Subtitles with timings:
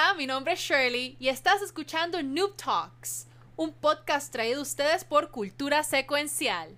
[0.00, 5.02] Hola, mi nombre es Shirley y estás escuchando Noob Talks, un podcast traído a ustedes
[5.02, 6.76] por Cultura Secuencial.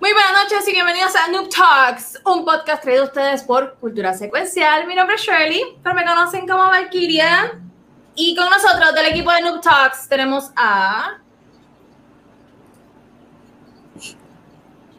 [0.00, 4.12] Muy buenas noches y bienvenidos a Noob Talks, un podcast traído a ustedes por Cultura
[4.12, 4.86] Secuencial.
[4.86, 7.69] Mi nombre es Shirley, pero me conocen como Valkyria.
[8.22, 11.16] Y con nosotros del equipo de Noob Talks tenemos a.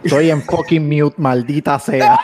[0.04, 2.20] Estoy en fucking mute, maldita sea.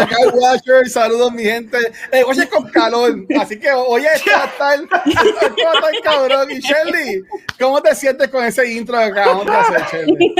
[0.00, 1.78] Acá Watcher, saludos mi gente.
[2.10, 5.30] Eh, oye, es con calor, así que oye, esto va a estar, esto
[5.64, 6.50] va a estar cabrón.
[6.50, 7.22] Y Shelly,
[7.56, 10.34] ¿cómo te sientes con ese intro que acabamos de hacer, Shelly?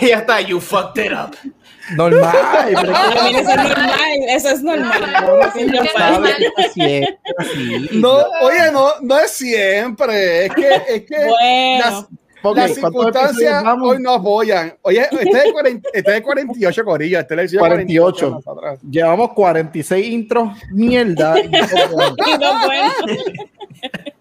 [0.00, 1.36] Ya está, you fucked it up.
[1.96, 2.36] Normal.
[2.74, 5.52] pero eso es normal, eso es normal.
[5.54, 5.90] Sí, siempre
[7.38, 7.88] así.
[7.92, 11.16] No, oye, no, no es siempre, es que, es que
[11.78, 12.06] las,
[12.42, 13.90] Bueno, las ¿cuántos circunstancias episodios vamos?
[13.90, 14.74] hoy no apoyan.
[14.82, 18.30] Oye, este es de, 40, este es de 48, Corillo, este es el episodio 48.
[18.30, 18.80] nosotros.
[18.88, 21.34] Llevamos 46 intros, mierda.
[21.34, 21.40] no
[22.26, 22.92] y no bueno.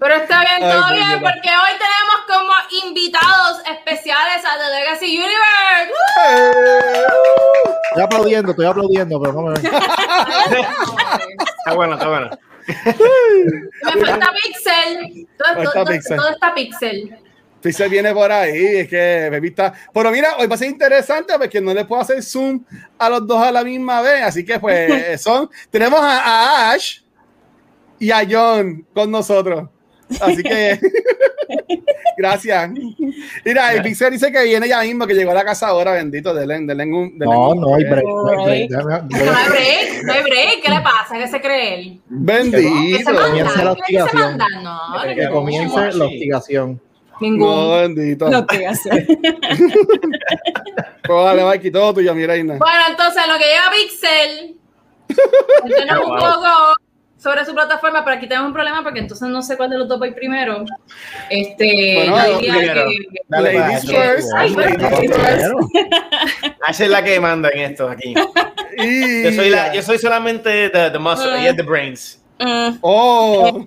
[0.00, 2.52] Pero está bien, todo bien, porque hoy tenemos como
[2.86, 5.92] invitados especiales a The Legacy Universe.
[7.90, 9.66] Estoy aplaudiendo, estoy aplaudiendo, pero no me ven.
[11.58, 12.30] Está bueno, está bueno.
[12.66, 15.26] Me falta Pixel.
[15.36, 16.16] Todo, Falta todo- Pixel.
[16.16, 17.18] todo está Pixel.
[17.60, 19.72] Pixel viene por ahí, es que Baby está.
[19.92, 22.64] Pero mira, hoy va a ser interesante porque no le puedo hacer zoom
[22.98, 24.22] a los dos a la misma vez.
[24.22, 25.50] Así que, pues, son.
[25.70, 27.00] Tenemos a, a Ash
[27.98, 29.68] y a John con nosotros.
[30.20, 30.78] Así que,
[32.16, 32.70] gracias.
[33.44, 36.32] Mira, el Pixel dice que viene ya mismo, que llegó a la casa ahora, bendito.
[36.34, 37.18] Denle, denle un.
[37.18, 38.04] denle No, un- no hay break.
[38.04, 38.70] no hay break.
[38.70, 38.78] No
[39.36, 40.62] hay break, no hay break.
[40.62, 41.18] ¿Qué le pasa?
[41.18, 42.00] ¿Qué se cree él?
[42.00, 43.10] ¿Qué Bendito.
[43.12, 43.28] manda?
[43.28, 44.38] comience la ¿Qué se hostigación.
[44.62, 45.34] No, Que Que ningún.
[45.34, 46.80] comience la hostigación.
[47.20, 47.48] Ningún.
[47.48, 48.28] No, bendito.
[48.30, 49.06] No te hace.
[51.04, 52.56] Pues dale, Mikey, todo tuyo, mi reina.
[52.58, 54.56] Bueno, entonces, lo que lleva Pixel,
[55.60, 56.18] cuéntenos un Wow.
[56.18, 56.74] poco
[57.18, 59.88] sobre su plataforma, pero aquí tenemos un problema porque entonces no sé cuál de los
[59.88, 60.64] dos ir primero.
[61.28, 62.88] Este, Bueno, yo diría primero.
[62.90, 62.96] que...
[63.28, 64.28] Dale, Ladies va, first.
[64.36, 64.96] Ay, Ladies bueno.
[64.96, 65.14] first.
[65.14, 65.58] Primero.
[66.62, 68.14] Asha es la que manda en esto aquí.
[68.78, 72.17] Y- Yo soy, la, yo soy solamente the, the muscle, es the brains.
[72.40, 73.66] Mm, Oh,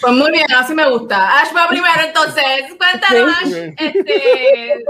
[0.00, 1.40] Pues muy bien, así me gusta.
[1.40, 2.44] Ash va primero, entonces.
[2.78, 3.52] Cuéntanos, Ash.
[3.76, 4.84] Este,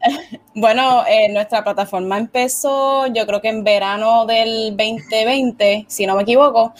[0.54, 6.22] Bueno, eh, nuestra plataforma empezó yo creo que en verano del 2020, si no me
[6.22, 6.72] equivoco,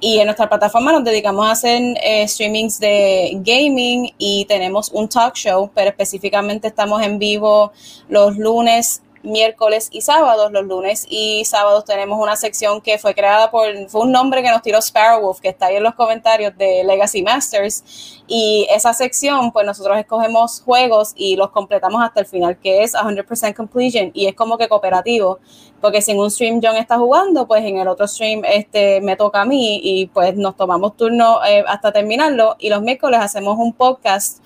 [0.00, 5.08] y en nuestra plataforma nos dedicamos a hacer eh, streamings de gaming y tenemos un
[5.08, 7.72] talk show, pero específicamente estamos en vivo
[8.08, 10.50] los lunes miércoles y sábados.
[10.50, 14.50] Los lunes y sábados tenemos una sección que fue creada por, fue un nombre que
[14.50, 17.84] nos tiró Sparrowwolf, que está ahí en los comentarios de Legacy Masters.
[18.26, 22.94] Y esa sección, pues nosotros escogemos juegos y los completamos hasta el final, que es
[22.94, 25.38] 100% completion y es como que cooperativo.
[25.80, 29.16] Porque si en un stream John está jugando, pues en el otro stream este, me
[29.16, 32.56] toca a mí y pues nos tomamos turno eh, hasta terminarlo.
[32.58, 34.38] Y los miércoles hacemos un podcast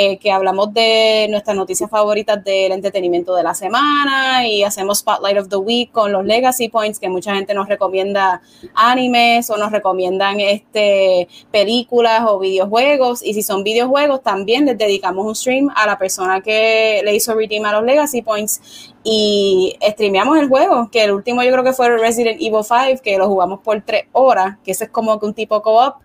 [0.00, 5.38] eh, que hablamos de nuestras noticias favoritas del entretenimiento de la semana y hacemos Spotlight
[5.38, 8.40] of the Week con los Legacy Points, que mucha gente nos recomienda
[8.76, 13.24] animes o nos recomiendan este, películas o videojuegos.
[13.24, 17.34] Y si son videojuegos, también les dedicamos un stream a la persona que le hizo
[17.34, 21.72] redeem a los Legacy Points y streameamos el juego, que el último yo creo que
[21.72, 25.26] fue Resident Evil 5, que lo jugamos por tres horas, que ese es como que
[25.26, 25.96] un tipo co-op.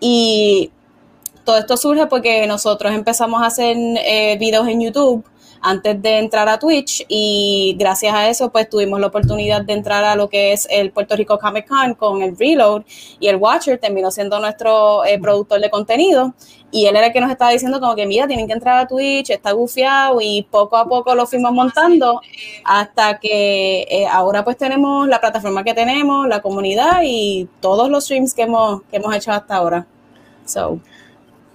[0.00, 0.70] Y
[1.46, 5.24] todo esto surge porque nosotros empezamos a hacer eh, videos en YouTube
[5.62, 10.04] antes de entrar a Twitch y gracias a eso pues tuvimos la oportunidad de entrar
[10.04, 12.82] a lo que es el Puerto Rico Comic Con con el Reload
[13.20, 16.34] y el Watcher terminó siendo nuestro eh, productor de contenido
[16.72, 18.88] y él era el que nos estaba diciendo como que mira tienen que entrar a
[18.88, 22.20] Twitch, está gufiado y poco a poco lo fuimos montando
[22.64, 28.04] hasta que eh, ahora pues tenemos la plataforma que tenemos, la comunidad y todos los
[28.04, 29.86] streams que hemos, que hemos hecho hasta ahora.
[30.44, 30.78] So,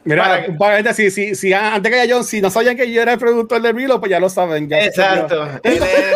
[0.03, 3.13] Mira, Para- si, si, si antes que ya John, si no sabían que yo era
[3.13, 4.67] el productor de Rilo, pues ya lo saben.
[4.67, 5.43] Ya Exacto.
[5.63, 6.13] Él es, eh,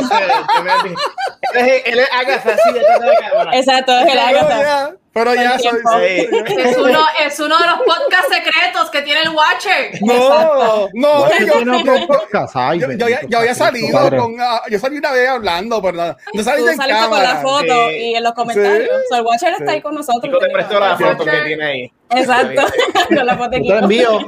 [1.55, 3.57] él es, él es Agatha, así detrás de la cámara.
[3.57, 4.61] exacto, es el Pero Agatha.
[4.61, 5.71] ya, pero ya soy.
[5.79, 6.27] Sí.
[6.57, 9.91] es, uno, es uno de los podcasts secretos que tiene el Watcher.
[10.01, 12.55] No, no, ¿Tú yo, yo, otro podcast?
[12.57, 14.17] Ay, yo, yo, yo había salido padre.
[14.17, 14.35] con.
[14.41, 17.35] ah, yo salí una vez hablando, pero no, no salí Tú en saliste con la
[17.37, 17.95] foto Sí.
[17.97, 18.89] y en los comentarios.
[19.09, 19.15] Sí.
[19.15, 19.71] El Watcher está Sí.
[19.71, 20.23] ahí con nosotros.
[20.23, 21.91] Chico te prestó la foto que tiene ahí.
[22.09, 22.61] Exacto,
[23.15, 24.19] con la foto Yo te la envío.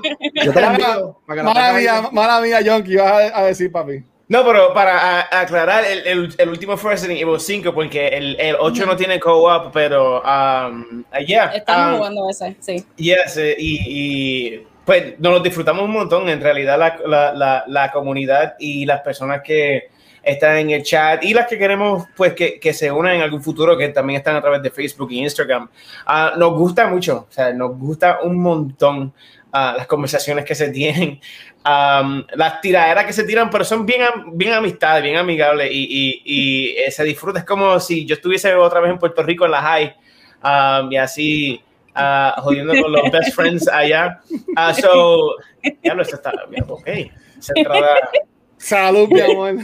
[0.44, 1.20] Yo te envío.
[1.26, 4.04] para que la mala mía, mala mía, John, que ibas a, a decir, papi.
[4.30, 8.36] No, pero para a- aclarar, el, el, el último fue Resident Evil 5, porque el,
[8.40, 12.86] el 8 no tiene co-op, pero um, uh, yeah, Estamos um, jugando ese, sí.
[12.98, 13.80] Yes, eh, y,
[14.56, 16.28] y, pues nos lo disfrutamos un montón.
[16.28, 19.90] En realidad, la, la, la, la comunidad y las personas que
[20.28, 23.42] están en el chat y las que queremos pues que, que se unan en algún
[23.42, 25.70] futuro, que también están a través de Facebook y Instagram,
[26.06, 29.14] ah, nos gusta mucho, o sea, nos gusta un montón
[29.54, 31.20] ah, las conversaciones que se tienen,
[31.64, 34.02] las tiraderas que se tiran, pero son bien,
[34.34, 37.40] bien amistades, bien amigables y, y, eh, se disfruta.
[37.40, 39.96] Es como si yo estuviese otra vez en Puerto Rico en la high
[40.90, 41.62] y así
[41.96, 44.22] ah, jodiendo con los best friends allá.
[44.82, 45.36] So,
[45.84, 46.32] ya lo está,
[46.68, 46.88] ok.
[47.40, 47.54] Se
[48.58, 49.56] Salud, mi amor.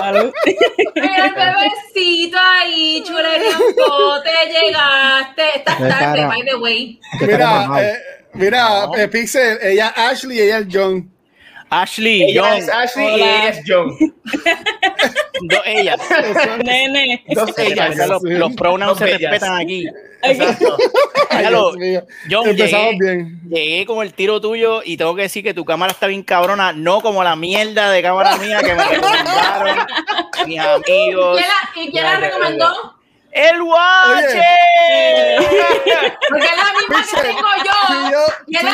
[0.00, 0.32] Salud.
[0.94, 5.42] Mira el bebecito ahí, chulería un pote, llegaste.
[5.58, 6.28] Estás De tarde, cara.
[6.28, 7.00] by the way.
[7.20, 7.98] Mira, eh,
[8.34, 11.10] mira, eh, Pixel, ella Ashley y ella es John.
[11.72, 13.24] Ashley, ella John, es Ashley y Hola.
[13.24, 13.96] ella es John.
[15.48, 16.00] dos ellas.
[16.64, 17.24] Nene.
[17.28, 17.96] Dos ellas.
[17.96, 19.86] los, los pronouns se respetan aquí.
[20.22, 20.76] Exacto.
[21.30, 22.06] Ay, Dios mío.
[22.30, 23.40] John, Empezamos llegué, bien.
[23.48, 26.74] llegué con el tiro tuyo y tengo que decir que tu cámara está bien cabrona,
[26.74, 29.76] no como la mierda de cámara mía que me recomendaron
[30.46, 30.84] mis amigos.
[30.84, 33.01] ¿Quién la, y quién la recomendó?
[33.32, 34.42] ¡El Guache!
[36.28, 38.10] Porque es la misma que tengo Tú y yo.
[38.10, 38.66] yo, Y y yo que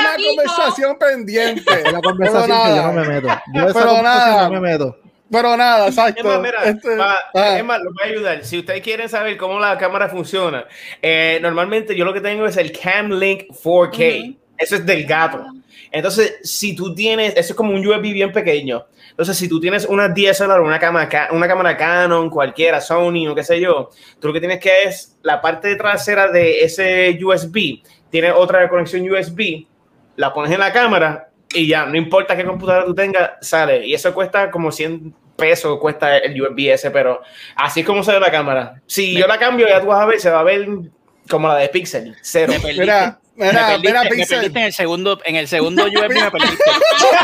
[0.00, 0.28] una dijo.
[0.36, 1.82] conversación pendiente.
[1.92, 3.28] La conversación Pero que yo no me meto.
[3.54, 4.48] Yo esa Pero nada.
[4.48, 4.98] no me meto.
[5.30, 6.24] Pero nada, exacto.
[6.24, 8.44] Más, mira, Este, pa- ah, más, lo voy a ayudar.
[8.44, 10.64] Si ustedes quieren saber cómo la cámara funciona,
[11.02, 14.36] eh, normalmente yo lo que tengo es el Cam Link 4K.
[14.56, 15.44] Eso es del gato.
[15.90, 18.86] Entonces, si tú tienes, eso es como un USB bien pequeño.
[19.18, 23.42] Entonces, si tú tienes una DSLR, una cámara, una cámara Canon, cualquiera, Sony o qué
[23.42, 28.30] sé yo, tú lo que tienes que es la parte trasera de ese USB, tiene
[28.30, 29.66] otra conexión USB,
[30.14, 33.84] la pones en la cámara y ya, no importa qué computadora tú tengas, sale.
[33.84, 37.20] Y eso cuesta como 100 pesos, cuesta el USB ese, pero
[37.56, 38.80] así es como se ve la cámara.
[38.86, 40.68] Si yo la cambio, ya tú vas a ver, se va a ver
[41.28, 42.52] como la de Pixel, cero.
[42.62, 43.16] Perdiste.
[43.38, 44.36] Mira, me perdiste, mira, me Pixel.
[44.38, 46.64] perdiste en el segundo, en el segundo USB me perdiste.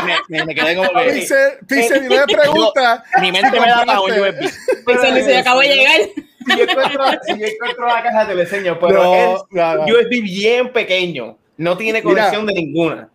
[0.05, 3.03] Me, me- me quedé como que Pixel, Pixel, y me pregunta.
[3.21, 4.49] mi mente me da para un USB.
[4.85, 6.01] Pixel dice, "Yo acabo de llegar.
[6.47, 9.75] Si yo encuentro, si yo encuentro la caja, te lo enseño, pero No, es no,
[9.75, 9.83] no.
[9.83, 12.03] un USB bien pequeño, no tiene Mira.
[12.03, 13.09] conexión de ninguna.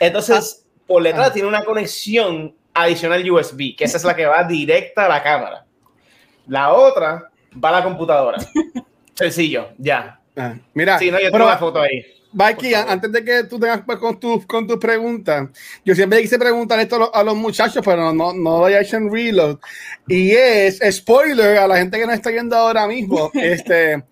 [0.00, 1.32] Entonces, por detrás Ah.
[1.32, 5.64] tiene una conexión adicional USB, que esa es la que va directa a la cámara.
[6.46, 7.28] La otra
[7.62, 8.38] va a la computadora.
[9.14, 10.20] Sencillo, ya.
[10.36, 12.04] Ah, Mira, Sí, no, yo pero- tengo la foto ahí.
[12.32, 15.48] Mikey, antes de que tú tengas pues, con tus con preguntas,
[15.84, 19.10] yo siempre quise preguntar esto a los, a los muchachos, pero no, no doy action
[19.12, 19.58] reload.
[20.06, 23.30] Y es spoiler a la gente que nos está viendo ahora mismo.
[23.34, 24.02] Este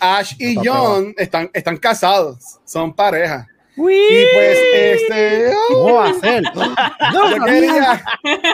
[0.00, 3.49] Ash y John están, están casados, son pareja.
[3.76, 6.42] Y pues, este, ¿Cómo va a ser?
[7.14, 8.02] No, yo quería,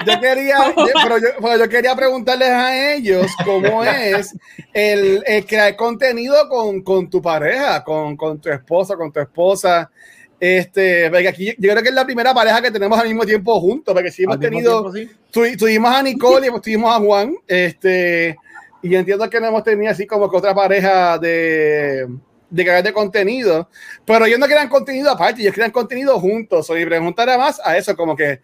[0.06, 4.34] yo quería, yo- pero yo, pero yo quería preguntarles a ellos cómo es
[4.72, 9.90] el, el crear contenido con, con tu pareja, con, con tu esposa, con tu esposa.
[10.38, 13.58] Este, porque aquí yo creo que es la primera pareja que tenemos al mismo tiempo
[13.58, 15.16] juntos, porque sí hemos tenido, tiempo, sí.
[15.30, 18.36] tu- tuvimos a Nicole y tuvimos a Juan, este,
[18.82, 22.06] y entiendo que no hemos tenido así como que otra pareja de,
[22.48, 23.68] de crear de contenido,
[24.04, 26.68] pero ellos no crean contenido aparte, ellos crean contenido juntos.
[26.70, 28.40] O mi pregunta era más a eso, como que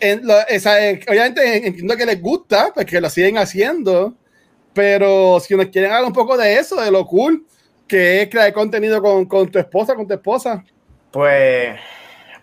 [0.00, 4.14] en lo- esa, eh, obviamente entiendo que les gusta, porque lo siguen haciendo,
[4.72, 7.44] pero si nos quieren hablar un poco de eso, de lo cool
[7.86, 10.62] que es crear contenido con, con tu esposa, con tu esposa.
[11.10, 11.78] Pues,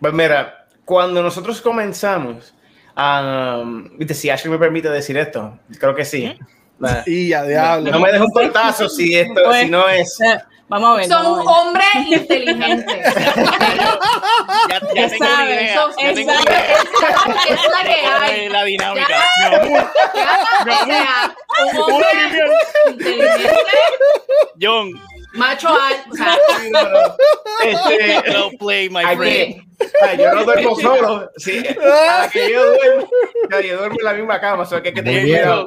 [0.00, 2.52] pues mira, cuando nosotros comenzamos,
[2.96, 6.36] um, viste, si Ashley me permite decir esto, creo que sí.
[6.78, 7.02] Nah.
[7.06, 7.90] Y ya, diablo.
[7.90, 10.20] No me dejo un portazo si esto, Pues, si no es.
[10.20, 11.06] Eh, Vamos a ver.
[11.06, 13.14] Son hombres inteligentes.
[14.68, 15.74] Ya, ya tengo una sabe, idea.
[15.74, 16.76] Eso- ya tengo eso- una idea
[17.48, 17.92] Es la que
[18.32, 18.44] hay.
[18.46, 19.08] es la dinámica.
[19.40, 19.48] Ya.
[19.50, 19.90] Mi amor,
[20.64, 21.34] O sea,
[21.70, 22.08] un hombre
[22.88, 23.50] inteligente,
[24.60, 24.92] John,
[25.34, 26.10] macho alto.
[27.64, 29.62] Este, well play, my hay friend.
[30.02, 31.30] ay, yo no duermo solo.
[31.36, 31.62] Sí,
[32.32, 33.08] que yo duermo,
[33.62, 35.66] yo duermo en la misma cama, o sea que hay que tener.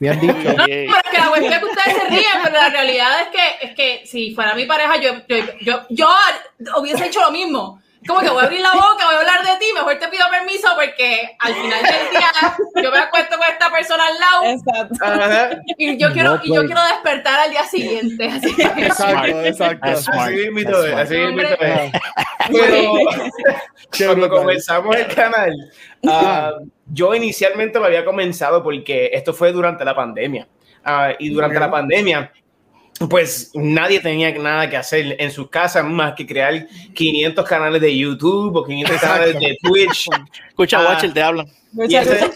[0.00, 0.34] Bien dicho.
[0.34, 3.66] pero es que la cuestión es que ustedes se ríen, pero la realidad es que,
[3.66, 6.08] es que si fuera mi pareja, yo, yo, yo, yo
[6.78, 7.80] hubiese hecho lo mismo.
[8.06, 10.24] Como que voy a abrir la boca, voy a hablar de ti, mejor te pido
[10.30, 15.62] permiso porque al final del día yo me acuesto con esta persona al lado Exacto.
[15.76, 18.24] Y yo quiero, No, y yo quiero despertar al día siguiente.
[18.26, 19.90] Así que, Exacto, exacto.
[19.90, 20.76] Así mismo mismo
[22.50, 22.92] Pero
[24.06, 25.52] cuando comenzamos el canal,
[26.06, 26.52] ah,
[26.86, 30.48] yo inicialmente lo había comenzado porque esto fue durante la pandemia.
[30.82, 32.32] Ah, y durante la pandemia,
[33.08, 37.96] pues nadie tenía nada que hacer en sus casas más que crear 500 canales de
[37.96, 39.14] YouTube o 500 Exacto.
[39.16, 40.08] canales de Twitch.
[40.48, 40.84] Escucha, Ah.
[40.90, 41.46] Watcher, te hablan.
[41.72, 42.20] Muchas Y ese-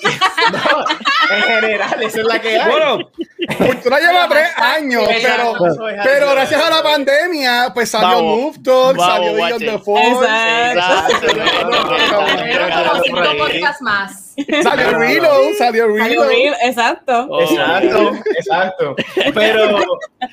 [0.52, 2.70] no, en general, esa es la que hay.
[2.70, 3.10] Bueno,
[3.58, 5.54] Cultura lleva tres años, pero,
[6.04, 10.26] pero gracias a la pandemia, pues salió Noob Talk, salió Beyond the Force,
[12.54, 13.74] Exacto.
[13.80, 14.34] Más.
[14.62, 16.30] salió Reload, salió Reload.
[16.62, 17.40] Exacto.
[17.40, 18.96] Exacto, exacto.
[19.34, 19.78] Pero,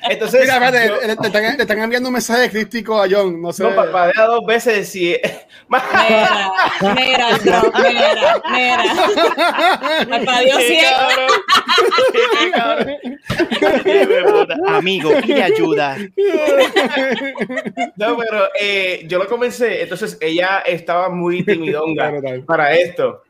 [0.08, 0.40] entonces.
[0.42, 3.52] Mira, espérate, yo- le, le están, le están enviando un mensaje crítico a John, no
[3.52, 3.62] sé.
[3.64, 5.16] no, parpadea dos veces si.
[5.68, 6.52] Mira,
[6.94, 7.28] mira,
[8.50, 8.91] mira,
[10.68, 11.08] mira.
[14.06, 14.56] Huevuda.
[14.68, 15.96] Amigo, pide ayuda.
[17.96, 22.12] No, pero eh, yo lo comencé, entonces ella estaba muy timidonga
[22.46, 23.22] para esto.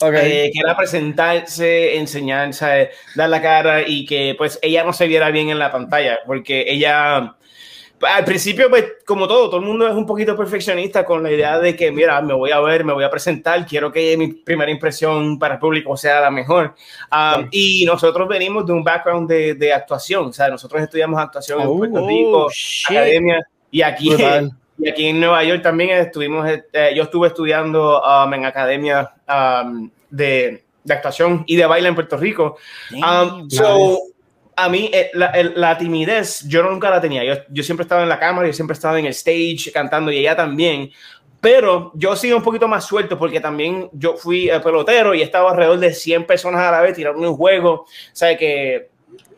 [0.00, 0.14] Ok.
[0.14, 2.90] Eh, que era presentarse, enseñar, ¿sabes?
[3.14, 6.66] dar la cara y que pues ella no se viera bien en la pantalla, porque
[6.68, 7.34] ella
[8.00, 11.58] al principio, pues como todo, todo el mundo es un poquito perfeccionista con la idea
[11.58, 14.70] de que, mira, me voy a ver, me voy a presentar, quiero que mi primera
[14.70, 16.74] impresión para el público sea la mejor.
[17.10, 21.60] Um, Y nosotros venimos de un background de, de actuación, o sea, nosotros estudiamos actuación
[21.60, 22.50] en Oh, Puerto Rico, Oh,
[22.90, 24.10] academia, y aquí,
[24.78, 29.90] y aquí en Nueva York también estuvimos, eh, yo estuve estudiando um, en academia um,
[30.10, 32.58] de, de actuación y de baile en Puerto Rico.
[32.92, 33.50] Um, Damn.
[33.50, 33.98] so,
[34.56, 37.22] a mí eh, la, el- la timidez yo nunca la tenía.
[37.24, 40.18] Yo, yo siempre estaba en la cámara, yo siempre estaba en el stage cantando y
[40.18, 40.90] ella también.
[41.40, 45.50] Pero yo sigo un poquito más suelto porque también yo fui eh, pelotero y estaba
[45.50, 47.72] alrededor de 100 personas a la vez tirando un juego.
[47.82, 48.88] O sea que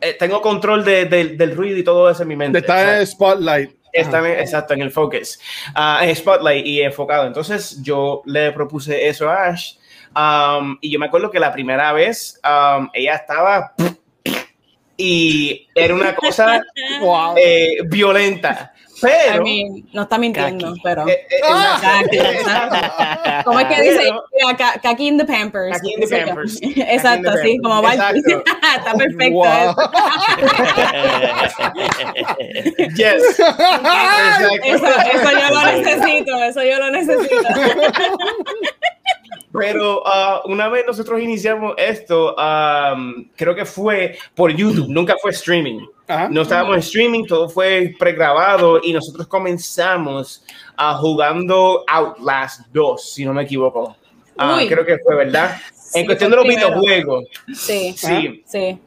[0.01, 2.61] eh, tengo control de- del- del ruido y todo eso en mi mente.
[2.61, 3.71] De O en el spotlight.
[3.91, 5.39] Está en- exacto, en el focus,
[5.75, 7.25] ah, en spotlight y enfocado.
[7.27, 9.73] Entonces yo le propuse eso a Ash.
[10.15, 13.73] um, y yo me acuerdo que la primera vez um, ella estaba
[15.01, 16.61] y era una cosa
[17.01, 17.35] Wow.
[17.37, 18.73] eh, violenta.
[19.01, 19.37] Pero.
[19.37, 20.81] I mean, no está mintiendo, Kaki.
[20.83, 21.07] pero.
[21.07, 22.01] eh, eh, Ah.
[22.03, 23.43] Exacto, exacto.
[23.45, 24.11] ¿Cómo es que dice?
[24.37, 25.77] Pero- Kaki in the Pampers.
[25.77, 26.07] Kaki in the.
[26.25, 26.59] Pampers.
[26.61, 28.17] Exacto, Kaki the sí, como Pampers.
[28.27, 28.43] Exacto.
[28.77, 29.35] Está perfecto.
[29.35, 29.45] Wow.
[29.45, 29.75] eso.
[32.97, 33.39] yes.
[33.39, 34.55] Exacto.
[34.65, 37.47] Eso, eso yo lo necesito, eso yo lo necesito.
[39.51, 45.31] Pero ah, una vez nosotros iniciamos esto, um, creo que fue por YouTube, nunca fue
[45.31, 45.79] streaming.
[46.07, 46.29] Ajá.
[46.29, 50.43] No estábamos en streaming, todo fue pregrabado y nosotros comenzamos
[50.77, 53.95] a jugando Outlast 2, si no me equivoco.
[54.37, 54.67] Uy.
[54.67, 55.57] creo que fue, ¿verdad?
[55.73, 56.67] Sí, en cuestión de los primero.
[56.69, 57.25] videojuegos.
[57.53, 58.43] Sí, Sí.
[58.45, 58.79] sí.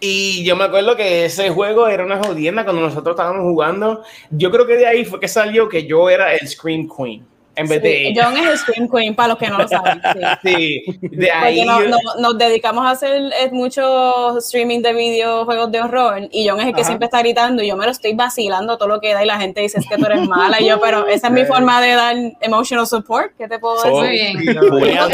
[0.00, 4.02] Y yo me acuerdo que ese juego era una jodienda cuando nosotros estábamos jugando.
[4.30, 7.68] Yo creo que de ahí fue que salió que yo era el Scream Queen en
[7.68, 8.24] vez de Sí, ella.
[8.26, 10.00] John es el Scream Queen, para los que no lo saben.
[10.44, 10.82] Sí.
[10.90, 11.64] Sí, de ahí.
[11.66, 16.46] Porque no- no- nos dedicamos a hacer eh, mucho streaming de videojuegos de horror y
[16.48, 16.88] John es el que Ajá.
[16.88, 19.38] siempre está gritando y yo me lo estoy vacilando todo lo que da y la
[19.38, 21.94] gente dice es que tú eres mala y yo, pero esa es mi forma de
[21.94, 24.34] dar emotional support, ¿qué te puedo So- decir?
[24.34, 24.56] Muy bien.
[24.56, 25.08] El buleo.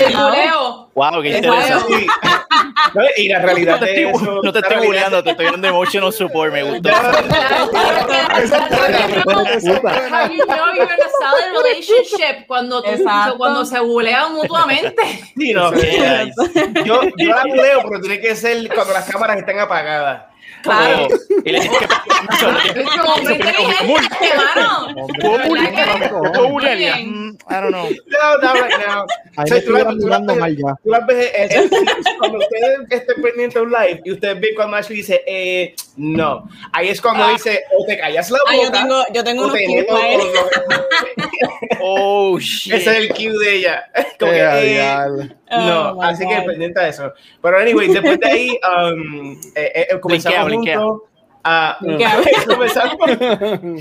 [0.95, 1.95] Wow, qué Es interesante.
[2.01, 2.07] Sí.
[2.95, 4.41] No, y la realidad No te de estoy, eso.
[4.43, 6.91] no te estoy bulleando, te estoy dando emotional support, me gustó.
[6.93, 7.13] How
[10.29, 12.89] you know you're in a solid relationship cuando, tú-
[13.39, 15.03] cuando se bulean mutuamente.
[15.37, 15.73] Sí, no,
[16.85, 20.25] yo, yo la buleo, pero tiene que ser cuando las cámaras estén apagadas.
[20.62, 21.09] Claro.
[21.45, 21.87] Y le tienes que
[22.42, 25.07] no, Es como inteligente, hermano.
[25.21, 26.00] ¿Puedo ¿Verdad bullear?
[26.00, 26.76] que- ¿Puedo bullear?
[26.76, 27.11] Muy bien.
[27.11, 27.88] Mm, I don't know.
[28.07, 29.07] No, no, right now.
[29.37, 30.75] Ahí me mirando mal ya.
[30.83, 31.71] tú las ves, eh, eh,
[32.19, 36.49] cuando ustedes estén pendientes de un live y ustedes ven cuando Ashley dice, eh, no,
[36.73, 39.57] ahí es cuando dice, o te callas la boca, Ah, yo tengo, yo tengo unos
[41.81, 42.73] Oh, shit.
[42.75, 43.85] Ese es el cue de ella.
[44.19, 45.33] Como que.
[45.59, 46.47] No, Oh, así que God.
[46.47, 47.13] pendiente de eso.
[47.41, 48.49] Pero anyway, después de ahí,
[48.93, 51.09] um, eh, eh, comenzamos Blinquea, juntos
[51.45, 51.77] a...
[51.81, 52.21] Blinquea.
[52.47, 52.97] comenzamos,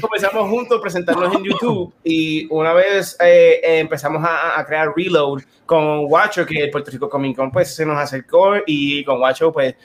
[0.01, 4.91] comenzamos juntos a presentarnos en YouTube y una vez eh, eh, empezamos a, a crear
[4.95, 9.19] Reload con Guacho, que el Puerto Rico Comic Con pues se nos acercó y con
[9.19, 9.75] Guacho pues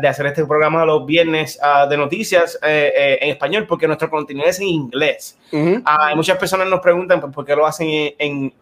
[0.00, 4.08] de hacer este programa los viernes ah, de noticias eh, eh, en español porque nuestro
[4.08, 5.38] contenido es en inglés.
[5.52, 5.82] Ujú.
[5.84, 8.54] Ah, y muchas personas nos preguntan pues, por qué lo hacen en, en,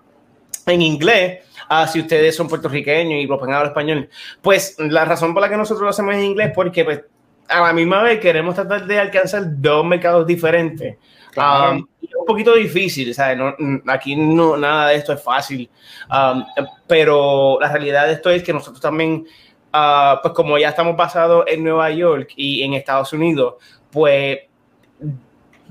[0.66, 4.08] en inglés, ah, si ustedes son puertorriqueños y lo pueden hablar español.
[4.40, 7.02] Pues la razón por la que nosotros lo hacemos en inglés porque pues,
[7.48, 10.96] a la misma vez queremos tratar de alcanzar dos mercados diferentes.
[11.30, 11.76] Claro.
[11.76, 13.38] Um, es un poquito difícil, ¿sabes?
[13.38, 15.68] No, mm, aquí no, nada de esto es fácil,
[16.10, 16.44] Um,
[16.86, 19.26] pero la realidad de esto es que nosotros también,
[19.72, 23.54] ah, pues como ya estamos basados en Nueva York y en Estados Unidos,
[23.90, 24.40] pues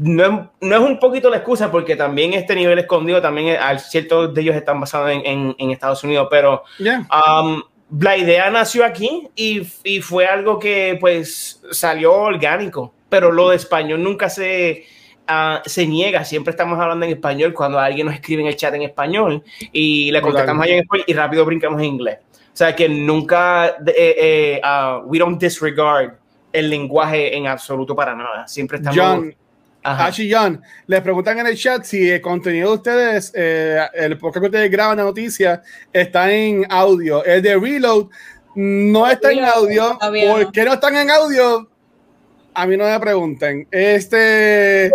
[0.02, 0.32] no es,
[0.62, 4.56] no es un poquito la excusa porque también este nivel escondido, también ciertos de ellos
[4.56, 7.08] están basados en, en- en Estados Unidos, pero Ya.
[7.12, 7.62] um,
[8.00, 13.58] la idea nació aquí y, y fue algo que pues salió orgánico, pero lo de
[13.58, 14.86] español nunca se,
[15.28, 18.74] ah, se niega, siempre estamos hablando en español cuando alguien nos escribe en el chat
[18.74, 22.18] en español y le contestamos ahí en español y rápido brincamos en inglés.
[22.32, 26.18] O sea, que nunca, eh, eh, uh, we don't disregard
[26.52, 28.48] el lenguaje en absoluto para nada.
[28.48, 28.98] Siempre estamos...
[29.00, 29.36] John,
[30.18, 34.42] Y John, les preguntan en el chat si el contenido de ustedes, eh, el podcast
[34.42, 35.60] que ustedes graban de noticias,
[35.92, 37.24] está en audio.
[37.26, 38.08] El de Reload
[38.56, 39.98] no está en audio.
[40.00, 41.68] ¿Por qué no están en audio?
[42.54, 43.68] A mí no me pregunten.
[43.72, 44.92] Este,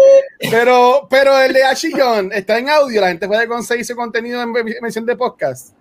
[0.50, 3.00] pero, pero el de y John está en audio.
[3.00, 5.74] La gente puede conseguir su contenido en mención de podcast.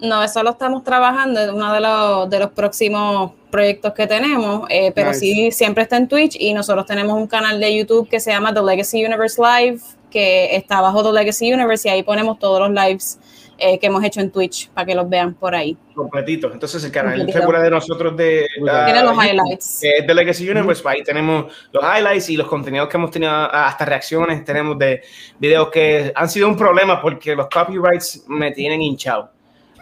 [0.00, 4.66] No, eso lo estamos trabajando, es uno de los, de los próximos proyectos que tenemos,
[4.68, 5.20] eh, pero Nice.
[5.20, 8.52] sí, siempre está en Twitch y nosotros tenemos un canal de YouTube que se llama
[8.52, 12.70] The Legacy Universe Live, que está bajo The Legacy Universe y ahí ponemos todos los
[12.70, 13.18] lives
[13.56, 15.74] eh, que hemos hecho en Twitch para que los vean por ahí.
[15.94, 16.52] Completitos.
[16.52, 17.38] Entonces, el canal Completito.
[17.38, 18.46] regular de nosotros de...
[18.54, 19.80] Tiene los highlights.
[19.80, 23.86] de Legacy Universe, ahí tenemos los highlights y los contenidos que hemos tenido, ah, hasta
[23.86, 25.00] reacciones, tenemos de
[25.38, 29.30] videos que han sido un problema porque los copyrights me tienen hinchado.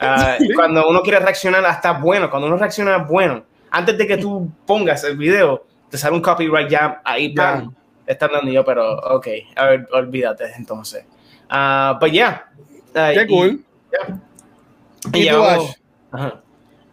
[0.01, 3.45] Ah, Cuando uno quiere reaccionar hasta bueno, cuando uno reacciona bueno,
[3.77, 7.35] antes de que tú pongas el video, te sale un copyright ya ahí.
[7.35, 7.75] ¡pam!
[8.07, 9.27] Están dando yo, pero ok,
[9.57, 11.05] a ver, olvídate entonces.
[11.49, 12.51] Ah, pues ya.
[12.95, 13.65] Ah, Qué y- cool.
[13.93, 15.19] ya.
[15.19, 15.29] ¿Y?
[15.29, 16.41] Ajá.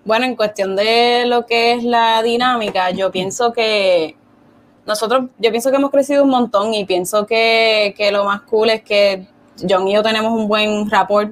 [0.03, 4.15] Bueno, en cuestión de lo que es la dinámica, yo pienso que
[4.85, 8.71] nosotros, yo pienso que hemos crecido un montón y pienso que, que lo más cool
[8.71, 9.27] es que
[9.69, 11.31] John y yo tenemos un buen rapport,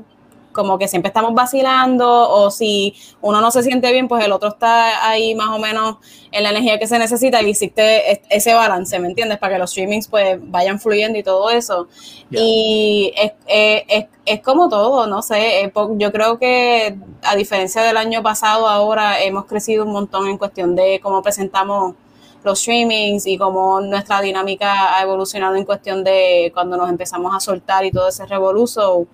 [0.60, 4.50] como que siempre estamos vacilando o si uno no se siente bien, pues el otro
[4.50, 5.98] está ahí más o menos
[6.32, 9.38] en la energía que se necesita y existe es- ese balance, ¿me entiendes?
[9.40, 11.88] Para que los streamings pues vayan fluyendo y todo eso.
[12.30, 17.98] Y es, es, es, es como todo, no sé, yo creo que a diferencia del
[17.98, 21.96] año pasado, ahora hemos crecido un montón en cuestión de cómo presentamos
[22.44, 27.40] los streamings y cómo nuestra dinámica ha evolucionado en cuestión de cuando nos empezamos a
[27.40, 29.08] soltar y todo ese revoluzo.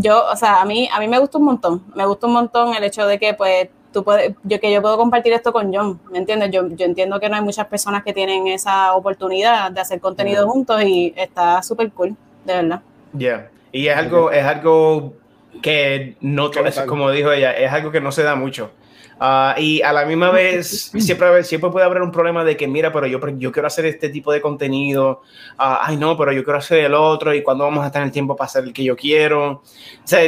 [0.00, 2.74] Yo, o sea, a mí, a mí me gusta un montón, me gusta un montón
[2.74, 5.98] el hecho de que pues tú puedes, yo que yo puedo compartir esto con John,
[6.10, 6.50] ¿me entiendes?
[6.50, 10.46] Yo, yo entiendo que no hay muchas personas que tienen esa oportunidad de hacer contenido
[10.48, 12.82] juntos y está súper cool, de verdad.
[13.16, 13.48] Yeah.
[13.72, 15.14] Y es algo, es algo
[15.62, 16.50] que no,
[16.86, 18.70] como dijo ella, es algo que no se da mucho.
[19.18, 22.92] Ah, y a la misma vez, siempre, siempre puede haber un problema de que, mira,
[22.92, 25.22] pero yo, yo quiero hacer este tipo de contenido.
[25.56, 27.34] Ah, ay, no, pero yo quiero hacer el otro.
[27.34, 29.50] ¿Y cuándo vamos a tener tiempo para hacer el que yo quiero?
[29.52, 29.62] O
[30.04, 30.20] sea,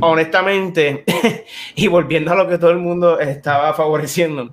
[0.00, 1.04] honestamente,
[1.74, 4.50] y volviendo a lo que todo el mundo estaba favoreciendo,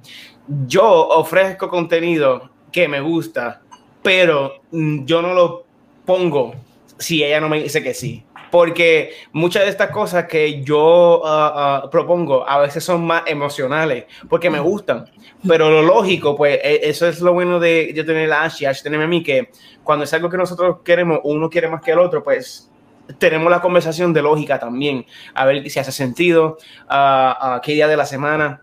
[0.67, 3.61] yo ofrezco contenido que me gusta,
[4.01, 5.65] pero mm, yo no lo
[6.05, 6.53] pongo
[6.97, 8.25] si ella no me dice que sí.
[8.53, 14.05] Porque muchas de estas cosas que yo ah, ah, propongo a veces son más emocionales,
[14.29, 15.09] porque me gustan.
[15.47, 18.65] Pero lo lógico, pues e- eso es lo bueno de yo tener a Ash y
[18.65, 19.49] Ash tenerme a mí, que
[19.83, 22.69] cuando es algo que nosotros queremos, uno quiere más que el otro, pues
[23.17, 27.97] tenemos la conversación de lógica también, a ver si hace sentido, ah, qué día de
[27.97, 28.61] la semana.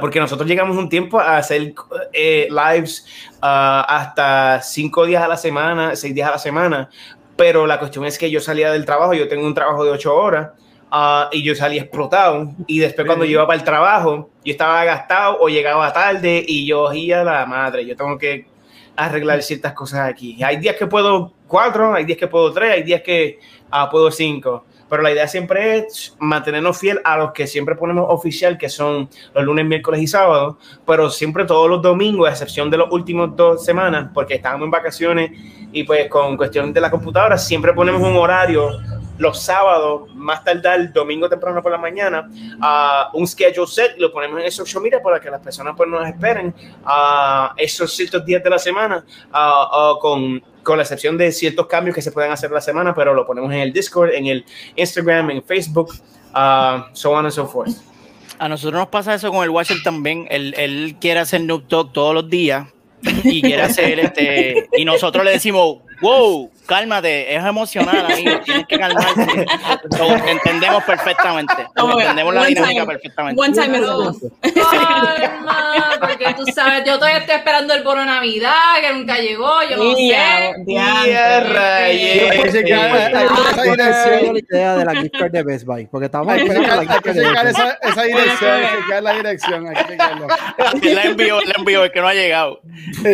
[0.00, 1.74] Porque nosotros llegamos un tiempo a hacer
[2.12, 3.04] eh, lives
[3.42, 6.88] ah, hasta cinco días a la semana, seis días a la semana,
[7.36, 10.14] pero la cuestión es que yo salía del trabajo, yo tengo un trabajo de ocho
[10.14, 10.50] horas
[10.90, 14.84] ah, y yo salía explotado y después cuando yo iba para el trabajo, yo estaba
[14.84, 18.46] gastado o llegaba tarde y yo oía la madre, yo tengo que
[18.96, 20.42] arreglar ciertas cosas aquí.
[20.42, 23.38] Hay días que puedo cuatro, hay días que puedo tres, hay días que
[23.70, 24.64] ah, puedo cinco.
[24.92, 29.08] Pero la idea siempre es mantenernos fiel a los que siempre ponemos oficial, que son
[29.34, 33.34] los lunes, miércoles y sábados, pero siempre todos los domingos, a excepción de los últimos
[33.34, 35.30] dos semanas, porque estábamos en vacaciones
[35.72, 38.68] y pues con cuestión de la computadora, siempre ponemos un horario
[39.16, 42.28] los sábados, más tardar domingo temprano por la mañana,
[42.60, 45.88] a un schedule set, lo ponemos en el social media para que las personas pues
[45.88, 49.02] nos esperen a esos ciertos días de la semana,
[49.32, 53.14] ah, con, con la excepción de ciertos cambios que se pueden hacer la semana, pero
[53.14, 54.44] lo ponemos en el Discord, en el
[54.76, 55.94] Instagram, en Facebook,
[56.34, 57.72] ah, so on and so forth.
[58.38, 60.26] A nosotros nos pasa eso con el Watcher también.
[60.30, 62.66] Él, él quiere hacer Noob Talk todos los días
[63.24, 64.68] y quiere hacer este.
[64.76, 69.46] Y nosotros le decimos, wow, cálmate, es emocional, amigo, tienes que calmarte.
[69.96, 71.54] So, entendemos perfectamente.
[71.76, 73.40] Entendemos la dinámica time, perfectamente.
[73.40, 74.16] One time enough.
[75.20, 79.76] Calma, porque tú sabes, yo todavía estoy esperando el bono Navidad, que nunca llegó, yo
[79.76, 80.00] no sé.
[83.62, 84.34] dirección.
[84.34, 87.02] la idea de la gift card de Best Buy, porque estamos esperando la gift que
[87.02, 87.66] card de chequear Best Buy.
[87.68, 89.64] esa, esa dirección, hay que chequear la dirección,
[90.94, 92.60] la envió, la envió, es que no ha llegado.
[93.02, 93.12] Sí.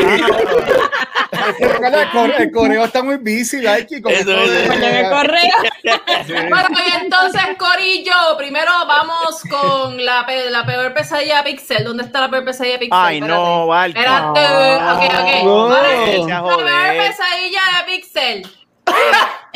[2.39, 4.69] El correo- está muy busy, like, con Eso es.
[4.81, 5.57] de- correo.
[6.29, 11.85] Bueno, y entonces, Corillo, primero vamos con la, pe- la peor pesadilla de Pixel.
[11.85, 12.99] ¿Dónde está la peor pesadilla de Pixel?
[13.01, 13.99] Ay, no, Barco.
[13.99, 15.45] Espérate, ok, ok.
[15.45, 15.67] No.
[15.67, 18.47] A La peor pesadilla de Pixel.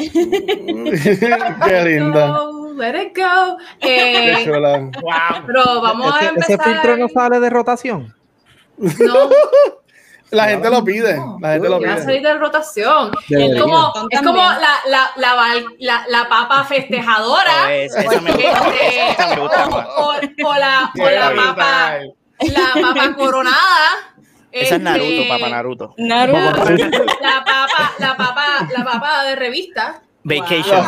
[1.66, 2.34] Qué linda.
[2.76, 3.58] let it go.
[3.80, 4.44] Eh.
[5.00, 5.46] Wow.
[5.46, 6.64] pero vamos a Ese, ese empezar.
[6.64, 8.14] filtro no sale de rotación.
[8.78, 9.30] No,
[10.32, 11.20] La gente lo pide.
[11.40, 12.02] La gente lo pide.
[12.02, 13.12] salir de rotación.
[13.28, 13.54] Debería.
[13.54, 15.34] Es como, es como la, la, la,
[15.78, 17.66] la, la papa festejadora.
[17.66, 18.68] Oh, esa- esa me gusta.
[18.70, 19.86] Este, Esa me gusta más.
[19.96, 20.08] o,
[20.44, 21.92] o la, o la papa,
[22.40, 23.88] la papa coronada.
[24.50, 25.94] Esa es Naruto, Este, papá Naruto.
[25.98, 26.64] Naruto.
[27.20, 28.44] La papa, la papa,
[28.76, 30.02] la papa de revista.
[30.24, 30.84] Vacation.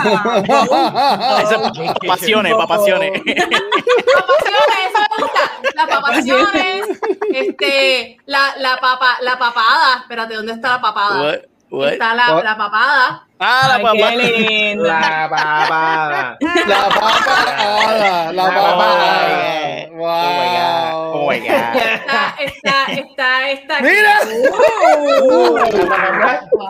[1.43, 3.11] Esa es papaciones, papaciones.
[3.23, 5.45] Papaciones, eso me gusta.
[5.75, 6.89] Las papaciones.
[7.35, 9.99] Este, la, la papa, la papada.
[10.03, 11.21] Espérate, ¿dónde está la papada?
[11.21, 11.54] What?
[11.75, 11.93] What?
[11.95, 13.27] Está la, la papada.
[13.41, 14.85] Ah, la Ay, lindo.
[14.85, 16.39] La papada.
[16.41, 18.33] La papada.
[18.33, 18.55] La papada.
[18.55, 19.95] papada.
[19.97, 20.95] Oh my God.
[20.95, 21.33] Wow.
[21.33, 23.77] Está, está, está, está.
[23.79, 23.87] aquí.
[23.87, 24.19] Mira.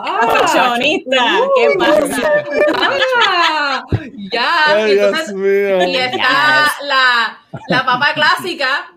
[0.05, 1.21] Ah, Perfeccionista.
[1.55, 2.33] ¿Qué pasa?
[2.75, 3.83] ah,
[4.31, 4.65] ya.
[4.67, 5.83] Ay, Dios entonces, mío.
[5.87, 7.37] y está la,
[7.67, 8.87] la papa clásica.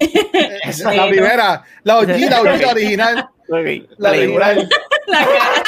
[0.00, 1.64] Esa es la primera.
[1.84, 3.28] La OG, la OG, la original.
[3.50, 3.88] Ok.
[3.98, 4.68] La original.
[5.06, 5.62] La cara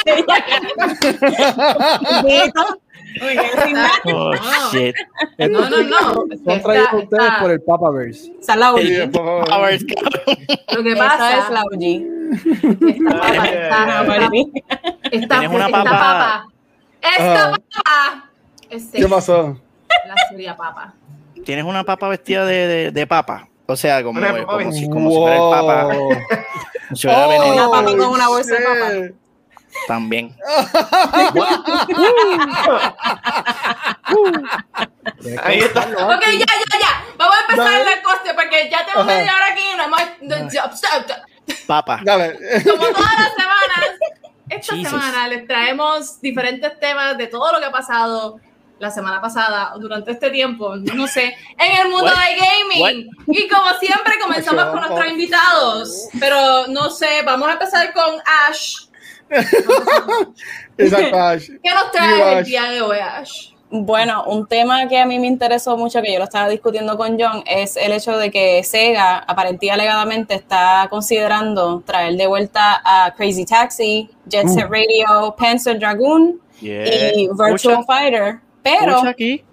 [2.23, 2.51] de.
[4.13, 4.31] Oh,
[4.71, 4.95] shit.
[5.39, 6.13] No, no, no.
[6.13, 8.31] Son traídos Está- ustedes está- por el Papaverse.
[8.39, 8.79] Esa es la OG.
[8.81, 9.51] Sí, por favor.
[9.51, 10.37] A ver, cabrón.
[10.75, 11.83] Lo que Esa pasa es la OG.
[12.87, 14.03] esta papa, esta, Ah,
[15.11, 15.89] esta, esta, una esta papa.
[15.91, 16.47] papa.
[17.01, 17.51] Esta Ah.
[17.51, 18.29] papa.
[18.69, 19.59] Es ¿Qué pasó?
[20.07, 20.93] la seria papa.
[21.43, 23.49] Tienes una papa vestida de, de, de papa.
[23.71, 24.19] O sea, como,
[24.71, 25.89] si, como si fuera el papa.
[26.93, 28.91] Si fuera Oh, veneno Una papa con una bolsa de papa.
[29.87, 30.35] también.
[35.43, 35.81] Ahí está.
[35.81, 37.03] Ok, ya, ya, ya.
[37.17, 37.83] Vamos a empezar Dale.
[37.95, 39.17] la costa porque ya tenemos Ajá.
[39.19, 40.01] media hora aquí y no hemos.
[41.67, 41.99] Papa.
[42.03, 42.33] Dale.
[42.63, 43.97] Como todas las semanas,
[44.49, 44.89] esta Jesus.
[44.91, 48.39] semana les traemos diferentes temas de todo lo que ha pasado
[48.81, 52.13] la semana pasada durante este tiempo, no sé, en el mundo What?
[52.25, 53.09] del gaming.
[53.27, 56.07] Y como siempre, comenzamos con nuestros invitados.
[56.19, 58.15] Pero no sé, vamos a empezar con
[58.49, 58.87] Ash.
[60.77, 61.47] Exacto, Ash.
[61.63, 62.45] ¿Qué nos trae el Ash.
[62.45, 63.51] día de hoy, Ash?
[63.73, 67.17] Bueno, un tema que a mí me interesó mucho, que yo lo estaba discutiendo con
[67.17, 73.13] John, es el hecho de que Sega, aparentemente alegadamente, está considerando traer de vuelta a
[73.15, 77.15] Crazy Taxi, Jet Set Radio, Panzer Dragoon Yeah.
[77.15, 78.39] y Virtual Fighter.
[78.63, 79.43] Pero, aquí.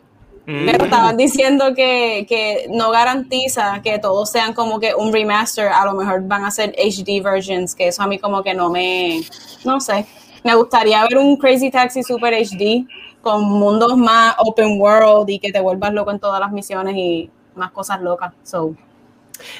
[0.44, 5.84] pero estaban diciendo que, que no garantiza que todos sean como que un remaster, a
[5.84, 9.20] lo mejor van a ser HD versions, que eso a mí como que no me,
[9.64, 10.06] no sé.
[10.44, 12.86] Me gustaría ver un Crazy Taxi Super HD
[13.20, 17.30] con mundos más open world y que te vuelvas loco en todas las misiones y
[17.54, 18.32] más cosas locas.
[18.42, 18.74] So,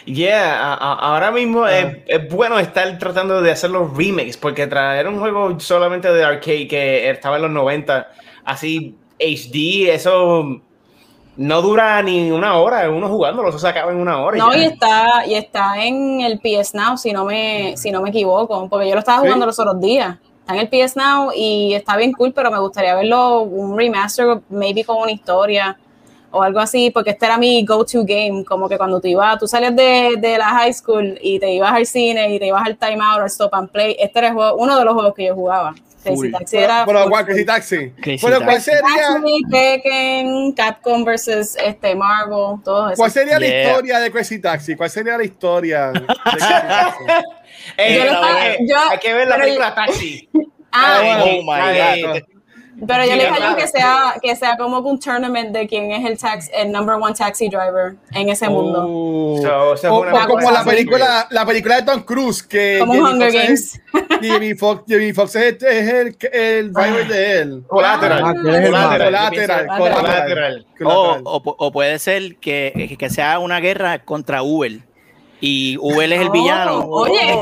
[0.06, 4.66] Yeah, a- a- ahora mismo es, es bueno estar tratando de hacer los remakes, porque
[4.66, 8.08] traer un juego solamente de arcade que estaba en los 90,
[8.44, 10.60] así HD, eso
[11.36, 14.36] no dura ni una hora, uno jugándolo, eso se acaba en una hora.
[14.36, 14.58] y no, ya.
[14.58, 18.68] y está, y está en el PS Now, si no me, si no me equivoco,
[18.68, 19.24] porque yo lo estaba ¿Sí?
[19.26, 20.16] jugando los otros días.
[20.40, 24.40] Está en el PS Now y está bien cool, pero me gustaría verlo un remaster,
[24.48, 25.78] maybe con una historia
[26.30, 29.46] o algo así, porque este era mi go-to game, como que cuando tú ibas, tú
[29.46, 32.76] salías de, de la high school y te ibas al cine y te ibas al
[32.76, 35.26] time out al stop and play, este era el juego- uno de los juegos que
[35.26, 35.74] yo jugaba.
[36.08, 36.32] Crazy Full.
[36.32, 37.24] Taxi era Bueno, full, ¿cuál?
[37.26, 37.90] Crazy Taxi.
[38.00, 38.70] Crazy Bueno, ¿cuál Taxi.
[38.70, 42.96] sería, Taxi, Tekken, Capcom versus este, Marvel, todo eso.
[42.96, 43.70] cuál sería la Yeah.
[43.70, 44.76] historia de Crazy Taxi?
[44.76, 47.04] ¿Cuál sería la historia de Crazy Taxi?
[47.76, 50.28] Eh, Yo eh, yo- hay que ver la película Taxi.
[50.72, 51.20] Ah.
[51.24, 52.37] Oh my La de- God.
[52.86, 53.56] Pero yo Sí, le John claro.
[53.56, 57.14] que sea, que sea como un tournament de quién es el tax, el number one
[57.14, 58.86] taxi driver en ese mundo.
[58.86, 62.94] Uh, So, o, una o como la película, la película de Tom Cruise que Como
[62.94, 63.60] Jamie Hunger Foxx Games.
[63.74, 63.80] es-
[64.32, 67.62] Jamie Foxx, Jamie Foxx es, es el, el driver de él.
[67.66, 68.22] Collateral.
[68.24, 69.30] Ah, el Collateral.
[69.30, 69.78] Pienso- colateral.
[69.78, 70.66] Collateral.
[70.68, 71.22] O, Colateral.
[71.24, 74.80] o, o puede ser que, que sea una guerra contra Uber.
[75.40, 76.78] Y Uber es el Oh, villano.
[76.88, 77.38] Oye,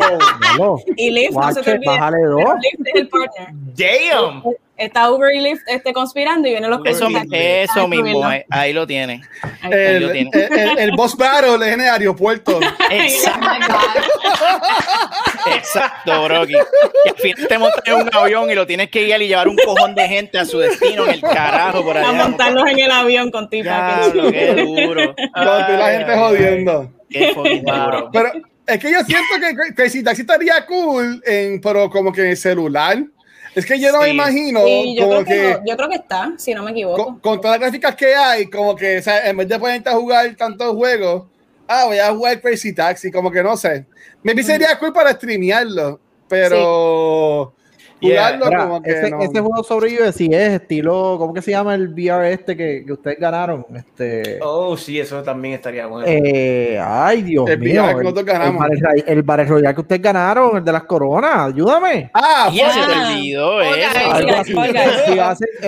[0.54, 0.76] Hello.
[0.96, 1.90] y Lyft, no se te olvide.
[1.92, 3.48] Lyft es el partner.
[3.74, 4.42] Damn.
[4.76, 8.26] Está Uber y Lyft este, conspirando y vienen los Eso, eso a mismo, destruirlo.
[8.26, 9.22] ahí, ahí lo tiene.
[9.62, 10.30] Ahí El, Ahí lo tiene.
[10.34, 12.60] el, el- el boss battle es en el aeropuerto.
[12.90, 13.46] Exacto,
[15.46, 16.52] Oh exacto, Brocky.
[16.52, 19.48] Que al final te montas en un avión y lo tienes que guiar y llevar
[19.48, 22.12] un cojón de gente a su destino en el carajo por A allá.
[22.24, 24.02] montarlos en el avión con tipa.
[24.12, 25.14] Qué duro.
[25.34, 26.92] Donde la gente Ay, jodiendo.
[27.10, 28.10] Qué Wow.
[28.12, 28.32] Pero
[28.66, 32.28] es que yo siento que Cra- Crazy Taxi estaría cool, en, pero como que en
[32.28, 33.04] el celular.
[33.54, 35.88] Es que yo no me imagino Sí, yo, como creo que, que no, yo creo
[35.88, 37.04] que está, si no me equivoco.
[37.04, 39.88] con, con todas las gráficas que hay, como que o sea, en vez de ponerte
[39.88, 41.24] a jugar tantos juegos,
[41.66, 43.86] ah, voy a jugar Crazy Taxi, como que no sé.
[44.22, 47.54] Maybe sería cool para streamearlo, pero
[48.00, 49.20] jugarlo Mira, como que ese, no.
[49.22, 52.92] ese juego sobrevive si es estilo, ¿cómo que se llama el VR este que, que
[52.92, 53.64] ustedes ganaron?
[53.74, 56.06] Este, Oh, sí, eso también estaría bueno.
[56.08, 57.82] eh, ay, Dios El mío.
[57.82, 58.64] VR que el, nosotros ganamos.
[58.64, 62.10] el Battle Roy- el Battle Royale que ustedes ganaron, el de las coronas, ayúdame.
[62.14, 64.56] Ah, Y se te olvidó eso.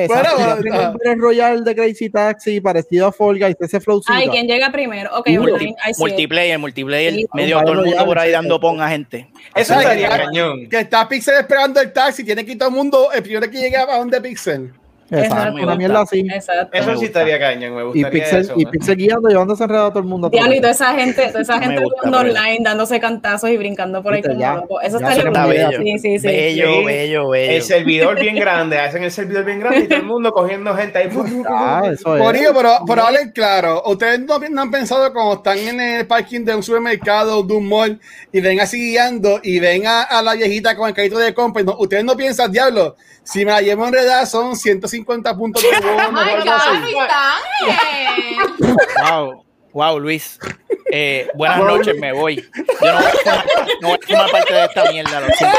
[0.09, 4.13] Battle Royale de Crazy Taxi parecido a Fall Guys, ese flowcito.
[4.13, 5.11] Ay, ¿quién llega primero?
[5.19, 5.75] Ok, Multi- online.
[5.99, 9.29] Multiplayer, multiplayer, Sí, medio todo el mundo por ahí dando pon a gente.
[9.55, 10.69] Eso ¿sabes estaría cañón.
[10.69, 13.59] que está Pixel esperando el taxi, tiene que ir todo el mundo, el primero que
[13.59, 14.73] llegue a donde Pixel.
[15.11, 15.63] Exacto, Exacto.
[15.63, 16.21] una mierda así.
[16.21, 16.77] Exacto.
[16.79, 18.55] Eso sí estaría cañón, me Y gustaría Pixel, eso.
[18.57, 18.67] y.
[18.67, 20.27] Pixel guiando, llevándose enredado a todo el mundo.
[20.27, 20.85] a todo Diablo, y el toda mundo.
[20.85, 24.81] esa gente, toda esa gente jugando online, dándose cantazos y brincando por ahí como loco.
[24.83, 25.79] Eso Ya estaría bello.
[25.83, 26.27] Sí, sí, sí.
[26.27, 26.85] Bello, Sí.
[26.85, 27.53] bello, bello.
[27.53, 30.99] El servidor bien grande, hacen el servidor bien grande y todo el mundo cogiendo gente
[30.99, 31.09] ahí.
[31.49, 32.23] Ah, eso es.
[32.23, 36.07] Por ello, pero, pero hablen claro, ustedes no, no han pensado cuando están en el
[36.07, 37.99] parking de un supermercado, de un mall,
[38.33, 41.63] y ven así guiando y ven a, a la viejita con el carrito de compra,
[41.63, 45.63] y no- ustedes no piensan, diablo, si me la llevo en realidad son 150 puntos
[45.63, 46.95] de bono o ¡Ay, algo así.
[46.95, 48.79] capitán!
[49.11, 50.39] Wow, wow, Luis.
[50.91, 52.37] Eh, buenas noches, me voy.
[52.37, 52.43] Yo
[52.81, 53.47] no voy, a formar,
[53.83, 55.21] no voy a formar parte de esta mierda.
[55.21, 55.59] Lo siento.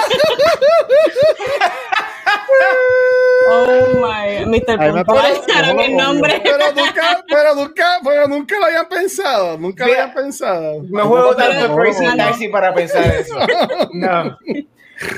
[3.52, 4.78] Oh my, Mr.
[4.78, 6.42] Puntual, nombre.
[6.44, 10.04] Pero nunca, pero nunca, pero nunca lo habían pensado, nunca lo Mira.
[10.04, 10.84] habían pensado.
[10.90, 12.06] No juego tanto Crazy.
[12.18, 13.36] Taxi para pensar eso.
[13.94, 14.38] No.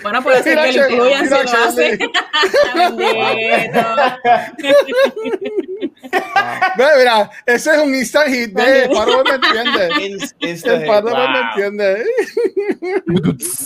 [0.04, 2.00] Bueno, puede ser que lo Shirley, incluyan lo hace.
[2.76, 3.80] Bendito.
[6.98, 9.90] Mira, ese es un instant hit de Pablo me entiende.
[10.82, 11.36] El Pablo me wow.
[11.50, 12.06] entiende.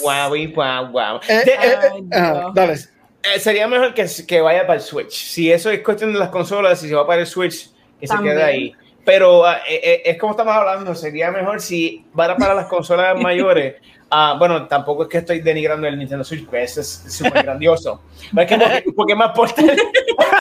[0.01, 1.19] Guau, y guau, guau.
[1.28, 1.78] Eh, eh,
[2.12, 2.73] eh, dale.
[2.73, 5.12] eh, sería mejor que, que vaya para el Switch.
[5.12, 8.36] Si eso es cuestión de las consolas, si se va para el Switch, que También.
[8.36, 8.75] se quede ahí.
[9.06, 13.15] Pero ah, eh, eh, es como estamos hablando, sería mejor si va para las consolas
[13.21, 13.75] mayores.
[14.17, 18.01] Ah, bueno, tampoco es que estoy denigrando el Nintendo Switch, porque ese es súper grandioso.
[18.38, 19.78] Es que porque, porque es más portal.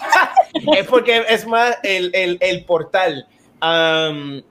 [0.79, 3.27] es porque es más el, el, el portal.
[3.59, 4.43] Am,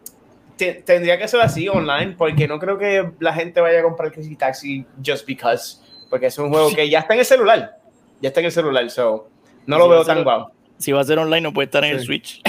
[0.58, 4.12] te- tendría que ser así online, porque no creo que la gente vaya a comprar
[4.12, 5.78] Crazy Taxi just because.
[6.10, 7.78] Porque es un juego que ya está en el celular.
[8.20, 9.30] Ya está en el celular, so
[9.66, 10.48] no lo Sí, veo tan guau.
[10.80, 12.06] Si va a ser online, no puede estar en el Sí.
[12.08, 12.42] Switch.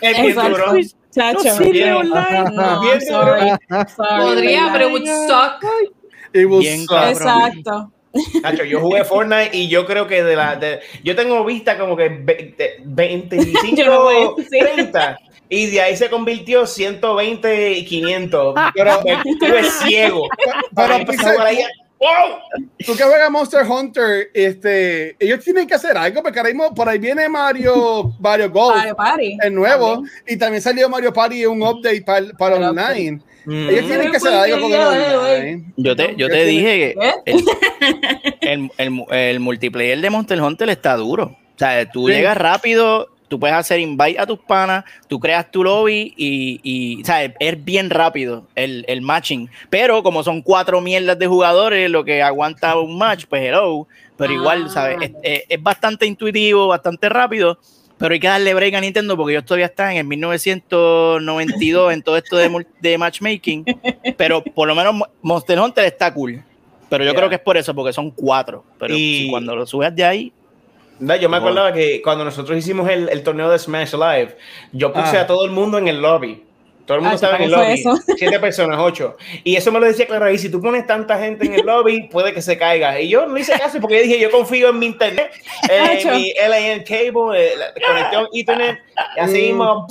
[0.00, 0.72] Es duro.
[1.10, 1.92] Chacho, No sirve bien.
[1.94, 2.44] online.
[2.52, 3.40] No, Bien sorry.
[3.68, 4.72] Sorry, Podría, ¿verdad?
[4.72, 5.64] pero would suck.
[6.32, 7.02] It will Bien, suck.
[7.08, 7.92] Exacto.
[8.42, 10.56] Nacho, yo jugué Fortnite y yo creo que de la.
[10.56, 14.58] de- yo tengo vista como que ve- de- 25, Yo no voy, sí.
[14.58, 15.18] 30.
[15.48, 18.54] Y de ahí se convirtió 120 y 500.
[18.74, 20.28] Pero me estuve ciego.
[20.74, 21.58] Pero, por ahí,
[22.00, 22.38] ¡wow!
[22.86, 26.88] Tú que juegas Monster Hunter, este, ellos tienen que hacer algo, porque ahora mismo por
[26.88, 29.38] ahí viene Mario, Mario Golf, Mario Party.
[29.42, 30.14] el nuevo, También.
[30.26, 33.20] y también salió Mario Party un update para, para El online.
[33.44, 33.68] Mm.
[33.70, 35.64] Ellos tienen que hacer algo con el online.
[35.76, 38.50] Yo te, yo ¿Qué te dije que ¿Qué?
[38.52, 41.24] el, el, el multiplayer de Monster Hunter está duro.
[41.54, 42.14] O sea, tú Sí.
[42.14, 47.02] llegas rápido, tú puedes hacer invite a tus panas, tú creas tu lobby y, y
[47.04, 47.32] ¿sabes?
[47.40, 49.48] es bien rápido el, el matching.
[49.70, 53.86] Pero como son cuatro mierdas de jugadores, lo que aguanta un match, pues hello.
[54.18, 54.68] Pero igual, Ah.
[54.68, 54.98] ¿sabes?
[55.00, 57.58] Es, es- es bastante intuitivo, bastante rápido.
[57.96, 62.02] Pero hay que darle break a Nintendo porque ellos todavía están en el 1992 en
[62.02, 63.64] todo esto de, de matchmaking.
[64.16, 66.42] Pero por lo menos Mo- Monster Hunter está cool.
[66.88, 67.18] Pero yo Yeah.
[67.18, 68.64] creo que es por eso, porque son cuatro.
[68.78, 70.32] Pero Y- si cuando lo subes de ahí,
[71.00, 74.36] No, yo me acordaba que cuando nosotros hicimos el, el torneo de Smash Live,
[74.72, 75.22] yo puse Ah.
[75.22, 76.44] a todo el mundo en el lobby.
[76.86, 77.74] Todo el mundo Ah, estaba en el ¿cómo lobby.
[77.74, 77.96] eso?
[78.18, 79.16] Siete personas, ocho.
[79.44, 80.32] Y eso me lo decía Clara.
[80.32, 83.00] Y si tú pones tanta gente en el lobby, puede que se caiga.
[83.00, 85.30] Y yo no hice caso porque yo dije, yo confío en mi internet,
[85.70, 86.10] en Nacho.
[86.10, 88.78] mi LAN cable, eh, la conexión Ethernet.
[89.16, 89.86] Y así mismo.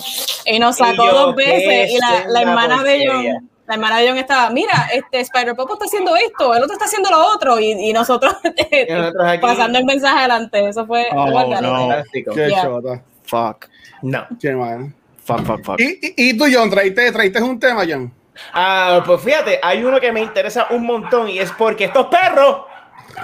[0.46, 1.92] Y nos sacó Y yo, dos ¿qué veces.
[1.92, 3.08] Y la, la hermana de.
[3.08, 6.74] John, la hermana de John estaba, mira, este Spider Popo está haciendo esto, el otro
[6.74, 7.60] está haciendo lo otro.
[7.60, 9.42] Y, y nosotros, Y nosotros aquí.
[9.42, 10.68] pasando el mensaje adelante.
[10.68, 11.06] Eso fue.
[11.14, 11.28] Oh,
[11.62, 11.90] no.
[12.12, 12.64] Qué Yeah.
[12.64, 13.02] chota.
[13.26, 13.68] fuck,
[14.02, 14.26] No.
[14.42, 14.92] Qué mal.
[15.24, 15.80] fuck, fuck, fuck.
[15.80, 18.12] Y, y, y tú, John, traiste, traiste un tema, John.
[18.54, 22.62] Ah, pues fíjate, hay uno que me interesa un montón y es porque estos perros.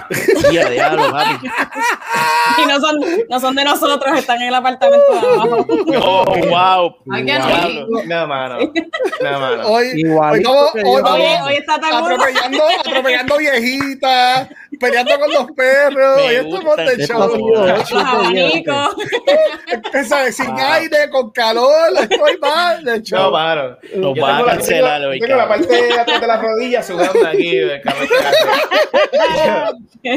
[0.52, 1.46] Ya, diablo, papi.
[2.62, 5.66] Y no son, no son de nosotros, están en el apartamento de abajo.
[6.00, 6.96] Oh, wow.
[7.24, 7.86] Diablo.
[8.06, 8.58] No, mano.
[9.20, 9.66] No, mano.
[9.68, 10.48] Hoy, hoy, que
[10.84, 12.14] hoy vamos hoy está tan bueno.
[12.14, 16.16] atropellando, atropellando viejitas, peleando con los perros.
[16.16, 17.18] Me Hoy estamos gusta de show.
[20.04, 20.34] Los.
[20.36, 23.30] Sin aire, con calor, estoy mal de No, show.
[23.32, 23.76] mano.
[23.96, 26.40] Lo Yo va a tengo la- cancelar hoy, Tengo la parte de atrás de las
[26.42, 27.56] rodillas sudando aquí.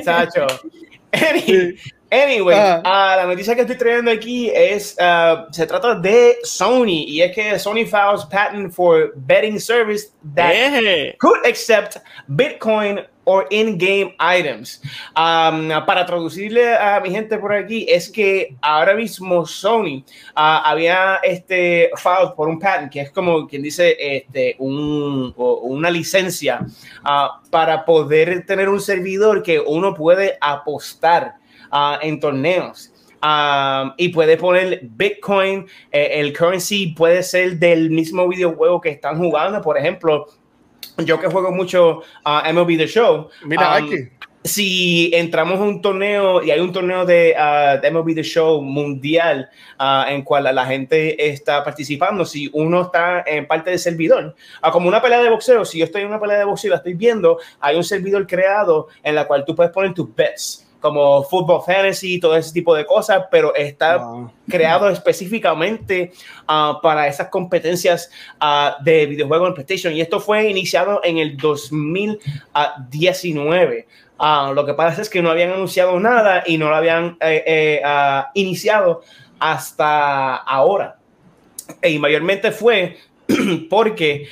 [0.04, 0.48] Sacho.
[1.13, 1.78] Any-
[2.12, 2.82] Anyway, Ah.
[2.84, 7.36] ah, la noticia que estoy trayendo aquí es, ah, se trata de Sony, y es
[7.36, 10.52] que Sony files patent for betting service that
[11.19, 14.82] could accept Bitcoin or in-game items.
[15.15, 20.04] Um, para traducirle a mi gente por aquí, es que ahora mismo Sony
[20.36, 25.92] uh, había este filed por un patent, que es como quien dice este, un, una
[25.92, 26.65] licencia
[27.06, 31.36] uh, para poder tener un servidor que uno puede apostar
[31.72, 32.92] uh, en torneos.
[33.22, 39.18] Um, y puede poner Bitcoin, eh, el currency puede ser del mismo videojuego que están
[39.18, 39.62] jugando.
[39.62, 40.28] Por ejemplo,
[40.98, 43.30] yo que juego mucho a uh, MLB The Show.
[43.46, 43.96] Mira, um, aquí.
[44.42, 48.62] Si entramos a un torneo y hay un torneo de, uh, de MLB The Show
[48.62, 54.36] mundial uh, en cual la gente está participando, si uno está en parte del servidor,
[54.65, 56.72] uh, como una pelea de boxeo, si yo estoy en una pelea de boxeo y
[56.72, 60.68] la estoy viendo, hay un servidor creado en la cual tú puedes poner tus bets
[60.80, 64.32] como fútbol fantasy, todo ese tipo de cosas, pero está wow.
[64.48, 66.12] creado específicamente
[66.48, 68.10] uh, para esas competencias
[68.42, 69.94] uh, de videojuegos en PlayStation.
[69.94, 73.88] Y esto fue iniciado en el 2019.
[74.20, 77.42] Uh, lo que pasa es que no habían anunciado nada y no lo habían eh,
[77.48, 77.82] eh,
[78.34, 79.02] iniciado
[79.39, 80.98] hasta ahora.
[81.82, 82.98] Y mayormente fue
[83.70, 84.28] porque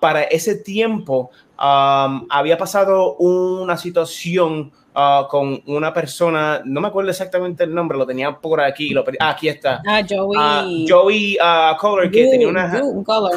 [0.00, 7.10] para ese tiempo um, había pasado una situación Uh, con una persona, no me acuerdo
[7.10, 9.82] exactamente el nombre, lo tenía por aquí, lo, ah, aquí está.
[9.84, 10.84] Ah, Joey.
[10.84, 12.80] Uh, Joey uh, Color, que tenía una...
[13.04, 13.32] Color.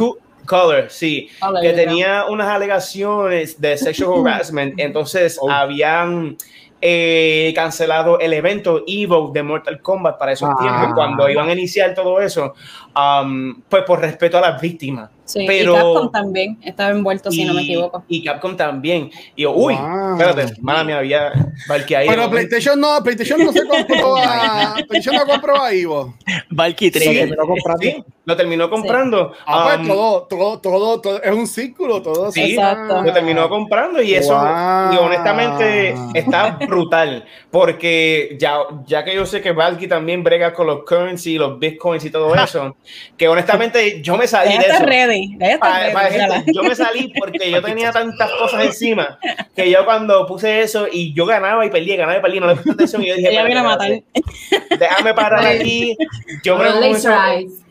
[0.45, 5.49] Color, sí, Color, que tenía unas alegaciones de sexual harassment, entonces Oh.
[5.49, 6.37] habían
[6.79, 10.57] eh, cancelado el evento Evo de Mortal Kombat para esos Ah.
[10.61, 12.53] tiempos, cuando iban a iniciar todo eso,
[12.97, 15.09] um, pues por respeto a las víctimas.
[15.25, 18.01] Sí, Pero- y Capcom también estaba envuelto, si no me equivoco.
[18.07, 19.11] Y Capcom también.
[19.35, 20.17] Y yo, uy, Wow.
[20.17, 21.33] espérate, mala mía, había
[21.67, 22.07] Valky ahí.
[22.07, 22.29] Pero.
[22.29, 24.75] PlayStation no, PlayStation no se compró a.
[24.87, 26.15] PlayStation no compró a Ivo.
[26.49, 27.03] Valky Sí, 3.
[27.05, 27.81] terminó comprando.
[27.81, 29.33] sí, lo terminó comprando.
[29.45, 32.31] Ah, pues todo, todo, todo, todo, es un círculo, todo.
[32.31, 33.01] Sí, Exacto.
[33.03, 34.93] lo terminó comprando y eso, Wow.
[34.93, 37.25] y honestamente, está brutal.
[37.51, 42.05] Porque ya, ya que yo sé que Valky también brega con los currency, los bitcoins
[42.05, 42.77] y todo eso,
[43.17, 44.85] que honestamente yo me salí Ya de eso.
[44.85, 45.93] ready, ya está Pa- ready.
[45.93, 49.19] pa decirte, yo me salí porque yo tenía tantas cosas encima
[49.55, 52.55] que yo cuando puse eso y yo ganaba y perdía, ganaba y perdía, no le
[52.55, 53.91] puse atención y yo dije, Ella viene a matar.
[53.91, 55.95] "Espérate, déjame parar aquí.
[56.43, 56.73] Yo creo.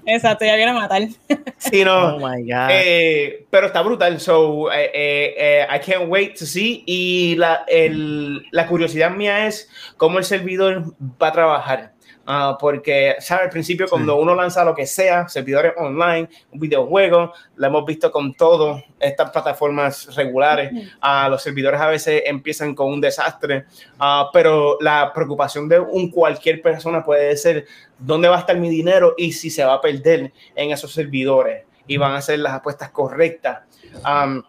[0.08, 1.02] Exacto, ella viene a matar.
[1.58, 2.16] Sí, no.
[2.16, 2.68] Oh my God.
[2.70, 6.84] Eh, pero está brutal, so eh, eh, eh, I can't wait to see.
[6.86, 10.84] Y la, el- la curiosidad mía es cómo el servidor
[11.20, 11.92] va a trabajar.
[12.26, 13.44] Ah, porque, ¿sabes?
[13.44, 18.10] Al principio, cuando uno lanza lo que sea, servidores online, un videojuego, lo hemos visto
[18.10, 20.72] con todas estas plataformas regulares.
[21.00, 23.66] Ah, los servidores a veces empiezan con un desastre,
[23.98, 27.66] Ah, pero la preocupación de un cualquier persona puede ser
[27.98, 31.64] dónde va a estar mi dinero y si se va a perder en esos servidores
[31.86, 33.60] y van a hacer las apuestas correctas.
[34.04, 34.42] Um,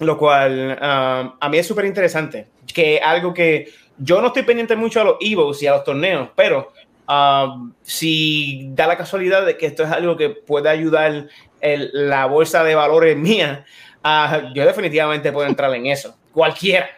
[0.00, 4.76] lo cual um, a mí es súper interesante, que algo que yo no estoy pendiente
[4.76, 6.72] mucho a los Evos y a los torneos, pero
[7.08, 11.28] um, si da la casualidad de que esto es algo que puede ayudar
[11.60, 13.64] el- la bolsa de valores mía,
[14.04, 16.88] ah, yo definitivamente puedo entrar en eso, cualquiera.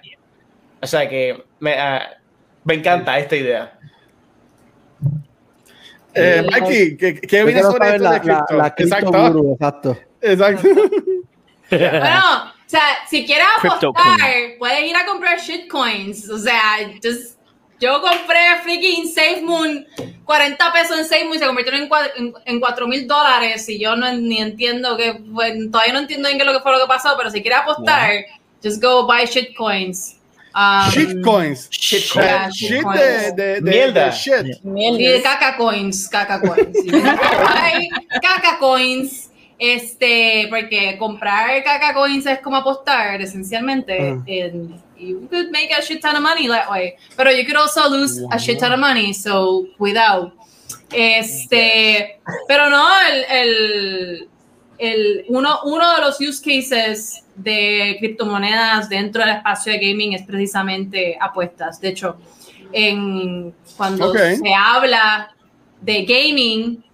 [0.80, 2.08] O sea que me, ah,
[2.64, 3.78] me encanta esta idea.
[6.14, 8.56] Eh, Mikey, ¿qué, qué viene sobre esto la, de la, cripto?
[8.56, 9.98] la cripto Exacto, guru, exacto.
[10.20, 10.68] exacto.
[11.70, 12.20] Bueno,
[12.66, 13.92] o sea, si quieres apostar,
[14.58, 16.28] puedes ir a comprar shitcoins.
[16.30, 16.62] O sea,
[17.02, 17.37] just-
[17.80, 19.86] yo compré freaking Safe Moon,
[20.24, 23.68] 40 pesos en Safe Moon y se convirtieron en, en, en 4 mil dólares.
[23.68, 26.62] Y yo no ni entiendo que, fue- todavía no entiendo bien qué es lo que
[26.62, 28.10] fue lo que pasó, pero si quieres apostar,
[28.62, 30.16] just go buy shitcoins.
[30.54, 31.68] Um, Shitcoins.
[32.14, 32.98] Yeah, Shit shitcoins.
[33.00, 34.06] de, de, de, Mierda.
[34.06, 34.46] de shit.
[34.46, 35.22] Y de Mierda.
[35.38, 36.76] caca coins, caca coins.
[38.22, 44.00] Caca coins, este, porque comprar caca coins es como apostar, esencialmente.
[44.00, 44.24] Mm.
[44.28, 46.96] And you could make a shit ton of money that way.
[47.16, 50.32] Pero you could also lose a shit ton of money, so cuidado.
[50.90, 54.28] Este, pero no, el, el,
[54.78, 60.22] el- uno, uno de los use cases de criptomonedas dentro del espacio de gaming es
[60.22, 61.80] precisamente apuestas.
[61.80, 62.16] De hecho,
[62.72, 64.16] en, cuando Ok.
[64.18, 65.34] se habla
[65.80, 66.84] de gaming,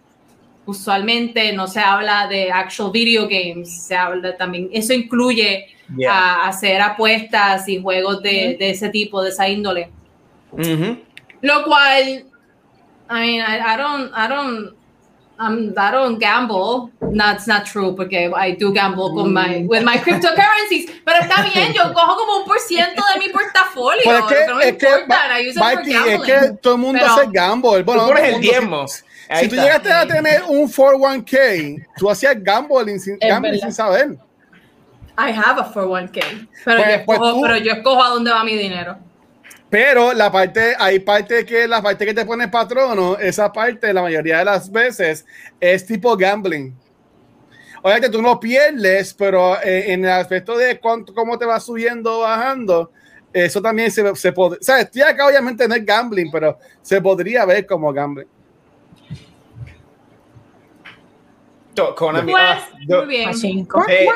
[0.66, 5.66] usualmente no se habla de actual video games, se habla también, eso incluye
[5.96, 6.12] Yeah.
[6.12, 9.90] a hacer apuestas y juegos de, de ese tipo, de esa índole.
[11.42, 12.24] Lo cual,
[13.10, 14.74] I mean, I, I don't, I don't,
[15.38, 16.90] um, I don't gamble.
[17.16, 20.90] That's not true porque I do gamble con my, with my cryptocurrencies.
[21.04, 24.00] Pero está bien, yo cojo como un por ciento de mi portafolio.
[24.04, 26.22] Pues es que, no es que, importa, I use it for Mikey, es gambling.
[26.24, 27.82] que todo el mundo Pero- hace gamble.
[27.82, 28.88] Bueno, Tú pones el diezmo.
[28.88, 29.02] Si,
[29.40, 33.18] si tú llegaste a tener un 401k, tú hacías gambling sin,
[33.60, 34.16] sin saber.
[35.16, 38.30] I have a 401k, pero, Pues- yo pues escojo, tú- pero yo escojo a dónde
[38.30, 38.96] va mi dinero.
[39.70, 44.02] Pero la parte, hay parte que la parte que te pone patrono, esa parte la
[44.02, 45.24] mayoría de las veces
[45.60, 46.74] es tipo gambling.
[47.82, 52.18] Obviamente tú no pierdes, pero eh, en el aspecto de cuánto, cómo te va subiendo
[52.18, 52.90] o bajando,
[53.32, 54.56] eso también se, se puede.
[54.56, 58.28] O sea, estoy acá obviamente no es gambling, pero se podría ver como gambling.
[61.74, 63.30] To- Konami, Pues, ah, yo, muy bien.
[63.88, 64.06] Eh,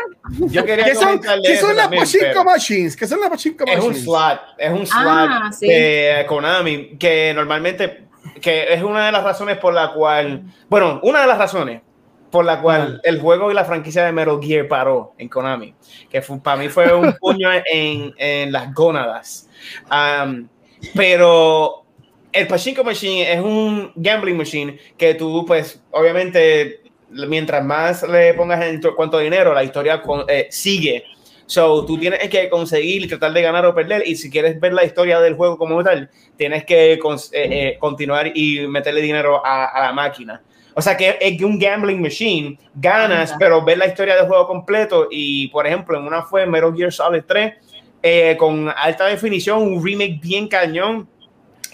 [0.50, 2.96] yo quería ¿Qué son, ¿qué son las pachinko machines?
[2.96, 4.02] ¿Qué son las pachinko Es un machines?
[4.04, 5.66] slot, es un slot Ah, sí.
[5.66, 8.04] de Konami que normalmente,
[8.40, 11.82] que es una de las razones por la cual, bueno, una de las razones
[12.30, 15.74] por la cual el juego y la franquicia de Metal Gear paró en Konami,
[16.10, 19.48] que fue- para mí fue un puño en, en las gónadas.
[19.90, 20.46] Um,
[20.94, 21.84] pero
[22.32, 28.64] el Pachinko Machine es un gambling machine que tú, pues, obviamente, mientras más le pongas
[28.64, 31.04] en cuánto dinero, la historia con- eh, sigue.
[31.46, 34.02] So, tú tienes que conseguir tratar de ganar o perder.
[34.06, 37.76] Y si quieres ver la historia del juego como tal, tienes que cons- eh, eh,
[37.78, 40.42] continuar y meterle dinero a, a la máquina.
[40.74, 45.08] O sea que es un gambling machine, ganas, pero ves la historia del juego completo.
[45.10, 47.54] Y por ejemplo, en una fue Metal Gear Solid 3,
[48.02, 51.08] eh, con alta definición, un remake bien cañón,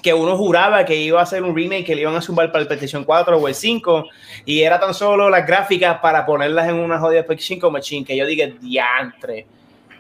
[0.05, 2.61] que uno juraba que iba a ser un remake que le iban a sumar para
[2.61, 4.05] el PlayStation 4 o el 5,
[4.45, 8.27] y era tan solo las gráficas para ponerlas en una jodida PlayStation Machine, que yo
[8.27, 9.47] dije, diantre.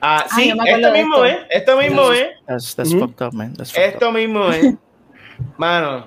[0.02, 3.00] Ah, sí, acuerdo esto mismo es, esto mismo es, That's, that's Ujú.
[3.08, 3.54] fucked up, man.
[3.56, 4.74] That's fucked esto mismo es.
[5.56, 6.06] Mano,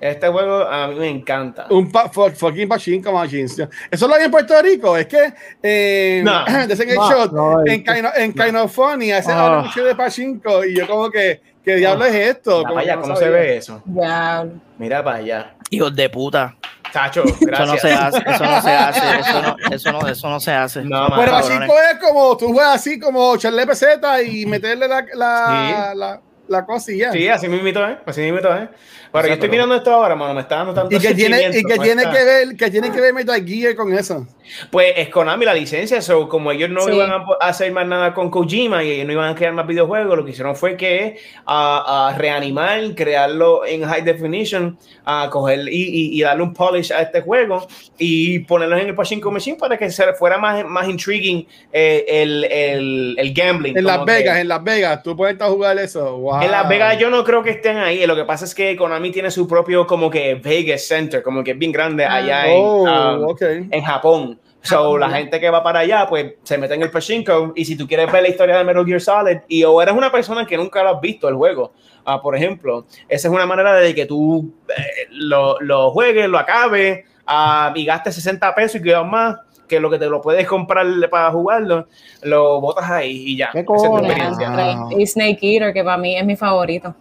[0.00, 1.66] este juego a mí me encanta.
[1.70, 3.56] Un pa- fu- fucking pachinko machines.
[3.90, 4.96] Eso lo hay en Puerto Rico.
[4.96, 5.32] Es que
[5.62, 6.44] eh, No.
[6.68, 9.94] dicen el No, shot no, en, es- Kind, en Kind of Funny hacen mucho de
[9.94, 12.64] pachinko y yo como que ¿qué diablo es esto?
[12.76, 13.82] Allá, no ¿cómo se ve eso?
[13.86, 14.46] Ya.
[14.78, 15.54] Mira para allá.
[15.70, 16.56] Hijos de puta.
[16.92, 17.80] Tacho, Eso no gracias.
[17.82, 20.82] se hace, eso no se hace, eso no, eso no, eso no se hace.
[20.84, 25.92] No, Pero pachinko es como tú juegas así como echarle peseta y meterle la, la,
[25.94, 27.12] la, la cosa y ya.
[27.12, 27.98] Sí, así mismito, ¿eh?
[28.06, 28.70] Así mismito, ¿eh?
[29.12, 31.36] Pero yo estoy pero- mirando esto ahora, mano, me está dando tanto Y que tiene,
[31.36, 34.26] y que sentimiento, tiene ¿no que ver, que tiene que ver Metal Gear con eso.
[34.70, 36.92] Pues es Konami la licencia, so, como ellos no Sí.
[36.92, 40.16] iban a hacer más nada con Kojima y ellos no iban a crear más videojuegos,
[40.16, 46.18] lo que hicieron fue que a, reanimar, crearlo en high definition, a coger y, y-
[46.18, 47.66] y darle un polish a este juego
[47.98, 52.44] y ponerlo en el Pachinko Machine para que se fuera más, más intriguing eh, el,
[52.44, 53.76] el, el gambling.
[53.76, 56.16] En Las que- Vegas, en Las Vegas, tú puedes estar jugar eso.
[56.18, 56.42] Wow.
[56.42, 58.06] En Las Vegas yo no creo que estén ahí.
[58.06, 61.52] Lo que pasa es que Konami tiene su propio como que Vegas Center, como que
[61.52, 63.42] es bien grande allá en, Oh, um, ok.
[63.70, 64.38] en Japón.
[64.60, 67.52] So, Japón, la gente que va para allá, pues se mete en el Pachinko.
[67.54, 70.10] Y si tú quieres ver la historia de Metal Gear Solid y o eres una
[70.10, 71.72] persona que nunca lo has visto el juego,
[72.04, 76.38] ah, por ejemplo, esa es una manera de que tú eh, lo, lo juegues, lo
[76.38, 79.36] acabes ah, y gastes 60 pesos y quedas más
[79.68, 81.86] que lo que te lo puedes comprar para jugarlo,
[82.22, 83.50] lo botas ahí y ya.
[83.52, 84.48] ¿Qué Esa es tu experiencia.
[84.50, 84.88] Ah.
[84.96, 86.94] Y Snake Eater, que para mí es mi favorito.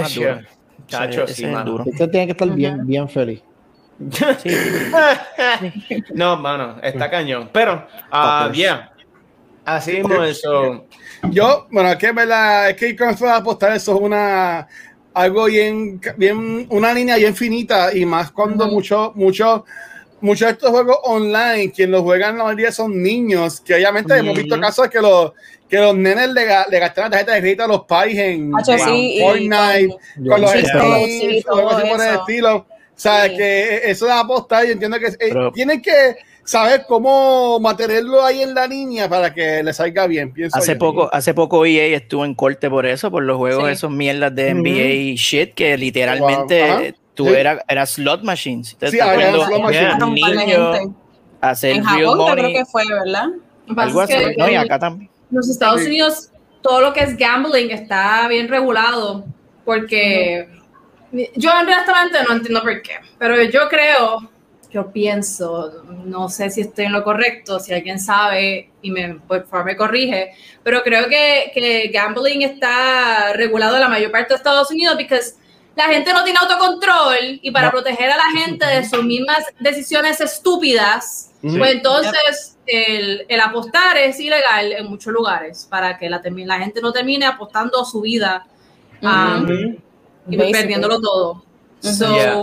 [0.00, 0.38] Más duro.
[0.86, 1.70] Chacho, sí, mano.
[1.70, 1.84] duro.
[1.86, 3.42] Usted tiene que estar bien, bien feliz.
[6.14, 7.50] no, mano, está cañón.
[7.52, 8.56] Pero, Fuckers.
[8.56, 8.90] yeah.
[9.64, 10.86] Así mismo eso.
[11.30, 14.00] Yo, bueno, es que es verdad, es que cuando se va a apostar eso es
[14.00, 14.68] una
[15.14, 18.74] algo bien, bien, una línea bien finita y más cuando Ujú.
[18.74, 19.62] muchos, muchos,
[20.24, 24.36] muchos de estos juegos online, quien los juegan la mayoría son niños, que obviamente hemos
[24.36, 25.32] visto casos que los
[25.68, 29.18] que los nenes le, le gastan la tarjeta de crédito a los pais en, sí,
[29.20, 32.56] Fortnite, con- con los Sí, skins, sí, o algo todo así por el estilo.
[32.56, 32.66] O
[32.96, 33.36] sea, Sí.
[33.36, 38.54] que eso de apostar, yo entiendo que eh, tienen que saber cómo mantenerlo ahí en
[38.54, 40.32] la línea para que le salga bien.
[40.32, 40.78] Pienso Hace yo.
[40.78, 43.72] poco, hace poco EA estuvo en corte por eso, por los juegos Sí.
[43.72, 44.50] esos mierdas de.
[44.54, 47.03] NBA shit, que literalmente Wow.
[47.14, 47.34] Tú Sí.
[47.34, 48.76] eras era slot machines.
[48.76, 50.48] Te Sí, había poniendo slot machines.
[50.48, 50.80] Era
[51.40, 53.26] hacer En Japón yo creo money, que fue, ¿verdad?
[53.76, 54.12] Algo así.
[54.14, 55.10] que No, y acá también.
[55.30, 55.86] los Estados Sí.
[55.88, 56.30] Unidos,
[56.62, 59.24] todo lo que es gambling está bien regulado,
[59.64, 60.48] porque
[61.36, 64.30] yo honestamente no entiendo por qué, pero yo creo,
[64.70, 69.46] yo pienso, no sé si estoy en lo correcto, si alguien sabe y me, por
[69.46, 74.36] favor me corrige, pero creo que, que gambling está regulado en la mayor parte de
[74.36, 75.36] Estados Unidos porque
[75.76, 77.72] la gente no tiene autocontrol y para No.
[77.72, 81.58] proteger a la gente de sus mismas decisiones estúpidas, Ujú.
[81.58, 86.80] pues entonces el, el apostar es ilegal en muchos lugares para que la, la gente
[86.80, 88.46] no termine apostando su vida
[89.02, 90.52] ah, y Basically.
[90.52, 91.44] perdiéndolo todo.
[91.80, 92.42] So, Yeah.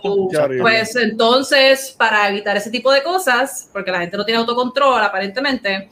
[0.62, 5.90] Pues entonces, para evitar ese tipo de cosas, porque la gente no tiene autocontrol aparentemente,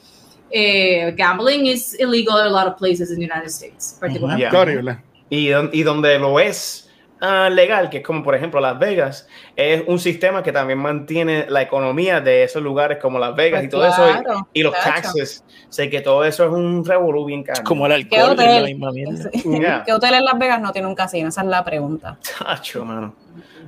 [0.52, 4.52] eh, gambling is illegal in a lot of places in the United States, particularmente.
[4.84, 5.04] Yeah.
[5.32, 6.89] Y, y donde lo es,
[7.22, 11.46] ah, legal, que es como por ejemplo Las Vegas, es un sistema que también mantiene
[11.50, 14.08] la economía de esos lugares como Las Vegas Pues y todo eso,
[14.54, 14.90] y, y los tacho.
[15.14, 15.44] taxes.
[15.70, 17.64] Sé que todo eso es un revolú bien caro.
[17.64, 18.64] Como el ¿Qué alcohol, es la hotel?
[18.66, 19.32] misma mierda.
[19.32, 19.84] Yeah.
[19.86, 21.30] ¿Qué hotel en Las Vegas no tiene un casino?
[21.30, 22.18] Esa es la pregunta.
[22.40, 23.16] Tacho, mano.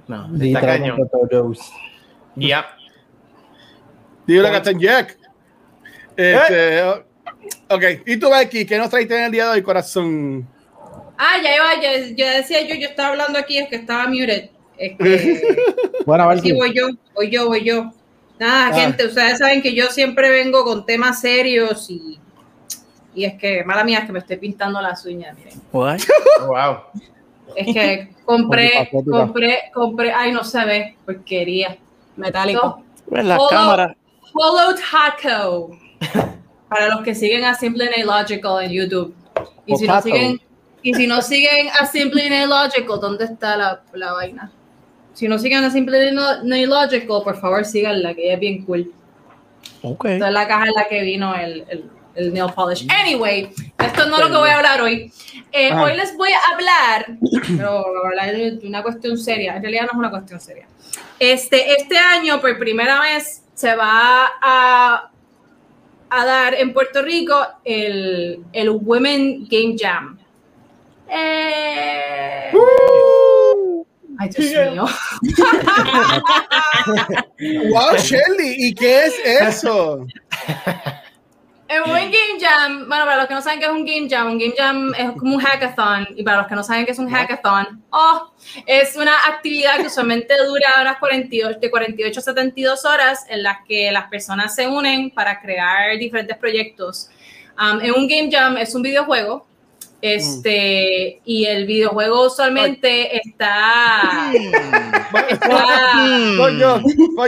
[0.07, 0.97] No, está cañón.
[0.97, 1.71] Literalmente todos.
[2.35, 2.65] Ya.
[4.25, 5.17] Dímelo, Captain Jack.
[6.15, 6.83] Este,
[7.69, 10.47] ok, y tú, Becky, ¿qué nos traiste en el día de hoy, corazón?
[11.23, 14.49] Ah, ya iba, ya, ya decía yo, yo estaba hablando aquí, es que estaba muted.
[14.77, 15.41] Es que
[16.07, 17.91] Bueno, a sí, voy yo, voy yo, voy yo.
[18.39, 18.73] Nada, Ah.
[18.73, 22.17] gente, ustedes saben que yo siempre vengo con temas serios y,
[23.13, 25.61] y es que, mala mía, es que me estoy pintando las uñas, miren.
[25.71, 25.99] What?
[26.47, 26.77] Wow.
[27.55, 31.77] Es que compré, compré, compré, ay, no se ve, porquería.
[32.15, 32.81] Metálico.
[33.11, 33.95] En la Todo- cámara.
[34.33, 35.77] Hollow Taco.
[36.69, 39.13] Para los que siguen a Simple and Illogical en YouTube.
[39.67, 40.41] Y si no siguen,
[40.81, 44.51] y si no siguen a Simple and Illogical, ¿dónde está la, la vaina?
[45.13, 48.91] Si no siguen a Simple and Illogical, por favor síganla, que ella es bien cool.
[49.83, 50.05] Ok.
[50.05, 52.87] Esta es la caja en la que vino el, el, el nail polish.
[52.89, 55.11] Anyway, esto no es lo que voy a hablar hoy.
[55.51, 55.83] Eh, Ajá.
[55.83, 57.17] hoy les voy a hablar,
[57.57, 57.85] pero
[58.61, 59.55] de una cuestión seria.
[59.55, 60.67] En realidad no es una cuestión seria.
[61.19, 65.11] Este, este año, por primera vez, se va a,
[66.09, 70.17] a dar en Puerto Rico el, el Women Game Jam.
[71.13, 72.51] Eh,
[74.17, 74.85] Ay, Dios mío.
[77.71, 80.05] Wow, Shelly, ¿y qué es eso?
[81.67, 84.31] El Women Game Jam, bueno, para los que no saben qué es un Game Jam,
[84.31, 86.99] un Game Jam es como un hackathon, y para los que no saben qué es
[86.99, 88.33] un hackathon, oh,
[88.65, 93.59] es una actividad que usualmente dura unas 48, de 48 a 72 horas en las
[93.67, 97.09] que las personas se unen para crear diferentes proyectos.
[97.57, 99.47] Um, en un Game Jam es un videojuego,
[100.01, 104.31] este, y el videojuego usualmente está...
[105.29, 105.93] está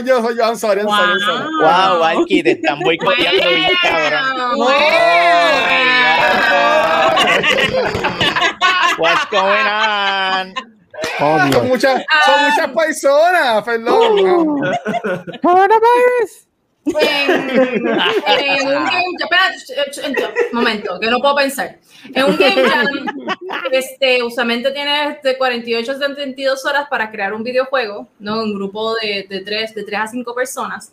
[0.05, 1.49] yo, soy yo, I'm sorry, I'm sorry, I'm sorry.
[1.61, 4.59] Wow, Valky, te están boicoteando bien, cabrón.
[8.97, 10.53] What's going on?
[11.19, 14.61] Oh, Son muchas, son muchas personas, perdón.
[15.41, 16.47] Coronavirus.
[16.85, 21.77] En, un game jam, momento, que no puedo pensar.
[22.13, 22.87] En un game jam,
[23.71, 28.43] este, usualmente tienes de 48 a 72 horas para crear un videojuego, ¿no?
[28.43, 30.91] Un grupo de, de, 3, de 3 a 5 personas.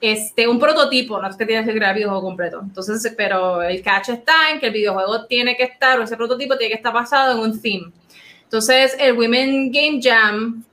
[0.00, 2.60] Este, un prototipo, no es que tienes que crear el videojuego completo.
[2.62, 6.56] Entonces, pero el catch está en que el videojuego tiene que estar, o ese prototipo
[6.56, 7.92] tiene que estar basado en un theme.
[8.44, 10.64] Entonces, el Women Game Jam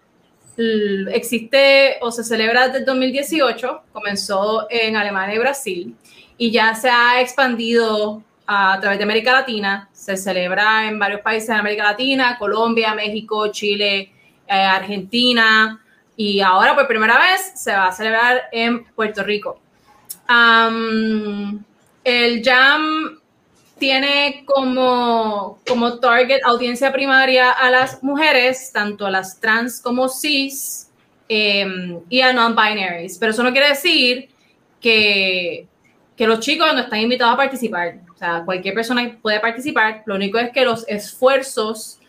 [0.58, 5.96] existe o se celebra desde el 2018, comenzó en Alemania y Brasil
[6.38, 11.48] y ya se ha expandido a través de América Latina, se celebra en varios países
[11.48, 14.12] de América Latina, Colombia, México, Chile,
[14.48, 15.82] eh, Argentina
[16.16, 19.60] y ahora por primera vez se va a celebrar en Puerto Rico.
[22.04, 23.20] El Jam
[23.84, 30.90] tiene como, como target audiencia primaria a las mujeres, tanto a las trans como cis
[31.28, 33.18] eh, y a non-binaries.
[33.18, 34.30] Pero eso no quiere decir
[34.80, 35.68] que,
[36.16, 38.00] que los chicos no están invitados a participar.
[38.16, 40.04] O sea, cualquier persona puede participar.
[40.06, 42.00] Lo único es que los esfuerzos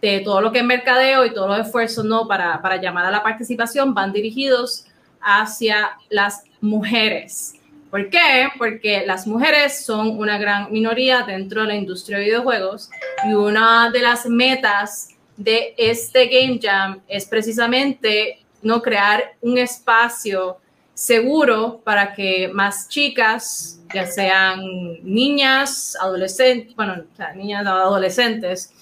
[0.00, 2.26] de todo lo que es mercadeo y todos los esfuerzos ¿no?
[2.26, 4.86] para, para llamar a la participación van dirigidos
[5.20, 7.54] hacia las mujeres.
[7.92, 8.48] ¿Por qué?
[8.56, 12.88] Porque las mujeres son una gran minoría dentro de la industria de videojuegos
[13.28, 20.56] y una de las metas de este Game Jam es precisamente no crear un espacio
[20.94, 24.62] seguro para que más chicas, ya sean
[25.02, 28.72] niñas, adolescentes, bueno, o sea, niñas adolescentes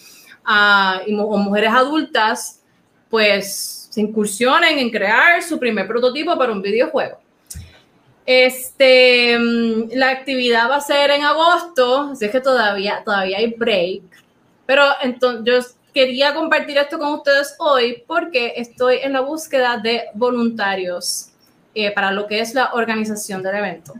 [1.04, 2.62] y, o mujeres adultas,
[3.08, 7.19] pues se incursionen en crear su primer prototipo para un videojuego.
[8.26, 9.38] Este,
[9.92, 14.02] la actividad va a ser en agosto, así que todavía, todavía hay break.
[14.66, 20.04] Pero entonces yo quería compartir esto con ustedes hoy porque estoy en la búsqueda de
[20.14, 21.30] voluntarios
[21.74, 23.94] eh, para lo que es la organización del evento.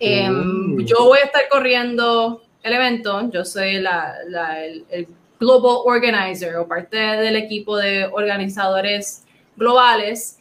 [0.00, 0.84] Eh, Mm.
[0.84, 5.08] Yo voy a estar corriendo el evento, yo soy la, la, el, el
[5.38, 9.24] Global Organizer o parte del equipo de organizadores
[9.56, 10.37] globales.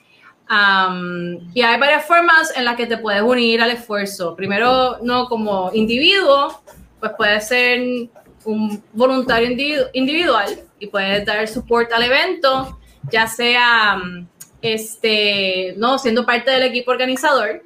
[0.50, 4.36] Um, y hay varias formas en las que te puedes unir al esfuerzo.
[4.36, 6.62] Primero, no como individuo,
[7.00, 7.82] pues puedes ser
[8.46, 12.80] un voluntario individu individual y puedes dar support al evento,
[13.12, 14.00] ya sea
[14.62, 17.64] este, no siendo parte del equipo organizador,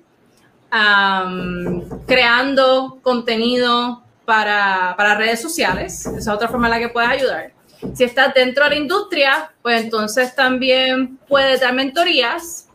[0.73, 7.09] um, creando contenido para, para redes sociales, esa es otra forma en la que puedes
[7.09, 7.51] ayudar.
[7.95, 12.67] Si estás dentro de la industria, pues entonces también puedes dar mentorías,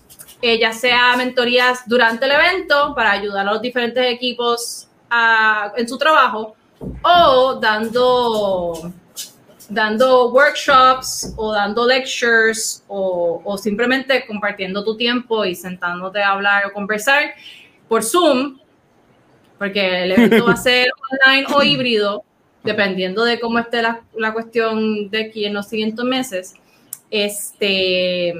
[0.47, 5.89] eh, ya sea mentorías durante el evento para ayudar a los diferentes equipos a- en
[5.89, 6.55] su trabajo
[7.03, 8.93] o dando
[9.69, 16.67] dando workshops o dando lectures o, o simplemente compartiendo tu tiempo y sentándote a hablar
[16.67, 17.35] o conversar
[17.89, 18.59] por Zoom,
[19.59, 22.25] porque el evento va a ser online o híbrido,
[22.63, 26.55] dependiendo de cómo esté la, la cuestión de aquí en los siguientes meses.
[27.11, 28.33] Este,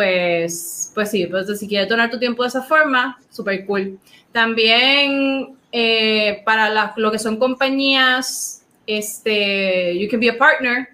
[0.00, 3.98] pues, pues sí, pues si quieres donar tu tiempo de esa forma, súper cool.
[4.32, 10.88] También eh, para lo que son compañías, este, you can be a partner.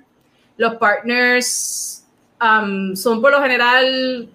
[0.57, 2.05] Los partners
[2.43, 4.29] um, son por lo general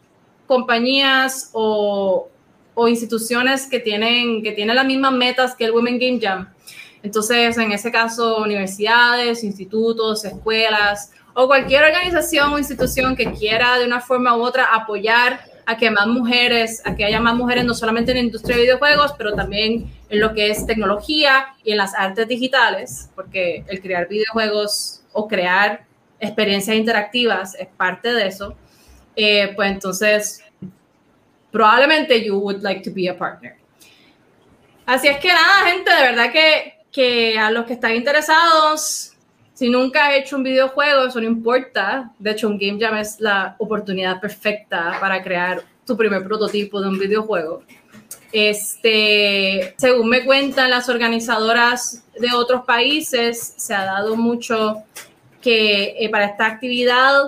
[0.47, 2.29] compañías o,
[2.73, 6.47] o instituciones que tienen, que tienen las mismas metas que el Women Game Jam.
[7.03, 13.85] Entonces, en ese caso, universidades, institutos, escuelas o cualquier organización o institución que quiera de
[13.85, 17.73] una forma u otra apoyar a que más mujeres, a que haya más mujeres no
[17.73, 21.77] solamente en la industria de videojuegos, pero también en lo que es tecnología y en
[21.77, 25.85] las artes digitales, porque el crear videojuegos o crear
[26.19, 28.55] experiencias interactivas es parte de eso,
[29.15, 30.43] eh, pues entonces
[31.51, 33.55] probablemente you would like to be a partner.
[34.85, 39.10] Así es que nada, gente, de verdad que, que a los que están interesados,
[39.61, 42.11] si nunca has hecho un videojuego, eso no importa.
[42.17, 46.87] De hecho, un Game Jam es la oportunidad perfecta para crear tu primer prototipo de
[46.87, 47.61] un videojuego.
[48.31, 54.81] Este, según me cuentan las organizadoras de otros países, se ha dado mucho
[55.43, 57.21] que eh, para esta actividad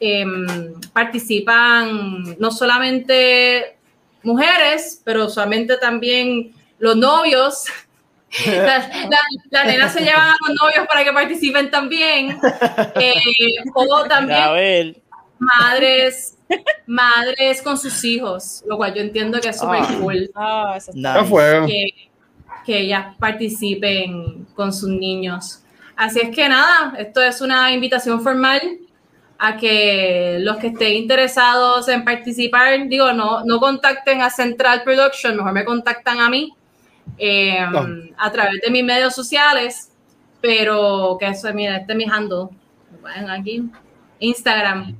[0.00, 3.78] em, participan no solamente
[4.22, 7.64] mujeres, pero usualmente también los novios.
[8.46, 9.18] Las la,
[9.50, 12.38] la nenas se llevan a los novios para que participen también.
[12.96, 13.14] Eh,
[13.74, 14.96] o A también ver,
[15.38, 16.36] madres,
[16.86, 19.96] madres con sus hijos, lo cual yo entiendo que es súper Ah.
[20.00, 21.66] cool Ah, eso está nice.
[21.66, 21.86] Que,
[22.64, 25.60] que ellas participen con sus niños.
[25.96, 28.60] Así es que nada, esto es una invitación formal
[29.38, 35.36] a que los que estén interesados en participar, digo, no, no contacten a Central Production,
[35.36, 36.52] mejor me contactan a mí
[37.18, 37.86] eh, No.
[38.18, 39.90] a través de mis medios sociales,
[40.40, 42.48] pero que eso, mira, este es mi handle,
[43.00, 43.62] pueden aquí,
[44.18, 44.98] Instagram,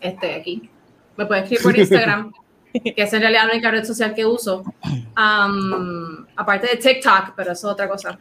[0.00, 0.68] este aquí,
[1.16, 2.32] me pueden escribir por Instagram,
[2.72, 4.64] que es en realidad la única red social que uso,
[5.14, 8.18] aparte de TikTok, pero eso es otra cosa.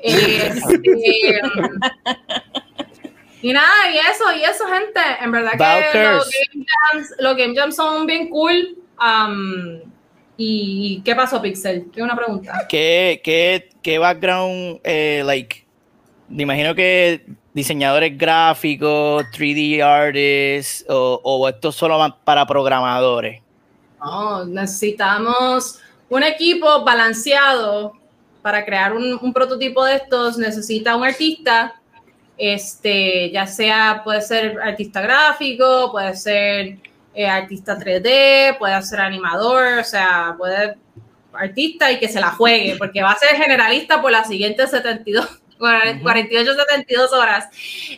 [0.00, 1.40] Este,
[3.42, 7.54] y nada, y eso, y eso, gente, en verdad que los game, jams, los game
[7.54, 8.76] jams son bien cool.
[10.36, 11.90] ¿Y qué pasó, Pixel?
[11.90, 12.66] Tengo una pregunta.
[12.68, 15.66] ¿Qué, qué, qué background, eh, like,
[16.28, 17.24] me imagino que
[17.54, 23.40] diseñadores gráficos, 3D artists, o, o esto solo para programadores?
[23.98, 25.78] No, necesitamos
[26.08, 27.92] un equipo balanceado
[28.42, 30.36] para crear un, un prototipo de estos.
[30.36, 31.80] Necesita un artista,
[32.36, 36.78] este, ya sea, puede ser artista gráfico, puede ser
[37.16, 40.76] eh, artista 3D, puede ser animador, o sea, puede
[41.32, 45.40] artista y que se la juegue, porque va a ser generalista por las siguientes 72,
[45.58, 47.48] 48, 72 horas.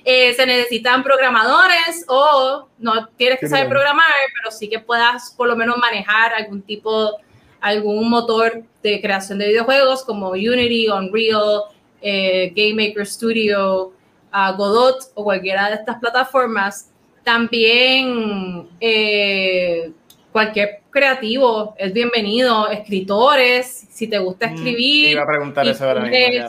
[0.05, 4.07] Eh, se necesitan programadores o no tienes que saber programar,
[4.41, 7.19] pero sí que puedas por lo menos manejar algún tipo,
[7.61, 11.63] algún motor de creación de videojuegos como Unity, Unreal,
[12.01, 13.93] eh, Game Maker Studio,
[14.31, 16.93] ah, Godot o cualquiera de estas plataformas.
[17.29, 19.91] También eh,
[20.33, 25.11] cualquier creativo es bienvenido, escritores, si te gusta Mm, escribir.
[25.11, 26.49] Iba a preguntar eso ahora mismo.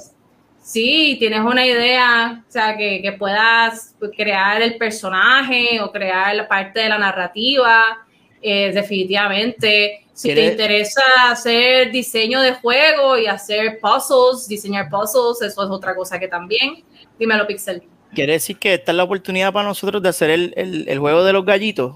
[0.62, 6.48] Sí, tienes una idea, o sea, que, que puedas crear el personaje o crear la
[6.48, 7.98] parte de la narrativa,
[8.42, 10.06] eh, definitivamente.
[10.14, 15.70] Si te ¿Quieres- interesa hacer diseño de juego y hacer puzzles, diseñar puzzles, eso es
[15.70, 16.86] otra cosa que también.
[17.20, 17.84] Dímelo, Pixel.
[18.14, 21.24] ¿Quiere decir que esta es la oportunidad para nosotros de hacer el, el- el juego
[21.24, 21.96] de los gallitos?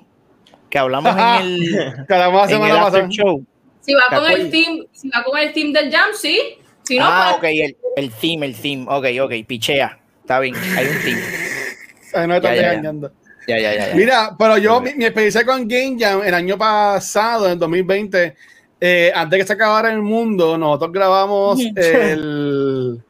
[0.69, 3.09] Que hablamos en el, Cada más en el semana after pasada.
[3.09, 3.45] show.
[3.81, 6.39] Si va ¿Te con el team, si va con el team del Jam, sí.
[6.83, 8.85] Si no, ah, ok, pues, el, el theme, el theme.
[8.87, 9.99] Ok, ok, pichea.
[10.21, 11.19] Está bien, hay un team.
[12.13, 13.11] Ay, no me estás engañando.
[13.47, 13.87] Ya, ya, ya.
[13.89, 13.95] ya.
[13.95, 18.35] Mira, pero yo, mi, mi experiencia con Game Jam el año pasado, en 2020,
[18.79, 23.01] eh, antes que se acabara el mundo, nosotros grabamos el,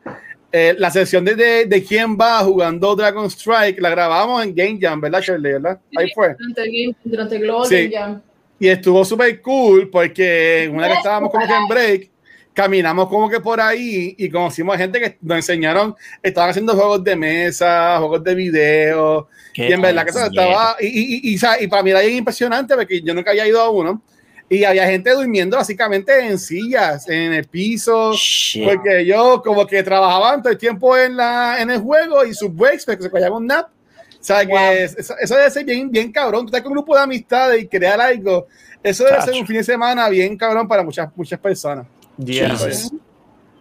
[0.55, 4.77] eh, la sesión de, de, de quién va jugando Dragon Strike, la grabamos en Game
[4.79, 5.53] Jam, ¿verdad, Shirley?
[5.53, 5.79] ¿verdad?
[5.97, 6.35] Ahí fue.
[6.37, 7.75] durante el, game- durante el Global Sí.
[7.75, 8.21] Game Jam.
[8.59, 12.11] Y estuvo súper cool porque una vez que estábamos como que en break,
[12.53, 17.03] caminamos como que por ahí y conocimos a gente que nos enseñaron, estaban haciendo juegos
[17.03, 21.35] de mesa, juegos de video, Qué y en verdad que eso estaba, y, y, y,
[21.61, 24.01] y, para mí era bien impresionante porque yo nunca había ido a uno,
[24.49, 28.63] y había gente durmiendo básicamente en sillas, en el piso, Shit.
[28.65, 32.53] porque yo como que trabajaban todo el tiempo en, la, en el juego y sus
[32.53, 33.67] breaks, porque se cogiban un nap.
[33.67, 34.47] O sea, Wow.
[34.57, 36.41] que es- eso, eso debe ser bien, bien cabrón.
[36.41, 38.47] Tú estás con un grupo de amistades y crear algo.
[38.81, 41.85] Eso debe ser un fin de semana bien cabrón para muchas, muchas personas.
[42.23, 42.91] Jesus.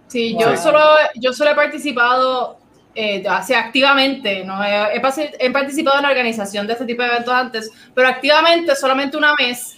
[0.09, 0.57] Sí, yo Wow.
[0.59, 0.81] solo,
[1.15, 2.59] yo solo he participado
[2.95, 4.63] eh, así activamente, ¿no?
[4.63, 4.97] He,
[5.41, 9.35] he participado en la organización de este tipo de eventos antes, pero activamente solamente una
[9.35, 9.77] vez.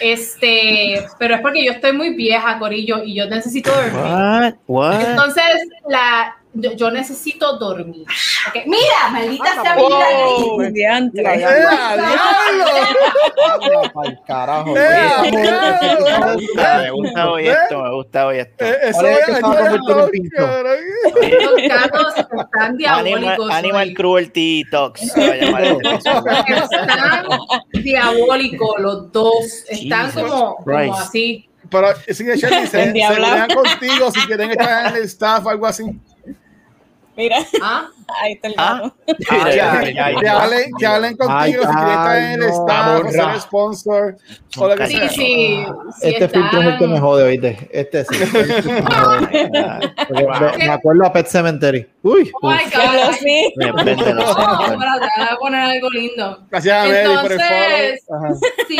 [0.00, 3.92] Este, pero es porque yo estoy muy vieja, Corillo, y yo necesito dormir.
[3.94, 4.54] What?
[4.66, 5.10] What?
[5.10, 8.04] Entonces, la, yo, yo necesito dormir.
[8.48, 9.90] Ok, Mira, maldita sea mi Wow.
[10.60, 10.74] nariz.
[10.74, 11.22] Diantre.
[11.22, 12.64] Mira, ¡Eh, a diablo!
[13.52, 14.76] Anda pa'l carajo.
[14.76, 15.30] ¡Eh, a güey.
[15.30, 16.82] diablo!
[16.82, 18.64] Me gusta hoy esto, me gusta hoy esto.
[18.64, 18.92] Eh.
[21.40, 23.50] Los gatos están Animal, diabólicos.
[23.50, 23.94] Animal.
[23.94, 25.02] Cruelty Talks.
[25.16, 25.78] Están
[27.82, 29.64] diabólicos los dos.
[29.68, 30.58] Están como,
[30.94, 31.48] así.
[31.70, 35.84] Pero sí, Shelly, se, se contigo si quieren estar en el staff o algo así.
[37.14, 37.88] Mira, ¿Ah?
[38.22, 38.80] ahí está el Ah.
[38.82, 38.94] gato.
[39.30, 40.42] Mira, ya, Que, ya, que ya.
[40.42, 42.46] hablen, que hablen contigo Ay, si quieren estar en el no.
[42.46, 44.16] staff o ser sponsor
[44.56, 45.08] o lo que Sí, sea.
[45.10, 45.16] sí.
[45.16, 45.66] sí
[46.08, 47.68] Este están- filtro es el que me jode, ¿oíste?
[47.70, 48.14] Este sí.
[48.22, 49.50] Este sí me jode.
[50.58, 51.86] Me, me acuerdo a Pet Cemetery.
[52.02, 52.30] Uy.
[52.40, 53.14] Oh my God.
[53.20, 53.52] sí.
[53.56, 54.32] Depende, no sé.
[54.40, 56.46] Oh, espérate, voy a poner algo lindo.
[56.50, 58.24] Gracias a Mary por el Entonces, follow.
[58.24, 58.34] Ajá.
[58.68, 58.76] si,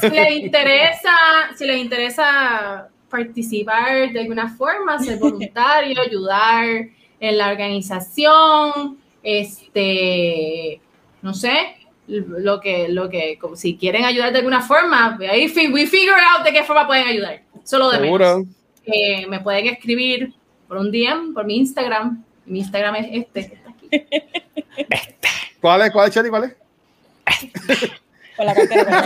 [0.00, 1.10] si les interesa,
[1.56, 6.88] si les interesa participar de alguna forma, ser voluntario, ayudar
[7.20, 10.80] en la organización, este,
[11.22, 15.86] no sé, lo que, lo que, como si quieren ayudar de alguna forma, ahí we
[15.86, 17.42] figure out de qué forma pueden ayudar.
[17.64, 18.46] Solo de menos.
[18.86, 20.32] Eh, me pueden escribir
[20.66, 22.24] por un DM, por mi Instagram.
[22.46, 23.88] Mi Instagram es este, que está aquí.
[25.60, 25.90] ¿Cuál es?
[25.90, 26.30] ¿Cuál es, Shelly?
[26.30, 27.90] ¿Cuál es?
[28.38, 29.02] Con la cartera.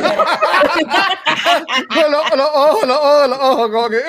[1.88, 2.12] con la.
[2.36, 4.02] Los, ojos, los ojos, los ojos, como que.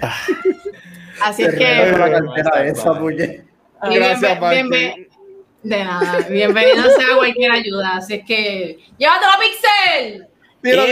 [1.22, 1.92] Así es que.
[1.92, 2.92] la cartera esa,
[3.82, 4.38] Gracias,
[5.62, 7.96] de nada, bienvenido sea cualquier ayuda.
[7.96, 8.78] Así es que.
[8.98, 10.28] ¡Llévatelo, Pixel!
[10.62, 10.82] Mira.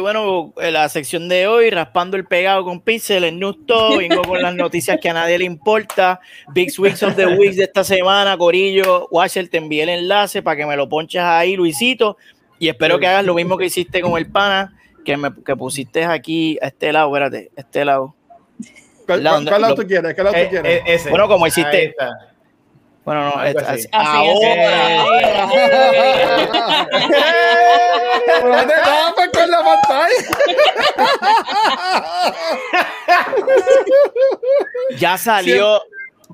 [0.00, 4.40] Bueno, en la sección de hoy, raspando el pegado con Pixel, en Nusto, vengo con
[4.42, 6.20] las noticias que a nadie le importa.
[6.52, 10.56] Big Weeks of the Weeks de esta semana, Corillo, Washer, te envié el enlace para
[10.56, 12.16] que me lo ponches ahí, Luisito,
[12.58, 14.74] y espero que hagas lo mismo que hiciste con el pana,
[15.04, 18.14] que me que pusiste aquí a este lado, espérate, a este lado.
[19.06, 20.14] ¿Cuál, cuál- cuál lado lo- tú quieres?
[20.14, 20.72] ¿Qué lado tú Eh, quieres?
[20.78, 21.10] eh, ese.
[21.10, 21.94] Bueno, como Ahí hiciste.
[23.04, 23.88] Bueno, no, es- así.
[23.92, 25.04] ahora.
[28.44, 30.14] No te tapes con la pantalla.
[34.98, 35.80] Ya salió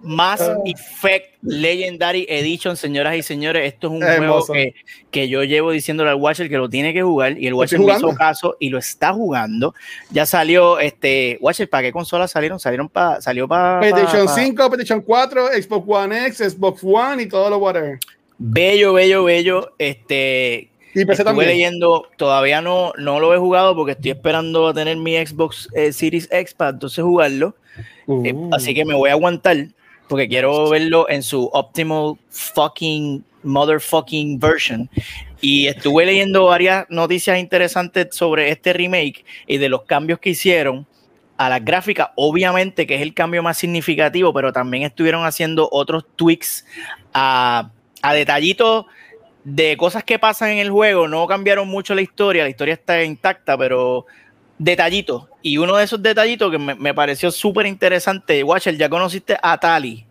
[0.03, 3.73] Mass Effect Legendary Edition, señoras y señores.
[3.73, 4.75] Esto es un Es juego que,
[5.11, 7.93] que yo llevo diciéndole al Watcher que lo tiene que jugar y el Watcher me
[7.93, 9.75] hizo caso y lo está jugando.
[10.11, 12.59] Ya salió, este, Watcher, ¿para qué consolas salieron?
[12.61, 17.51] Salieron para, salió para PlayStation 5, PlayStation 4, Xbox One X, Xbox One y todo
[17.51, 17.99] lo whatever.
[18.39, 19.73] Bello, bello, bello.
[19.79, 21.49] Este, Y PC estuve también.
[21.49, 25.93] leyendo, todavía no, no lo he jugado porque estoy esperando a tener mi Xbox eh,
[25.93, 27.55] Series X para entonces jugarlo.
[28.25, 28.51] Eh, Uh.
[28.55, 29.57] así que me voy a aguantar
[30.09, 34.91] porque quiero verlo en su optimal fucking motherfucking version.
[35.41, 40.87] Y estuve leyendo varias noticias interesantes sobre este remake y de los cambios que hicieron
[41.37, 46.07] a las gráficas, obviamente que es el cambio más significativo, pero también estuvieron haciendo otros
[46.17, 46.65] tweaks
[47.13, 48.87] a, a detallitos
[49.45, 51.09] de cosas que pasan en el juego.
[51.09, 54.07] No cambiaron mucho la historia, la historia está intacta, pero
[54.59, 55.25] detallitos.
[55.43, 59.59] Y uno de esos detallitos que me, me pareció súper interesante, Watcher, ya conociste a
[59.59, 60.05] Tali.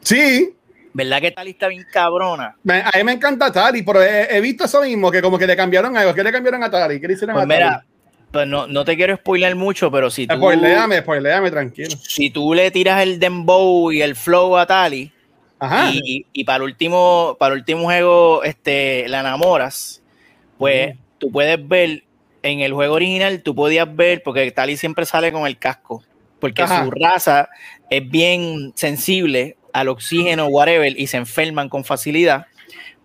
[0.00, 0.54] Sí,
[0.94, 2.54] ¿Verdad que Tali está bien cabrona?
[2.62, 5.46] me- a mí me encanta Atari, pero he, he visto eso mismo, que como que
[5.46, 6.12] le cambiaron algo.
[6.14, 7.00] ¿Qué le cambiaron a Atari?
[7.00, 7.84] ¿Qué le hicieron Pues a mira,
[8.30, 11.88] pues no, no te quiero spoiler mucho, pero si tú, Spoileame, spoileame, tranquilo.
[12.02, 15.10] si tú le tiras el dembow y el flow a Tali,
[15.58, 15.90] Ajá.
[15.94, 20.02] y, y para el último, para el último juego, este, la enamoras,
[20.58, 22.04] pues tú puedes ver
[22.42, 26.02] en el juego original, tú podías ver, porque Tali siempre sale con el casco,
[26.40, 26.84] porque Ajá.
[26.84, 27.48] su raza
[27.90, 32.46] es bien sensible al oxígeno, whatever, y se enferman con facilidad.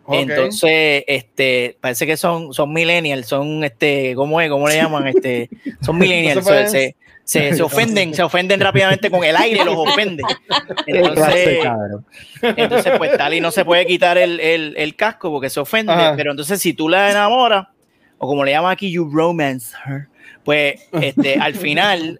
[0.09, 4.49] Entonces, este, parece que son, son millennials, son este, ¿cómo es?
[4.49, 5.05] ¿Cómo le llaman?
[5.07, 5.49] Este,
[5.81, 10.23] son millennials, se, se, se ofenden, se ofenden rápidamente con el aire, los ofende.
[10.87, 11.59] Entonces,
[12.41, 16.13] entonces, pues Tali no se puede quitar el, el- el casco porque se ofende, Ajá.
[16.15, 17.67] pero entonces si tú la enamoras,
[18.17, 20.07] o como le llaman aquí, you romance her,
[20.43, 22.19] pues este, al final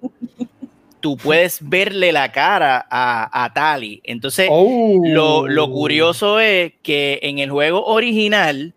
[0.99, 4.01] tú puedes verle la cara a, a Tali.
[4.03, 4.99] Entonces, Oh.
[5.05, 8.73] lo, lo curioso es que en el juego original,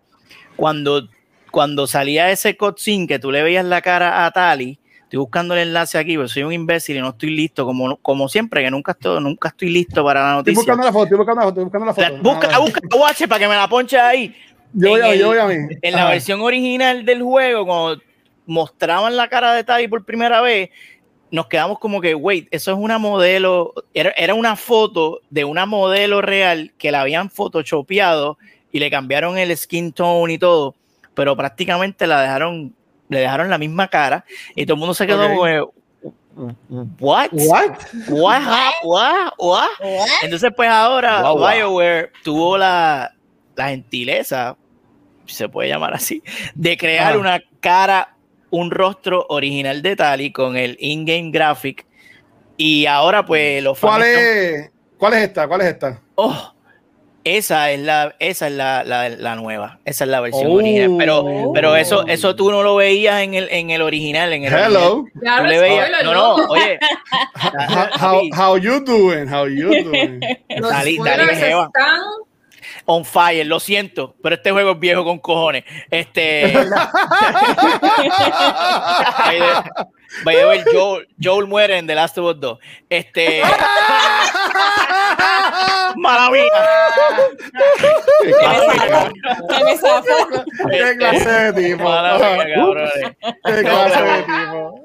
[0.57, 1.09] cuando,
[1.51, 5.61] cuando salía ese cutscene que tú le veías la cara a Tali, estoy buscando el
[5.69, 8.93] enlace aquí, pero soy un imbécil y no estoy listo, como, como siempre, que nunca
[8.93, 10.75] estoy, nunca estoy listo para la Estoy noticia.
[10.75, 12.23] buscando la foto, estoy buscando la foto, estoy buscando la La- foto.
[12.23, 14.35] busca, Ah, busca, guache, para que me la ponche ahí.
[14.73, 15.77] Yo voy en a, el- yo voy a mí.
[15.83, 16.11] En la Ajá.
[16.11, 18.03] versión original del juego, cuando
[18.47, 20.71] mostraban la cara de Tali por primera vez,
[21.31, 25.65] nos quedamos como que, wait, eso es una modelo, era, era una foto de una
[25.67, 28.37] modelo real que la habían photoshopeado
[28.73, 30.75] y le cambiaron el skin tone y todo,
[31.15, 32.75] pero prácticamente la dejaron,
[33.09, 34.25] le dejaron la misma cara
[34.57, 35.31] y todo el mundo se quedó Ok.
[35.31, 35.61] como, que,
[36.99, 37.29] what?
[37.33, 37.71] What?
[38.09, 38.43] What?
[38.43, 39.33] hap- What?
[39.39, 39.69] What?
[40.23, 41.53] Entonces, pues ahora Guau, guau.
[41.57, 43.13] BioWare tuvo la,
[43.57, 44.57] la gentileza,
[45.27, 46.23] se puede llamar así,
[46.55, 48.17] de crear una cara,
[48.51, 51.87] un rostro original de Tali con el in-game graphic.
[52.57, 53.95] Y ahora, pues, los fans.
[53.97, 54.25] ¿Cuál están-
[54.65, 55.49] es, ¿Cuál es esta?
[55.49, 56.01] ¿Cuál es esta?
[56.17, 56.53] Oh,
[57.25, 60.55] esa es la, esa es la, la- la nueva, esa es la versión Oh.
[60.55, 60.97] original.
[60.99, 64.33] Pero, pero eso, eso tú no lo veías en el, en el original.
[64.33, 64.53] En el.
[64.53, 65.05] Hello.
[65.23, 66.79] Le veías- spoiler, no, no, oye.
[67.69, 69.27] How, how, how you doing?
[69.33, 70.21] How you doing?
[70.59, 71.11] Los Jeva.
[71.31, 72.01] están
[72.93, 75.63] on fire, lo siento, pero este juego es viejo con cojones.
[75.91, 76.53] Este.
[80.25, 82.59] by the way, Joel, Joel muere en The Last of Us 2.
[82.89, 83.43] Este.
[86.01, 86.45] Maravilla.
[88.23, 89.11] Que me.
[90.71, 91.91] ¿Qué clase de tipo?
[93.45, 94.85] ¿Qué clase de tipo?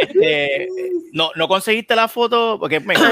[0.00, 0.68] Este,
[1.12, 3.06] no, no conseguiste la foto porque me es que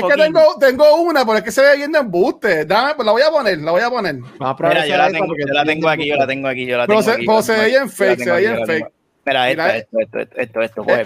[0.00, 2.64] fucking- tengo, tengo una, pero es que se ve viendo embuste.
[2.64, 4.14] Dame, pues la voy a poner, la voy a poner.
[4.16, 6.66] Vamos a probar Mira, yo la tengo, yo la tengo aquí, yo la tengo aquí,
[6.66, 7.26] yo la tengo se- aquí.
[7.26, 8.60] pero se la veía en tengo, yo la fake, se tengo veía aquí, en yo
[8.60, 8.86] la tengo.
[8.86, 8.94] fake.
[9.24, 11.00] Mira, esto, esto, esto, esto, esto, mira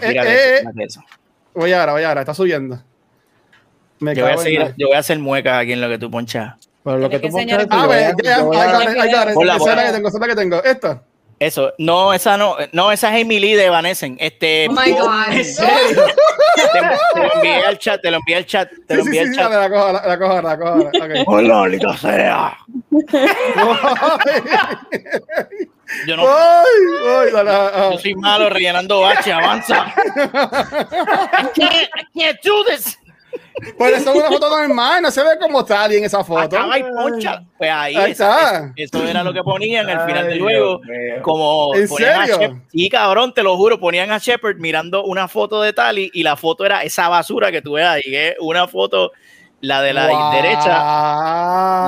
[0.84, 1.00] eso.
[1.54, 2.82] Voy ahora, voy ahora, está subiendo.
[3.98, 6.10] Me Yo voy, a seguir, yo voy a hacer muecas aquí en lo que tú
[6.10, 6.54] ponchas.
[6.84, 8.72] Pero lo que tú ponchas Ah, yo voy a- ve, ya, yo voy I a-
[8.72, 9.34] got it, I got it.
[9.34, 9.86] Ponla, Esa es la ponla.
[9.86, 10.62] que tengo, esa es la que tengo.
[10.64, 11.02] Esta.
[11.38, 14.06] Eso, no, esa no, no, esa es Emily de Vanessa.
[14.18, 15.32] Este, Oh my God.
[15.32, 16.04] ¿En serio?
[16.56, 19.08] te, te lo envié al chat, te lo envié al chat, te Sí, lo sí,
[19.08, 19.50] envié sí, al sí, chat.
[19.50, 20.70] dale, la cojo, la, la cojo, la cojo.
[20.70, 21.22] ahora, ok.
[21.28, 22.56] Hola, maldita sea.
[26.06, 27.88] Yo no, Ay, ay, dale, ah, ah.
[27.92, 29.86] yo soy malo rellenando bache, avanza.
[29.96, 32.98] I can't, I can't do this.
[33.78, 36.40] Pero eso es una foto normal, no se ve como tal en esa foto.
[36.42, 37.42] Acaba y poncha.
[37.56, 38.72] Pues ahí, está.
[38.76, 40.80] eso, eso era lo que ponían al final Ay, del juego.
[40.84, 41.22] Dios mío.
[41.22, 42.40] Como ¿En ponían a serio?
[42.48, 46.22] Shep- sí, cabrón, te lo juro, ponían a Shepard mirando una foto de Tali y
[46.22, 49.12] la foto era esa basura que tú ves ahí, que es una foto,
[49.62, 50.32] la de la Wow.
[50.32, 50.68] derecha,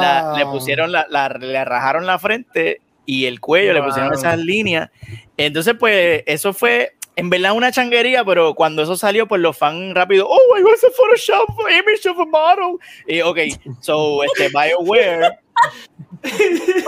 [0.01, 4.19] la- le pusieron la, la- le rajaron la frente y el cuello, le pusieron Wow.
[4.19, 4.91] esas líneas.
[5.37, 9.93] Entonces, pues, eso fue en verdad una changuería, pero cuando eso salió, pues los fans
[9.95, 12.79] rápido, oh god, it's a Photoshop image of a model.
[13.07, 13.39] Y ok,
[13.81, 15.39] so este BioWare.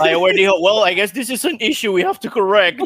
[0.01, 2.81] BioWare dijo, well, I guess this is an issue we have to correct.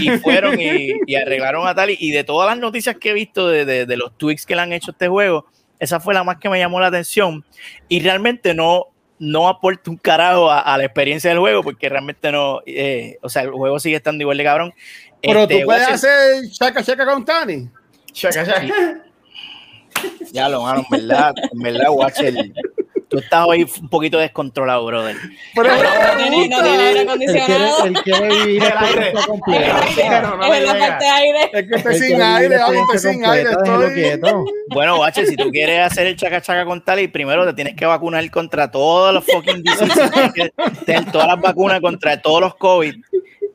[0.00, 1.96] Y fueron y, y arreglaron a Tali.
[2.00, 4.62] Y de todas las noticias que he visto de, de- de los tweaks que le
[4.62, 5.46] han hecho a este juego,
[5.78, 7.44] esa fue la más que me llamó la atención.
[7.88, 8.86] Y realmente no,
[9.18, 13.28] no aporta un carajo a, a la experiencia del juego, porque realmente no, eh, o
[13.28, 14.74] sea, el juego sigue estando igual de cabrón.
[15.22, 17.68] Pero Este, tú puedes Watcher- hacer chaca chaca con Tani.
[18.12, 18.62] Shaka, shaka.
[20.32, 22.34] Ya lo mano, en verdad, en verdad, Watcher,
[23.08, 25.16] tú estás hoy un poquito descontrolado, brother.
[25.54, 27.84] Pero no tiene aire Él quiere, acondicionado.
[27.86, 29.08] él quiere vivir El aire.
[29.10, 31.50] Es la parte de aire.
[31.52, 33.50] es que estoy Él sin aire, estoy sin aire.
[34.14, 34.44] Estoy...
[34.70, 37.84] Bueno, Watcher, si tú quieres hacer el chaca chaca con Tali, primero te tienes que
[37.86, 40.10] vacunar contra todos los fucking diseases,
[40.86, 42.94] tienes todas las vacunas contra todos los COVID.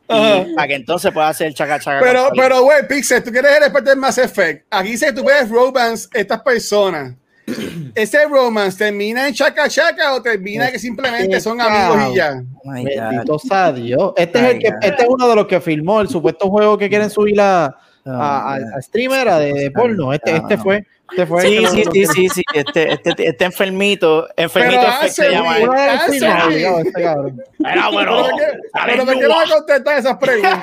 [0.07, 3.63] Para que entonces puedas hacer el chaca chaca Pero, pero, güey, Pixel, tú quieres el
[3.63, 4.65] experto en Mass Effect.
[4.71, 7.15] Aquí dice que tú puedes romance estas personas.
[7.95, 12.43] ¿Ese romance termina en chaca chaca o termina que simplemente son amigos y ya?
[12.63, 12.71] Oh.
[12.71, 14.13] Bendito sea Dios.
[14.17, 16.77] Este es, el que, Ay, este es uno de los que filmó el supuesto juego
[16.77, 17.77] que quieren subir a,
[18.07, 18.73] a, a- God.
[18.77, 20.13] a streamer a de, de porno.
[20.13, 20.85] Este, No, este fue.
[21.09, 22.43] Este fue Sí, sí, sí, sí, sí.
[22.53, 25.55] Este, este, este enfermito, enfermito Pero se llama.
[25.57, 26.25] del Ah, este.
[26.25, 27.25] Era
[27.63, 28.11] Pero, bueno.
[28.17, 28.45] ¿por qué-
[28.85, 30.59] pero ¿por qué no me contestas esas preguntas?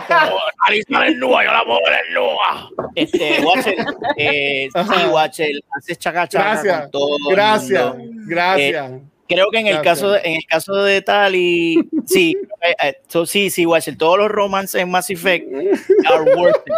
[0.59, 2.90] Alisa desnuda, yo la puedo ver desnuda.
[2.95, 3.74] Este, Watcher,
[4.18, 5.07] eh, sí.
[5.11, 8.22] Watcher, haces chaca chaca Gracias, con todo el gracias, mundo.
[8.26, 8.92] gracias.
[9.29, 9.95] Creo que en el Gracias.
[10.01, 14.18] caso de, en el caso de Tali, sí, eh, eh, so, sí, sí, Watcher, todos
[14.18, 15.47] los romances en Mass Effect
[16.12, 16.75] are worth it.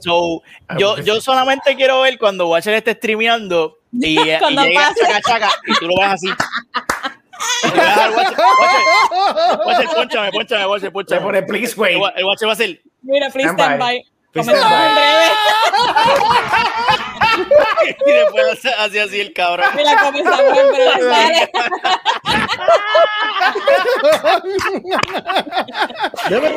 [0.00, 0.42] So,
[0.78, 5.00] yo, yo solamente quiero ver cuando Watcher esté streameando y, y Cuando llega pase.
[5.00, 6.28] chaca chaca y tú lo ves así.
[7.64, 7.68] Y
[9.66, 11.20] Watcher, ponchame, ponchame, Watcher, ponchame.
[11.22, 12.80] pone please El, Watcher va a hacer.
[13.02, 14.02] Mira, please Stand stand by.
[14.40, 15.26] En breve.
[18.06, 19.66] y después hace hace así el cabrón.
[19.74, 21.04] Mira, comenzamos en breve.
[21.04, 21.50] Dale.
[26.28, 26.56] Debe de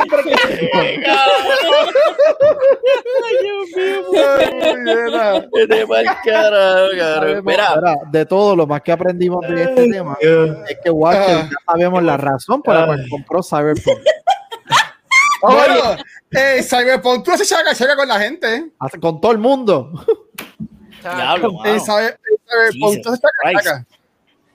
[5.96, 7.44] Ay, carajo, cabrón.
[7.46, 12.18] Mira, todo lo más que aprendimos de este tema es que Watcher ya sabemos la
[12.18, 14.00] razón por la cual compró Cyberpunk.
[15.42, 15.96] Bueno,
[16.32, 18.66] eh, Cyberpunk, tú haces chaca con la gente.
[18.80, 19.92] Hace- Con todo el mundo.
[21.02, 23.86] diablo, Cyber- en Cyberpunk, tú haces.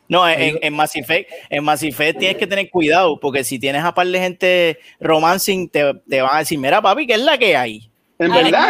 [0.07, 3.83] No, en, en Mass Effect, en Mass Effect tienes que tener cuidado, porque si tienes
[3.83, 7.39] a par de gente romancing, te, te van a decir, mira papi, ¿qué es la
[7.39, 7.91] que hay?
[8.19, 8.69] En Ah, verdad.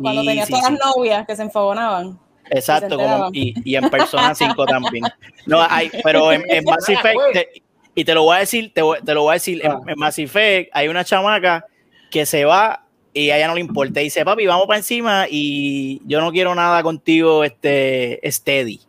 [0.00, 0.72] cuando Sí, tenía sí, todas sí.
[0.72, 2.18] las novias que se enfogonaban.
[2.50, 5.04] Exacto, se como, y, y en Persona 5 también.
[5.44, 7.62] No, hay, pero en, en Mass Effect, te-
[7.96, 10.18] y te lo voy a decir, te, te lo voy a decir, en, en Mass
[10.20, 11.66] Effect hay una chamaca
[12.10, 14.00] que se va y a ella no le importa.
[14.00, 18.80] Y dice, papi, vamos para encima y yo no quiero nada contigo, este, steady.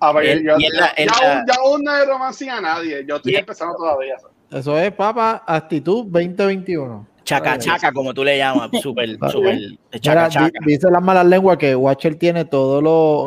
[0.00, 2.06] A ver, Él- yo, y él la- él ya, la- aún- ya aún no hay
[2.06, 3.04] romance a nadie.
[3.08, 4.16] Yo estoy empezando todavía.
[4.50, 7.06] Eso es, papá, actitud 2021.
[7.24, 9.58] Chaca chaca, como tú le llamas, súper, Ah, súper,
[10.00, 10.50] chaca.
[10.64, 12.84] dice las malas lenguas que Watcher tiene todas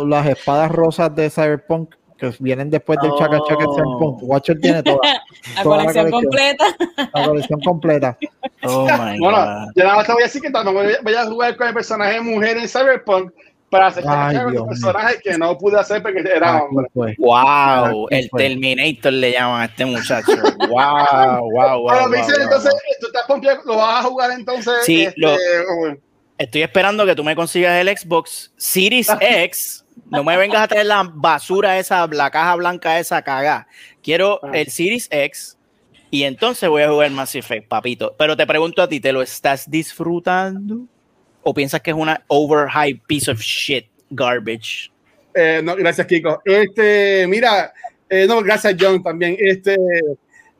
[0.08, 3.12] las espadas rosas de Cyberpunk que vienen después del
[3.58, 4.20] de Cyberpunk.
[4.24, 6.66] Watcher tiene toda La Toda la colección completa.
[7.14, 8.18] la colección completa.
[8.64, 9.72] Oh my Bueno, God.
[9.76, 11.74] yo nada más te voy a decir que voy a- voy a jugar con el
[11.74, 13.32] personaje mujer en Cyberpunk
[13.70, 14.66] para hacer Dios mío.
[14.66, 16.88] personaje que no pude hacer porque era Aquí hombre.
[16.94, 17.16] fue.
[17.20, 18.42] Wow, Aquí el fue.
[18.42, 20.32] Terminator le llaman a este muchacho.
[20.68, 21.52] Wow, wow, wow.
[21.52, 22.14] Bueno, wow, wow.
[22.16, 24.74] entonces, tú estás pompeado, lo vas a jugar entonces.
[24.86, 25.96] Sí, este, lo- oh,
[26.40, 29.86] Estoy esperando que tú me consigas el Xbox Series X.
[30.10, 33.68] No me vengas a traer la basura esa, la caja blanca esa cagada.
[34.02, 34.52] Quiero Ah.
[34.54, 35.58] el Series X
[36.12, 38.16] y entonces voy a jugar Mass Effect, papito.
[38.18, 40.80] Pero te pregunto a ti, ¿te lo estás disfrutando?
[41.44, 44.92] ¿O piensas que es una overhyped piece of shit garbage?
[45.36, 46.42] Eh, no, gracias, Kiko.
[46.44, 47.72] Este, mira,
[48.10, 49.38] eh, no, gracias, John, también.
[49.40, 49.78] Este,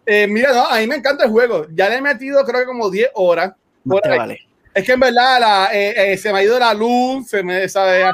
[0.06, 1.66] eh, mira, no, a mí me encanta el juego.
[1.74, 3.54] Ya le he metido, creo que como 10 horas.
[4.04, 4.18] Ahí.
[4.18, 4.40] vale.
[4.74, 7.68] Es que en verdad la, eh, eh, se me ha ido la luz, se me
[7.68, 8.06] sabe.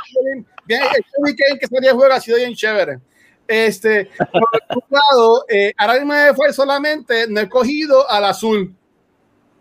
[0.66, 3.00] Bien- este weekend que el juego ha sido bien chévere.
[3.48, 8.76] Este, por otro lado, eh, ahora mismo fue solamente, no he cogido al azul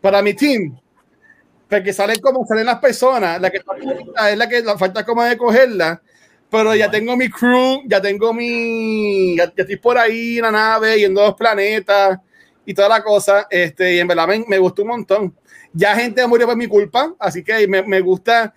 [0.01, 0.79] para mi team.
[1.69, 5.23] Porque salen como salen las personas, la que está es la que la falta como
[5.25, 6.01] de cogerla.
[6.51, 9.37] Pero ya tengo mi crew, ya tengo mi.
[9.37, 12.19] Ya, ya estoy por ahí en la nave, yendo a los planetas
[12.65, 13.47] y toda la cosa.
[13.51, 15.35] Este, y en verdad me, me gustó un montón.
[15.73, 18.55] Ya gente murió por mi culpa, así que me, me gusta.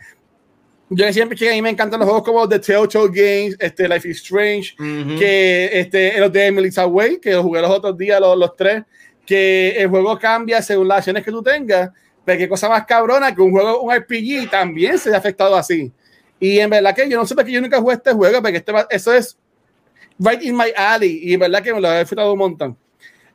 [0.89, 4.07] Yo siempre que a mí me encantan los juegos como The Telltale Games, este, Life
[4.09, 4.75] is Strange,
[5.17, 8.83] que este, los de Emily's Away, que los jugué los otros días, los, los tres,
[9.25, 11.91] que el juego cambia según las acciones que tú tengas.
[12.23, 15.91] Pero qué cosa más cabrona que un juego, un RPG también se ha afectado así.
[16.39, 18.57] Y en verdad que yo no sé por qué yo nunca jugué este juego, porque
[18.57, 19.37] este, eso es
[20.19, 21.19] right in my alley.
[21.23, 22.77] Y en verdad que me lo he disfrutado un montón.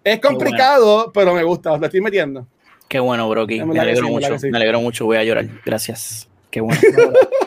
[0.05, 2.47] Es complicado, pero me gusta, lo estoy metiendo.
[2.89, 3.65] Qué bueno, Brocky.
[3.65, 4.39] Me alegro sí, mucho.
[4.39, 4.51] sí.
[4.51, 5.07] Me alegro mucho.
[5.07, 5.47] Voy a llorar.
[5.65, 6.29] Gracias.
[6.51, 6.81] Qué bueno.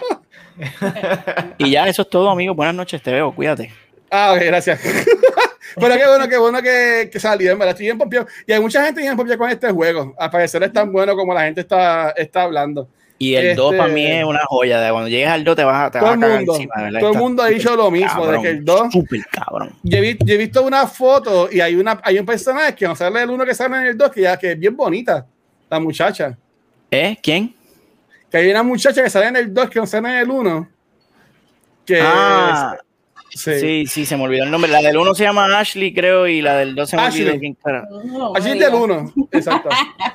[1.57, 2.53] y ya, eso es todo, amigo.
[2.53, 3.01] Buenas noches.
[3.01, 3.33] Te veo.
[3.33, 3.71] Cuídate.
[4.11, 4.79] Ah, ok, gracias.
[5.75, 8.27] Pero qué bueno, qué bueno que, que salió, en verdad, estoy bien pompeado.
[8.47, 10.15] Y hay mucha gente bien pompeada con este juego.
[10.17, 12.87] Al parecer es tan bueno como la gente está, está hablando.
[13.17, 14.79] Y el Este- 2 para mí es una joya.
[14.79, 16.91] De cuando llegues al 2 te vas a, te Todo vas a cagar mundo, encima.
[16.91, 19.73] de todo el mundo ha dicho lo mismo, de cabrón, que el 2 Súper cabrón.
[19.83, 22.95] Yo he, yo he visto una foto y hay, una, hay un personaje que no
[22.95, 25.25] sale el uno que sale en el 2, que, ya, que es bien bonita,
[25.69, 26.37] la muchacha.
[26.91, 27.17] ¿Eh?
[27.21, 27.53] ¿Quién?
[28.31, 30.69] Que hay una muchacha que sale en el 2 que no sale en el 1.
[31.85, 32.75] Que Ah,
[33.29, 33.59] sí.
[33.59, 34.71] sí, sí, se me olvidó el nombre.
[34.71, 37.23] La del 1 se llama Ashley, creo, y la del 2 se me Ashley.
[37.27, 37.87] olvidó quién cara.
[38.35, 38.71] Allí digas.
[38.71, 39.69] del 1, exacto.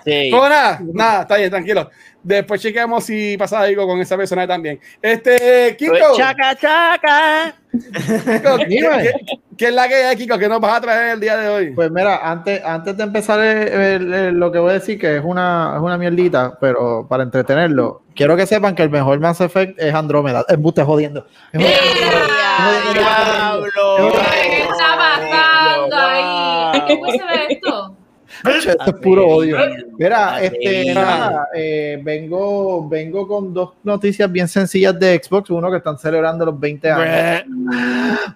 [0.04, 0.28] Sí.
[0.30, 1.90] Pero nada, nada, está bien, tranquilo.
[2.22, 4.78] Después chequeamos si pasa algo con esa persona también.
[5.00, 7.54] Este, Kiko, Chaca, chaca.
[7.72, 9.02] Kiko, ¿qué, Dime.
[9.02, 9.12] qué-
[9.56, 10.36] qué es la que hay, Kiko?
[10.38, 11.70] que nos vas a traer el día de hoy?
[11.70, 15.16] Pues mira, antes, antes de empezar el- el- el- lo que voy a decir, que
[15.16, 19.40] es una, es una mierdita, pero para entretenerlo, quiero que sepan que el mejor Mass
[19.40, 20.44] Effect es Andrómeda.
[20.48, 21.26] Embuste jodiendo.
[21.52, 22.92] Es jodiendo.
[22.92, 24.12] Diablo.
[24.42, 26.80] ¿Qué está pasando ahí?
[26.88, 27.96] ¿Cómo se ve esto?
[28.44, 29.56] Esto es puro odio.
[29.98, 35.50] Mira, este, nada, eh, vengo, vengo con dos noticias bien sencillas de Xbox.
[35.50, 37.44] Uno que están celebrando los 20 años.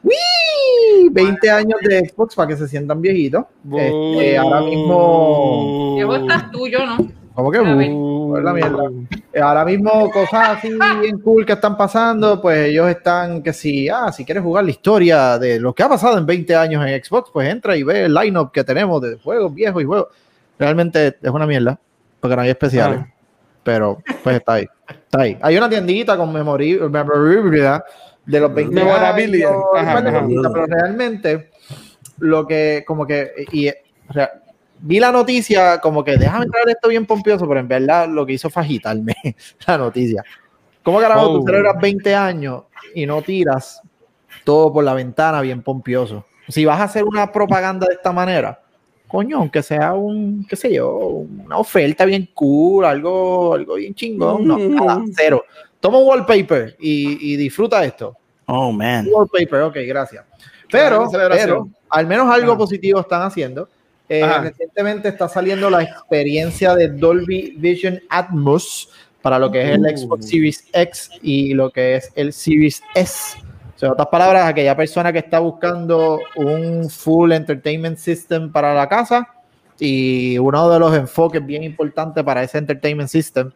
[0.02, 1.09] ¡Wii!
[1.11, 3.44] 20 años de Xbox para que se sientan viejitos.
[3.64, 5.94] Este, ahora mismo.
[5.96, 6.96] Llevo estás tú, yo no.
[7.34, 7.59] ¿Cómo que?
[8.39, 8.91] Es la mierda.
[9.32, 10.70] Eh, Ahora mismo cosas así
[11.01, 14.70] bien cool que están pasando, pues ellos están que si, ah, si quieres jugar la
[14.70, 18.05] historia de lo que ha pasado en 20 años en Xbox, pues entra y ve
[18.05, 20.09] el lineup que tenemos de juegos viejos y juegos.
[20.59, 21.78] Realmente es una mierda.
[22.20, 23.01] porque no hay especiales.
[23.03, 23.09] Ah.
[23.62, 24.66] Pero, pues está ahí.
[24.89, 25.39] Está ahí.
[25.43, 27.85] Hay una tiendita con memorabilidad
[28.26, 29.49] de los 20 Memorabilia.
[29.49, 30.26] años, Ajá, ajá.
[30.53, 31.51] pero realmente
[32.18, 34.30] lo que, como que, y, o sea,
[34.81, 38.35] vi la noticia como que déjame entrar esto bien pompioso, pero en verdad lo que
[38.35, 39.14] hizo fue agitarme
[39.66, 40.22] la noticia.
[40.83, 41.39] ¿Cómo carajo Oh.
[41.41, 42.64] tú celebras 20 años
[42.95, 43.81] y no tiras
[44.45, 46.27] todo por la ventana bien pompioso?
[46.49, 48.61] Si vas a hacer una propaganda de esta manera,
[49.09, 54.47] coño, aunque sea un, qué sé yo, una oferta bien cool, algo, algo bien chingón,
[54.47, 54.75] no, Mm.
[54.75, 55.45] nada, cero.
[55.81, 58.16] Toma un wallpaper y, y disfruta esto.
[58.47, 59.07] Oh, man.
[59.11, 60.25] Wallpaper, ok, gracias.
[60.70, 62.59] Pero, pero al menos algo Ajá.
[62.59, 63.68] positivo están haciendo.
[64.20, 68.88] Eh, recientemente está saliendo la experiencia de Dolby Vision Atmos
[69.22, 69.96] para lo que es el Uh.
[69.96, 73.38] Xbox Series X y lo que es el Series S.
[73.74, 78.74] O sea, en otras palabras, aquella persona que está buscando un full entertainment system para
[78.74, 79.28] la casa
[79.78, 83.50] y uno de los enfoques bien importantes para ese entertainment system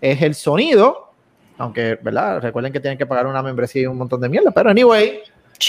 [0.00, 1.12] es el sonido,
[1.58, 2.40] aunque, ¿verdad?
[2.40, 5.20] Recuerden que tienen que pagar una membresía y un montón de mierda, pero anyway,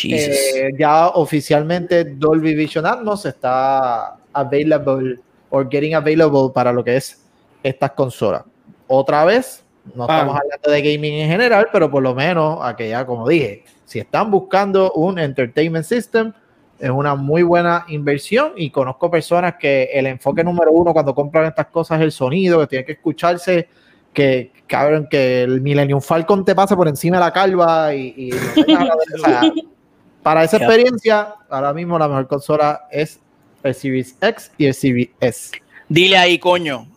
[0.04, 5.20] eh, ya oficialmente Dolby Vision Atmos está available
[5.50, 7.24] or getting available para lo que es
[7.64, 8.44] estas consolas.
[8.88, 9.64] Otra vez,
[9.96, 10.18] no Ah.
[10.18, 14.32] estamos hablando de gaming en general, pero por lo menos aquella, como dije, si están
[14.32, 16.34] buscando un entertainment system,
[16.80, 21.46] es una muy buena inversión y conozco personas que el enfoque número uno cuando compran
[21.46, 23.68] estas cosas es el sonido, que tiene que escucharse,
[24.14, 28.34] que cabrón, que el Millennium Falcon te pase por encima de la calva y, no
[30.24, 33.20] para esa experiencia, ahora mismo la mejor consola es
[33.64, 35.52] el Series X y el Series S.
[35.90, 36.88] Dile ahí, coño.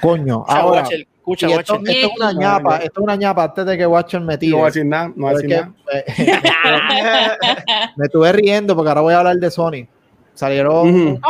[0.00, 3.66] Coño, Escucha, ahora, Watcher, escucha, y esto, es una ñapa, esto es una ñapa antes
[3.66, 4.52] de que Watcher me tire.
[4.52, 5.72] No voy a decir nada, no voy a decir nada.
[5.92, 9.88] eh, me estuve riendo porque ahora voy a hablar de Sony.
[10.34, 11.20] Salieron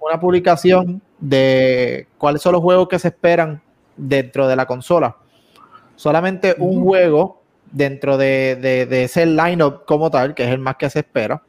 [0.00, 3.60] una publicación de cuáles son los juegos que se esperan
[3.94, 5.16] dentro de la consola.
[5.96, 10.76] Solamente un juego dentro de, de, de ese lineup como tal, que es el más
[10.76, 11.42] que se espera,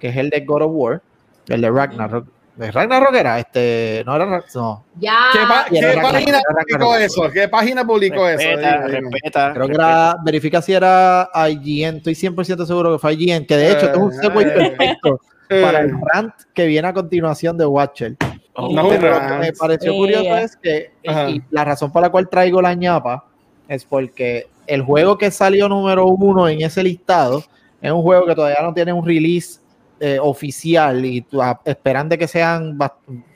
[0.00, 1.02] que es el de God of War,
[1.48, 2.26] el de Ragnarok.
[2.56, 3.38] ¿De Ragnarok era?
[3.38, 5.16] Este, no era Ra- no, Ya.
[5.32, 7.00] ¿Qué, pa- Ragnarok, página publicó Ragnarok.
[7.00, 7.30] eso?
[7.32, 8.38] ¿Qué página publicó eso?
[8.46, 9.52] Respeta, respeta.
[9.54, 13.72] creo que era, verifica si era IGN, estoy 100% seguro que fue IGN, que de
[13.72, 16.92] hecho este es un Eh, segue eh, perfecto para el Eh, rant que viene a
[16.92, 18.16] continuación de Watcher.
[18.54, 20.42] Oh, No, Pero lo que me pareció curioso ya.
[20.42, 23.24] es que y la razón por la cual traigo la ñapa
[23.66, 27.42] es porque el juego que salió número uno en ese listado
[27.80, 29.58] es un juego que todavía no tiene un release
[30.04, 32.76] eh, oficial y a- esperan de que sean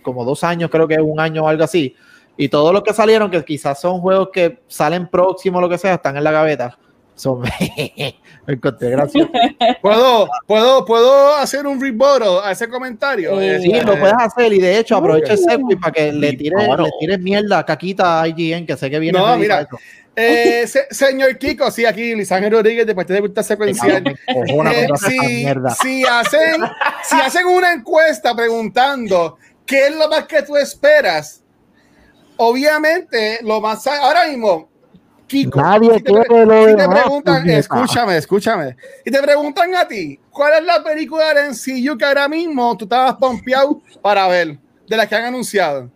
[0.02, 1.94] como dos años, creo que un año o algo así.
[2.36, 5.94] Y todos los que salieron, que quizás son juegos que salen próximos, lo que sea,
[5.94, 6.76] están en la gaveta.
[7.14, 7.40] Son
[8.46, 9.30] me encontré gracioso.
[9.80, 13.30] ¿Puedo, puedo, ¿Puedo hacer un rebuttal a ese comentario?
[13.40, 13.62] Sí.
[13.62, 16.90] Sí, Este, lo puedes hacer y de hecho aprovecha el para que le tires, le
[17.00, 19.18] tires mierda, caquita a IGN, que sé que viene.
[19.18, 19.66] No, mira.
[20.16, 24.18] Eh, se- señor Kiko, sí, aquí Ángel Rodríguez de Parte de Cultura Secuencial.
[24.26, 25.46] Eh, si,
[25.82, 26.62] si hacen,
[27.04, 29.36] si hacen una encuesta preguntando
[29.66, 31.42] qué es lo más que tú esperas,
[32.36, 34.68] obviamente lo más ahora mismo,
[35.26, 39.86] Kiko, Nadie si te, quiere lo si te preguntan, escúchame, escúchame, y te preguntan a
[39.88, 44.56] ti, ¿cuál es la película de MCU que ahora mismo tú estabas pompeado para ver
[44.88, 45.90] de las que han anunciado?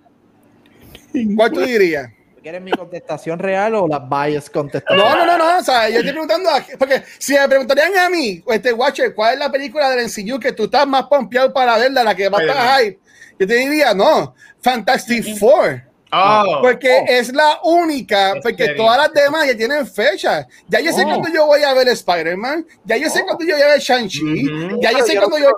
[1.36, 2.10] ¿Cuál tú dirías?
[2.43, 4.99] ¿Quieres mi contestación real o la bias contestación?
[4.99, 8.09] No, no, no, no, o sea, yo estoy preguntando, a- porque si me preguntarían a
[8.09, 11.76] mí, este Watcher, ¿cuál es la película del MCU que tú estás más pompeado para
[11.76, 12.99] verla, la que más estás hype?
[13.38, 15.82] Yo te diría, no, Fantastic Four.
[16.12, 18.82] Oh, Porque es la única, ¿En porque serio?
[18.82, 20.46] todas las demás ya tienen fecha.
[20.68, 21.08] Ya yo sé Oh.
[21.08, 24.20] cuando yo voy a ver Spider-Man, ya yo sé cuando yo voy a ver Shang-Chi,
[24.48, 24.80] Ujú.
[24.80, 25.51] ya yo sé cuando yo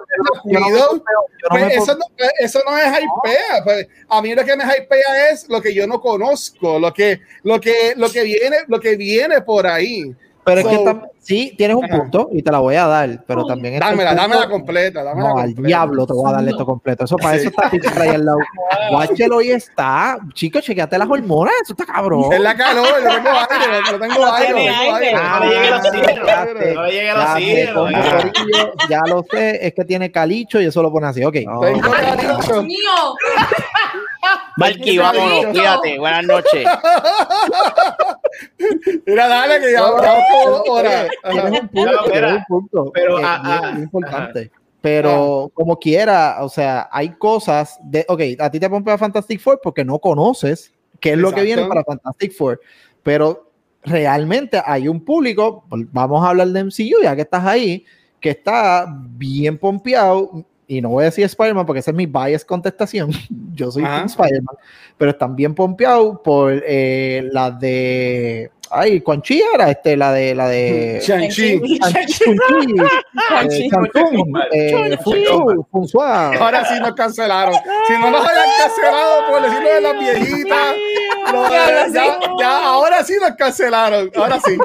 [0.45, 1.03] voy a ver yo no
[1.49, 2.05] Pues eso, no,
[2.39, 3.65] eso no es hypea.
[3.65, 7.21] Pues a mí lo que me hypea es lo que yo no conozco, lo que,
[7.43, 10.15] lo que, lo que viene, lo que viene por ahí.
[10.45, 13.45] Pero es que tam- sí, tienes un punto y te la voy a dar, pero
[13.45, 16.51] también está el Dámela, punto- dámela completa, dámela No, al diablo te voy a darle
[16.51, 17.05] esto completo.
[17.05, 18.39] Eso para eso está Pizarra ahí al lado.
[18.93, 20.19] Watcher hoy está.
[20.35, 22.33] Chicos, chequeate las hormonas, eso está cabrón.
[22.33, 24.69] Es la calor, yo tengo aire, yo tengo No aire, tengo.
[26.75, 27.91] No le llegue a los cielos.
[28.91, 31.25] ya No lo sé, es que tiene calicho y eso lo pone así.
[31.25, 31.35] Ok.
[31.35, 32.53] Tengo Ay, calicho.
[32.53, 32.77] Dios mío.
[34.57, 35.99] Valky, vámonos, cuídate.
[35.99, 36.67] Buenas noches.
[39.07, 41.09] Mira, dale, que ya No, ya como no, hora.
[41.31, 42.91] Tienes un punto, No, tienes espera, un punto.
[42.93, 44.51] pero, eh, ah, bien- ah, importante.
[44.81, 49.61] Pero como quiera, o sea, hay cosas de, ok, a ti te pompea Fantastic Four
[49.63, 51.45] porque no conoces qué es lo que Exacto.
[51.47, 52.61] viene para Fantastic Four,
[53.03, 53.49] pero
[53.85, 57.85] realmente hay un público, vamos a hablar de MCU ya que estás ahí,
[58.21, 62.47] que está bien pompeado y no voy a decir Spider-Man porque esa es mi bias
[62.47, 63.11] contestación,
[63.55, 64.57] yo soy Spider-Man,
[64.97, 70.35] pero están bien pompeados por eh, la de, ay, Quan Chi era este, la de,
[70.35, 70.99] la de...
[71.07, 71.79] Shang-Chi.
[71.79, 72.25] Shang-Chi.
[76.41, 77.55] Ahora sí nos cancelaron.
[77.87, 80.75] Si no nos hayan cancelado por decirlo de las viejitas,
[81.33, 84.11] lo de- ya, ya, ahora sí nos cancelaron.
[84.15, 84.57] Ahora sí.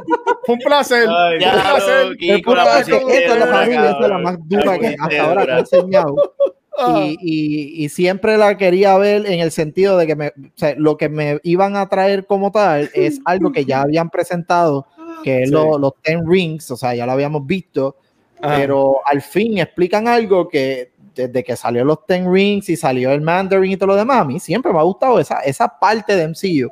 [0.45, 1.07] Fue un placer.
[1.09, 2.17] Ay, Fue un Ya, placer.
[2.17, 5.45] Kiko, la Esta pusiste es la familia, esta es la más dura que hasta ahora
[5.45, 6.15] te he enseñado.
[6.79, 6.93] Ah.
[7.03, 10.75] Y, y- y siempre la quería ver en el sentido de que me, o sea,
[10.77, 14.85] lo que me iban a traer como tal es algo que ya habían presentado,
[15.23, 15.55] que es Sí.
[15.55, 17.95] lo- los Ten Rings, o sea, ya lo habíamos visto,
[18.43, 18.53] Ah.
[18.57, 23.21] pero al fin explican algo que desde que salió los Ten Rings y salió el
[23.21, 26.27] Mandarin y todo lo demás, a mí siempre me ha gustado esa, esa parte de
[26.27, 26.71] MCU.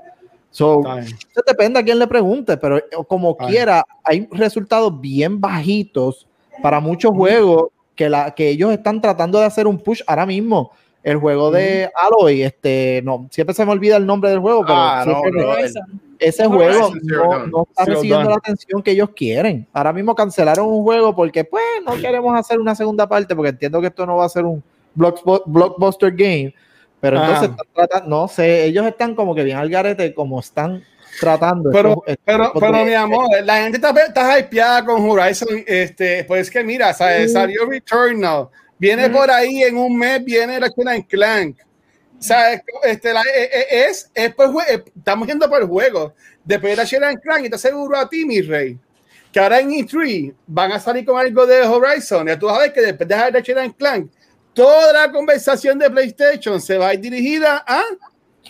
[0.51, 6.25] So, eso depende a quién le pregunte, pero eh, como quiera, hay resultados bien bajitos
[6.61, 10.71] para muchos juegos que, la, que ellos están tratando de hacer un push ahora mismo.
[11.05, 14.75] El juego de Aloy, este, no, siempre se me olvida el nombre del juego, pero
[14.77, 15.55] Ah, no, siempre- bro.
[16.17, 19.67] ese juego no, no está recibiendo la atención que ellos quieren.
[19.71, 23.79] Ahora mismo cancelaron un juego porque, pues, no queremos hacer una segunda parte porque entiendo
[23.81, 24.63] que esto no va a ser un
[24.97, 26.53] blockbu- blockbuster game.
[26.99, 27.25] Pero Ah.
[27.25, 30.81] entonces, están tratando- no sé, ellos están como que bien al garete, como están
[31.19, 31.69] tratando.
[31.71, 35.49] Pero, estos pero, tipos pero mi amor, la gente está, está hypeada con Horizon.
[35.67, 37.31] Este, pues que mira, ¿sabes?
[37.33, 38.47] salió Returnal.
[38.77, 41.57] Viene por ahí en un mes, viene la Ratchet and Clank.
[42.19, 42.61] ¿Sabes?
[42.83, 46.13] Este, la- eh, eh, es, es por eh, estamos yendo por el juego.
[46.43, 48.77] Después de Ratchet and Clank, y te aseguro a ti, mi rey,
[49.31, 52.27] que ahora en E3 van a salir con algo de Horizon.
[52.27, 54.09] Ya tú sabes que después de Ratchet and Clank,
[54.53, 57.83] toda la conversación de PlayStation se va a ir dirigida a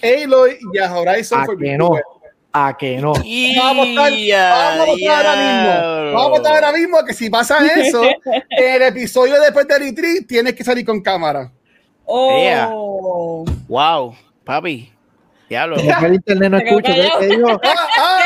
[0.02, 1.40] Aloy y a Horizon.
[1.42, 1.90] ¿A que no?
[2.58, 3.12] ¿A que no?
[3.12, 6.14] Vamos a votar, vamos a votar ahora mismo.
[6.14, 8.02] Vamos a votar ahora mismo que si pasa eso,
[8.50, 11.52] el episodio después del E3 tienes que salir con cámara.
[12.06, 13.44] Oh.
[13.68, 14.16] Wow,
[14.46, 14.90] papi.
[15.50, 15.76] Diablo.
[15.76, 16.94] El internet no escucha.
[17.20, 17.60] ¿Qué, dijo?
[17.62, 18.20] Ah, ah,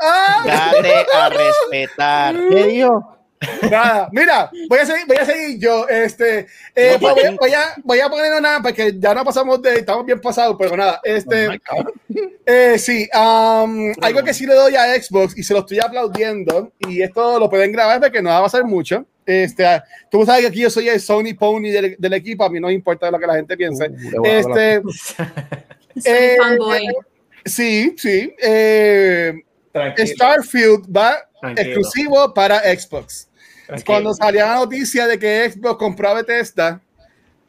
[0.00, 0.42] ah, ah.
[0.46, 2.34] Date a respetar.
[2.48, 3.15] ¿Qué dijo?
[3.70, 5.86] Nada, mira, voy a seguir, voy a seguir yo.
[5.88, 9.14] Este, eh, No, pues voy, a, pues, voy, a, voy a poner una porque ya
[9.14, 11.00] no pasamos de, estamos bien pasados, pero nada.
[11.04, 11.60] Este,
[12.46, 16.72] eh, sí, um, algo que sí le doy a Xbox y se lo estoy aplaudiendo,
[16.88, 19.04] y esto lo pueden grabar porque no va a pasar mucho.
[19.26, 22.48] Este, ah, tú sabes que aquí yo soy el Sony Pony del, del equipo, a
[22.48, 23.88] mí no me importa lo que la gente piense.
[23.88, 24.82] Uh, Este,
[26.04, 26.36] Eh,
[27.44, 28.34] sí, sí.
[28.42, 29.32] eh,
[29.98, 33.25] Starfield va tranquilo, exclusivo para Xbox.
[33.84, 36.80] Cuando salió la noticia de que Xbox compró a Bethesda,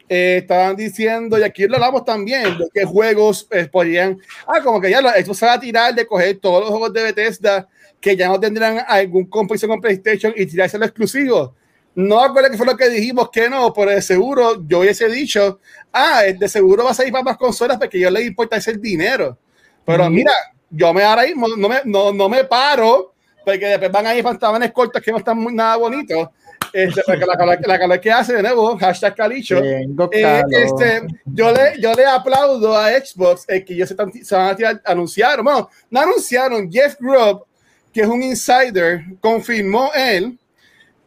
[0.08, 4.18] eh, estaban diciendo, y aquí lo hablamos también, de qué juegos eh, podrían.
[4.46, 6.92] Ah, como que ya lo- Xbox se va a tirar de coger todos los juegos
[6.92, 7.68] de Bethesda
[8.00, 11.54] que ya no tendrán algún compromiso con PlayStation y tirárselo exclusivo.
[11.94, 15.58] No acuerdo que fue lo que dijimos que no, pero de seguro yo hubiese dicho,
[15.92, 19.36] ah, de seguro va a salir para más consolas porque ellos les importa ese dinero.
[19.84, 20.12] Pero Ujú.
[20.12, 20.32] mira,
[20.70, 23.14] yo me ahora mismo no me, no, no me paro
[23.52, 26.28] porque después van a ir pantalones cortos que no están muy nada bonitos.
[26.70, 29.58] Este, porque la, la calor que hace de nuevo, hashtag calicho.
[29.62, 34.12] Tengo Eh, este, yo, le, yo le aplaudo a Xbox eh, que ellos se, están-
[34.12, 37.44] se van a tirar, anunciaron, bueno, no anunciaron, Jeff Grubb,
[37.90, 40.38] que es un insider, confirmó él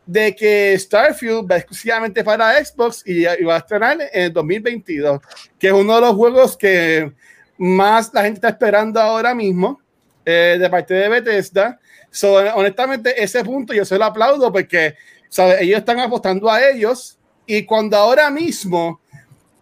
[0.06, 5.20] de que Starfield va exclusivamente para Xbox y, y va a estrenar en el 2022,
[5.60, 7.12] que es uno de los juegos que
[7.60, 9.80] más la gente está esperando ahora mismo
[10.26, 11.80] eh, de parte de Bethesda.
[12.12, 14.96] So, honestamente, ese punto yo se lo aplaudo porque
[15.30, 15.64] ¿sabe?
[15.64, 19.00] ellos están apostando a ellos y cuando ahora mismo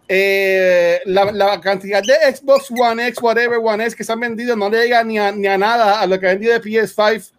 [0.08, 4.56] eh, la, la cantidad de Xbox One X, whatever One S que se han vendido
[4.56, 7.30] no le llega ni a, ni a nada a lo que ha vendido de PS5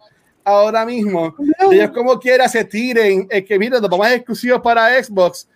[0.44, 1.34] ahora mismo.
[1.70, 5.46] Ellos como quiera se tiren, es que mira, a hacer exclusivos para Xbox.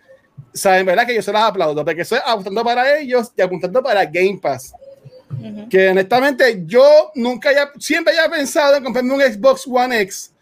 [0.52, 1.06] Saben, ¿verdad?
[1.06, 4.74] Que yo se las aplaudo, porque estoy apuntando para ellos y apuntando para Game Pass.
[5.70, 10.32] Que honestamente yo nunca ya, siempre haya pensado en comprarme un Xbox One X.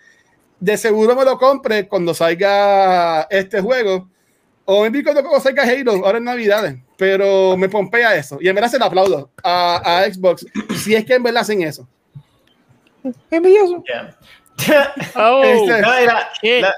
[0.61, 4.09] De seguro me lo compre cuando salga este juego.
[4.67, 6.77] O me pico cuando salga Halo, ahora en Navidades.
[6.97, 8.39] Pero me pompea eso.
[8.41, 10.47] Y en verdad se lo aplaudo a, a Xbox.
[10.83, 11.87] Si es que en verdad hacen eso.
[13.31, 13.83] Envidioso.
[13.85, 14.17] Yeah.
[15.17, 16.75] Oh, Este- No, era- la,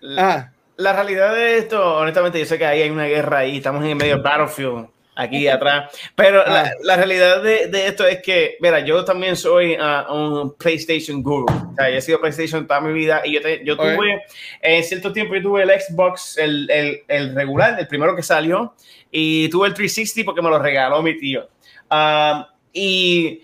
[0.00, 3.58] la- Ah, la realidad de esto, honestamente, yo sé que ahí hay una guerra ahí,
[3.58, 4.88] estamos en el medio del battlefield,
[5.18, 6.50] aquí atrás, pero Ah.
[6.50, 11.22] la, la realidad de, de esto es que, mira, yo también soy ah, un PlayStation
[11.22, 13.80] guru, o sea, yo he sido PlayStation toda mi vida y yo, te- yo Ok.
[13.80, 14.22] tuve,
[14.62, 18.74] en cierto tiempo yo tuve el Xbox, el, el, el regular, el primero que salió,
[19.10, 21.48] y tuve el 360 porque me lo regaló mi tío.
[21.90, 23.42] Ah, y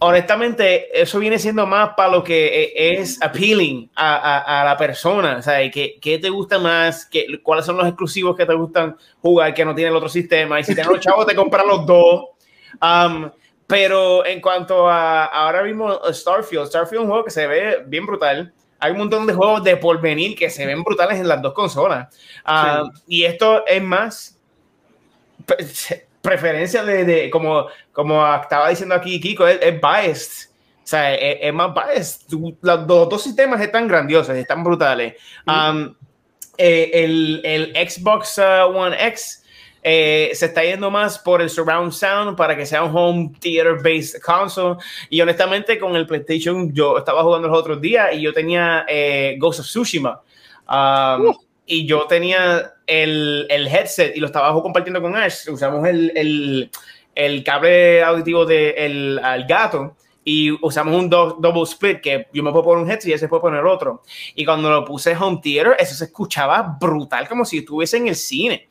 [0.00, 4.76] honestamente, eso viene siendo más para lo que eh, es appealing a, a, a la
[4.76, 5.36] persona.
[5.38, 7.06] O sea, ¿qué, ¿qué, te gusta más?
[7.06, 10.58] ¿Qué, ¿Cuáles son los exclusivos que te gustan jugar que no tiene el otro sistema?
[10.58, 12.24] Y si tienes los chavos, te compran los dos.
[12.82, 13.30] Um,
[13.66, 18.06] pero en cuanto a ahora mismo Starfield, Starfield es un juego que se ve bien
[18.06, 18.52] brutal.
[18.78, 22.08] Hay un montón de juegos de porvenir que se ven brutales en las dos consolas.
[22.46, 23.02] Uh, sí.
[23.06, 24.40] Y esto es más
[26.22, 30.50] preferencia de, de, como, como estaba diciendo aquí Kiko, es, es biased.
[30.82, 32.32] O sea, es, es más biased.
[32.62, 35.14] Los, los, dos sistemas están grandiosos, están brutales.
[35.46, 35.94] Um,
[36.58, 39.44] eh, el, el, Xbox uh, One X
[39.82, 43.76] eh, se está yendo más por el surround sound para que sea un home theater
[43.82, 44.76] based console.
[45.08, 49.36] Y honestamente, con el PlayStation, yo estaba jugando los otros días y yo tenía eh,
[49.38, 50.20] Ghost of Tsushima.
[50.68, 55.48] Um, uh y yo tenía el, el, headset y lo estaba compartiendo con Ash.
[55.48, 56.68] Usamos el,
[57.14, 59.94] el, cable auditivo del de al gato
[60.24, 63.28] y usamos un do, double split que yo me puedo poner un headset y ese
[63.28, 64.02] puede poner otro.
[64.34, 68.16] Y cuando lo puse home theater, eso se escuchaba brutal, como si estuviese en el
[68.16, 68.68] cine.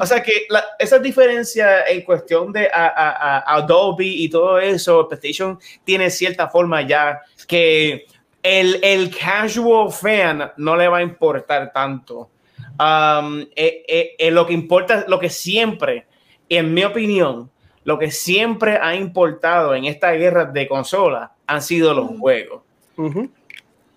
[0.00, 4.58] O sea que la, esa diferencia en cuestión de a, a, a Adobe y todo
[4.58, 8.06] eso, PlayStation tiene cierta forma ya que
[8.42, 12.30] el, el casual fan no le va a importar tanto.
[12.78, 16.06] Um, eh, eh, eh, lo que importa, lo que siempre,
[16.48, 17.50] en mi opinión,
[17.82, 22.62] lo que siempre ha importado en esta guerra de consolas han sido los juegos.
[22.96, 23.30] Uh -huh.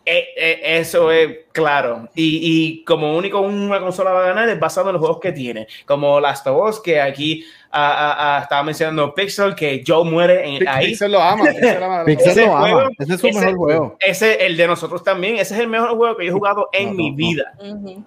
[0.03, 2.09] eso es claro.
[2.15, 5.31] Y, y, como único una consola va a ganar es basado en los juegos que
[5.31, 5.67] tiene.
[5.85, 10.67] Como Last of Us, que aquí a, a, estaba mencionando Pixel, que Joe muere en,
[10.67, 10.87] ahí.
[10.87, 11.43] Pixel lo ama.
[11.51, 12.89] Pixel, ama, Pixel ese lo ama.
[12.97, 13.97] Ese es su ese, mejor juego.
[13.99, 15.35] Ese, el de nosotros también.
[15.35, 17.53] Ese es el mejor juego que yo he jugado en no, mi no, vida.
[17.59, 18.03] Uh -huh.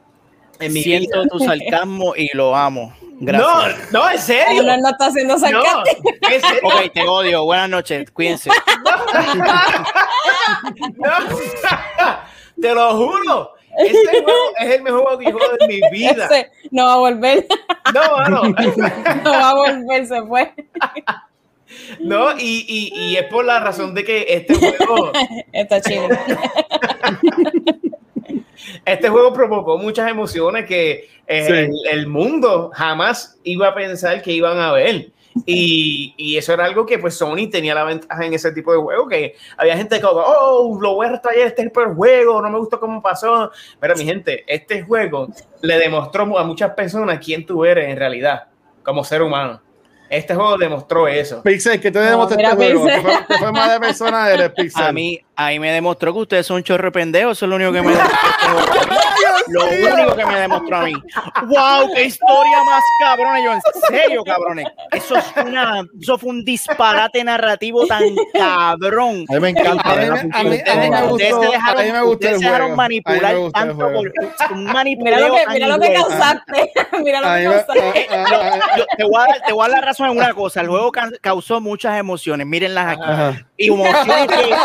[0.61, 1.31] En mi Siento vida.
[1.31, 2.93] tu sarcasmo y lo amo.
[3.21, 3.93] Gracias.
[3.93, 4.63] No, no, en serio.
[4.63, 5.83] No, no está haciendo sarcasmo.
[5.83, 6.69] No.
[6.69, 7.45] Ok, te odio.
[7.45, 8.11] Buenas noches.
[8.11, 8.51] Cuídense.
[10.97, 11.11] no,
[12.61, 13.55] te lo juro.
[13.77, 16.27] Este juego es el mejor juego que yo juego de mi vida.
[16.27, 17.47] Ese no va a volver.
[17.93, 18.43] No, no.
[18.45, 20.55] no va a volver, se fue.
[21.99, 25.11] No, y, y, y, es por la razón de que este juego.
[25.53, 26.09] Está chido.
[28.85, 31.53] Este juego provocó muchas emociones que eh, sí.
[31.53, 35.11] el, el, mundo jamás iba a pensar que iban a ver.
[35.47, 38.79] Y, y, eso era algo que pues Sony tenía la ventaja en ese tipo de
[38.79, 42.51] juego, que había gente que, oh, lo voy a retraer, este es el juego, no
[42.51, 43.51] me gustó cómo pasó.
[43.81, 45.29] Pero mi gente, este juego
[45.61, 48.45] le demostró a muchas personas quién tú eres en realidad,
[48.85, 49.61] como ser humano.
[50.17, 51.43] Este juego demostró eso.
[51.43, 52.87] Pixel, ¿qué te demostró no, este juego?
[52.87, 54.83] ¿Qué fue, ¿Qué fue, más de persona eres, Pixel?
[54.83, 57.73] A mí, a mí me demostró que ustedes son chorro pendejo, eso es lo único
[57.73, 58.85] que me demostró.
[59.49, 60.95] lo único que me demostró a mí.
[61.47, 61.95] ¡Wow!
[61.95, 63.45] ¡Qué historia más cabrona!
[63.45, 64.67] Yo, en serio, cabrones.
[64.93, 69.25] Eso, es una, eso fue un disparate narrativo tan cabrón.
[69.29, 69.93] A mí me encanta.
[69.93, 71.41] A mí, a mí, a mí me gustó.
[71.41, 74.13] Dejaron, a mí me gustó ustedes se dejaron manipular tanto por
[74.53, 75.15] un manipuleo.
[75.15, 76.73] Mira lo que, mira lo que causaste.
[77.03, 78.07] mira lo que causaste.
[78.97, 80.61] te, voy a dar, te voy a dar la razón una cosa.
[80.61, 82.47] El juego causó muchas emociones.
[82.47, 83.45] Mírenlas aquí.
[83.57, 84.57] Emociones de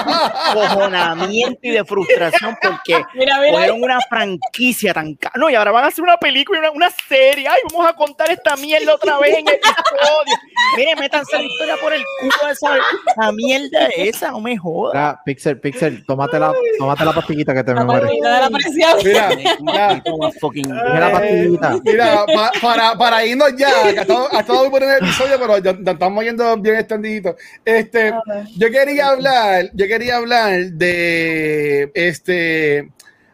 [0.54, 3.52] cojonamiento y de frustración porque mira, mira.
[3.52, 5.36] fueron una franquicia tan cara.
[5.38, 7.48] No, y ahora van a hacer una película, una, una, serie.
[7.48, 10.38] Ay, vamos a contar esta mierda otra vez en el episodio.
[10.76, 12.78] Miren, métanse la historia por el culo de esa
[13.16, 14.94] la mierda esa, no me jodas.
[14.94, 18.10] Mira, Pixel, Pixel, tómate la, tómate la pastillita que te la me muere.
[18.22, 18.50] La.
[19.04, 19.30] Mira,
[19.64, 21.80] mira, mira la pastillita.
[21.84, 25.76] Mira, pa, para, para irnos ya, que ha estado muy bueno el episodio, pero ya,
[25.80, 27.36] ya estamos yendo bien extendido.
[27.64, 28.14] Este,
[28.58, 32.90] yo quería hablar, yo quería hablar de este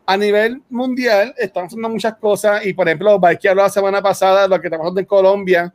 [0.08, 4.48] a nivel mundial están haciendo muchas cosas y por ejemplo, Valky habló la semana pasada
[4.48, 5.74] lo que está pasando en Colombia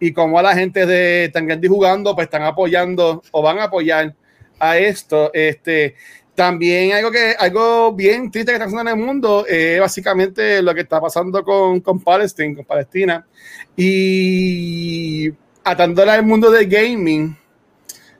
[0.00, 4.14] y cómo a la gente de Tangendi jugando pues están apoyando o van a apoyar
[4.58, 5.30] a esto.
[5.32, 5.94] Este,
[6.34, 10.62] también algo que algo bien triste que está pasando en el mundo es eh, básicamente
[10.62, 13.26] lo que está pasando con, con Palestina, con Palestina
[13.76, 15.30] y
[15.64, 17.36] atándole al mundo del gaming.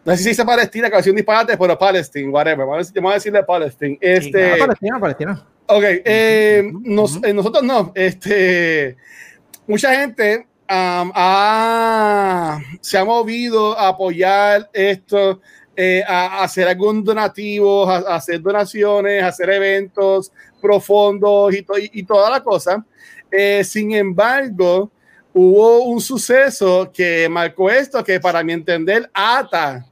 [0.07, 2.65] No sé si dice Palestina, que va a un disparate, pero Palestina, whatever.
[2.65, 3.97] Vamos a decirle Palestina.
[4.01, 5.47] Este, Palestina, Palestina.
[5.67, 7.91] Ok, eh, nos, eh, nosotros no.
[7.93, 8.97] Este,
[9.67, 15.41] mucha gente um, ha, se ha movido a apoyar esto,
[15.75, 20.31] eh, a, a, hacer algún donativo, a, a, hacer donaciones, a hacer eventos
[20.63, 22.87] profundos y, to, y, y toda la cosa.
[23.29, 24.89] Eh, sin embargo,
[25.33, 29.85] hubo un suceso que marcó esto, que para mi entender ata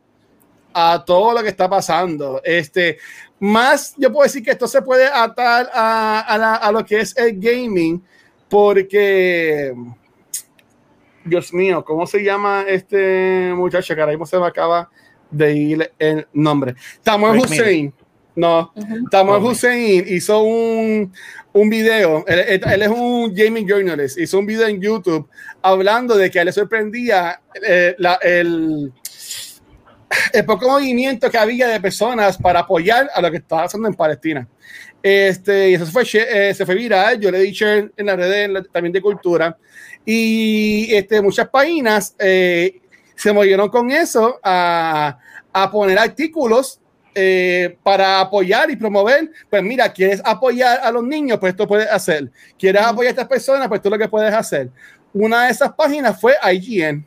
[0.74, 2.40] a todo lo que está pasando.
[2.44, 2.98] Este,
[3.38, 7.00] más yo puedo decir que esto se puede atar a, a, la, a lo que
[7.00, 8.02] es el gaming,
[8.48, 9.74] porque,
[11.24, 14.90] Dios mío, ¿cómo se llama este muchacho que ahora mismo se me acaba
[15.30, 16.74] de ir el nombre.
[17.02, 17.94] Tamuel Rick Hussein.
[18.36, 18.72] No,
[19.10, 19.50] Tamuel Ok.
[19.50, 21.12] Hussein hizo un,
[21.52, 22.24] un video.
[22.26, 24.18] Él, él- él es un gaming journalist.
[24.18, 25.28] Hizo un video en YouTube
[25.62, 28.92] hablando de que a él le sorprendía eh, la- el,
[30.32, 33.94] el poco movimiento que había de personas para apoyar a lo que estaba pasando en
[33.94, 34.48] Palestina.
[35.02, 37.20] Este, y eso fue, eh, se fue viral.
[37.20, 39.56] Yo le he dicho en, las redes en la- también de cultura.
[40.04, 42.80] Y este, muchas páginas eh,
[43.14, 45.18] se movieron con eso a,
[45.52, 46.80] a poner artículos
[47.14, 49.30] eh, para apoyar y promover.
[49.48, 52.30] Pues mira, quieres apoyar a los niños, pues esto puedes hacer.
[52.58, 54.70] Quieres apoyar a estas personas, pues es lo que puedes hacer.
[55.12, 57.06] Una de esas páginas fue IGN.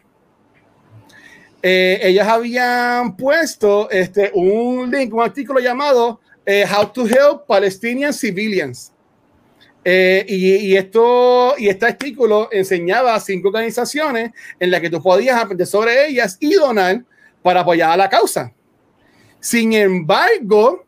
[1.70, 8.14] Eh, ellas habían puesto este, un link, un artículo llamado eh, How to Help Palestinian
[8.14, 8.94] Civilians.
[9.84, 15.42] Eh, y, y esto, y este artículo enseñaba cinco organizaciones en las que tú podías
[15.42, 17.04] aprender sobre ellas y donar
[17.42, 18.54] para apoyar a la causa.
[19.42, 20.86] Sin embargo,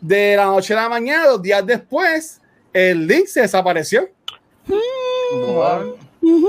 [0.00, 2.40] de la noche a la mañana, dos días después,
[2.72, 4.08] el link se desapareció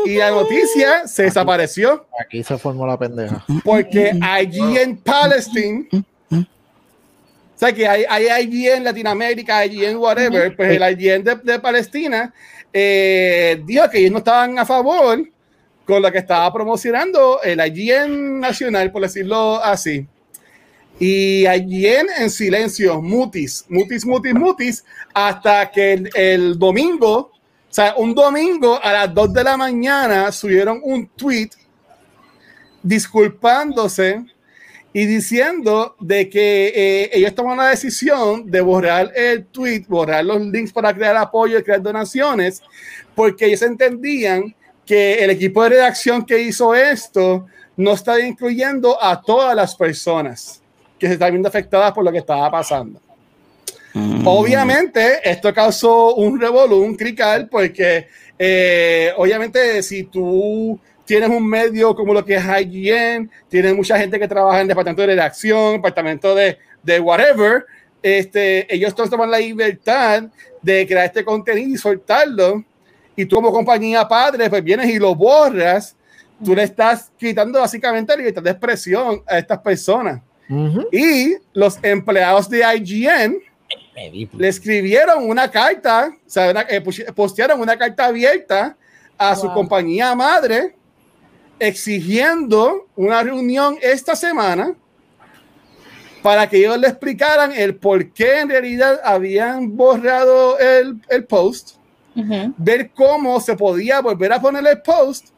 [0.06, 2.06] y la noticia se desapareció.
[2.20, 3.44] Aquí se formó la pendeja.
[3.64, 5.88] porque allí en Palestine,
[6.32, 6.46] o
[7.56, 11.60] sea que hay, hay allí en Latinoamérica, allí en whatever, pues el allí de, de
[11.60, 12.34] Palestina
[12.72, 15.24] eh, dijo que ellos no estaban a favor
[15.86, 20.08] con lo que estaba promocionando el allí en nacional, por decirlo así.
[21.00, 27.32] Y allí en, en silencio, mutis, mutis, mutis, mutis, hasta que el, el domingo,
[27.74, 31.50] o sea, un domingo a las 2 de la mañana subieron un tweet
[32.84, 34.24] disculpándose
[34.94, 40.40] y diciendo de que eh, ellos tomaron la decisión de borrar el tweet, borrar los
[40.40, 42.62] links para crear apoyo y crear donaciones,
[43.16, 44.54] porque ellos entendían
[44.86, 50.62] que el equipo de redacción que hizo esto no estaba incluyendo a todas las personas
[51.00, 53.02] que se están viendo afectadas por lo que estaba pasando.
[54.26, 58.08] Obviamente, esto causó un revolú, un crical, porque
[58.40, 64.20] eh, obviamente si tú tienes un medio como lo que es IGN, tienes mucha gente
[64.20, 67.66] que trabaja en departamento de redacción, departamento de, de whatever,
[68.02, 70.24] este, ellos todos toman la libertad
[70.62, 72.64] de crear este contenido y soltarlo,
[73.16, 75.96] y tú como compañía padre, pues vienes y lo borras,
[76.44, 80.22] tú le estás quitando básicamente la libertad de expresión a estas personas.
[80.92, 83.38] Y los empleados de IGN
[84.38, 86.82] le escribieron una carta, o sea, una- eh,
[87.16, 88.76] postearon una carta abierta
[89.18, 89.54] a su Wow.
[89.54, 90.76] compañía madre
[91.60, 94.74] exigiendo una reunión esta semana
[96.22, 101.76] para que ellos le explicaran el por qué en realidad habían borrado el, el post,
[102.16, 102.54] Ujú.
[102.58, 105.30] ver cómo se podía volver a poner el post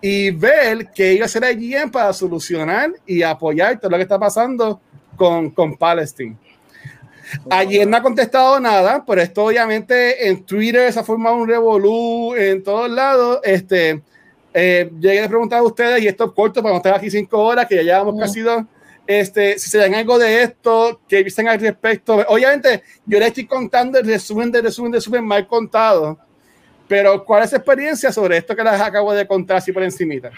[0.00, 4.18] y ver que iba a ser IGN para solucionar y apoyar todo lo que está
[4.18, 4.80] pasando
[5.16, 6.36] con, con Palestine.
[7.50, 12.34] Ayer no ha contestado nada, pero esto obviamente en Twitter se ha formado un revolú
[12.34, 13.40] en todos lados.
[13.42, 14.02] Este,
[14.54, 17.38] eh, llegué a preguntar a ustedes, y esto es corto para no estar aquí cinco
[17.40, 18.64] horas, que ya llevamos casi dos,
[19.06, 22.24] este, si se dan algo de esto, que dicen al respecto.
[22.28, 26.18] Obviamente, yo les estoy contando el resumen de resumen de resumen mal contado,
[26.86, 30.30] pero ¿cuál es su experiencia sobre esto que les acabo de contar así por encimita?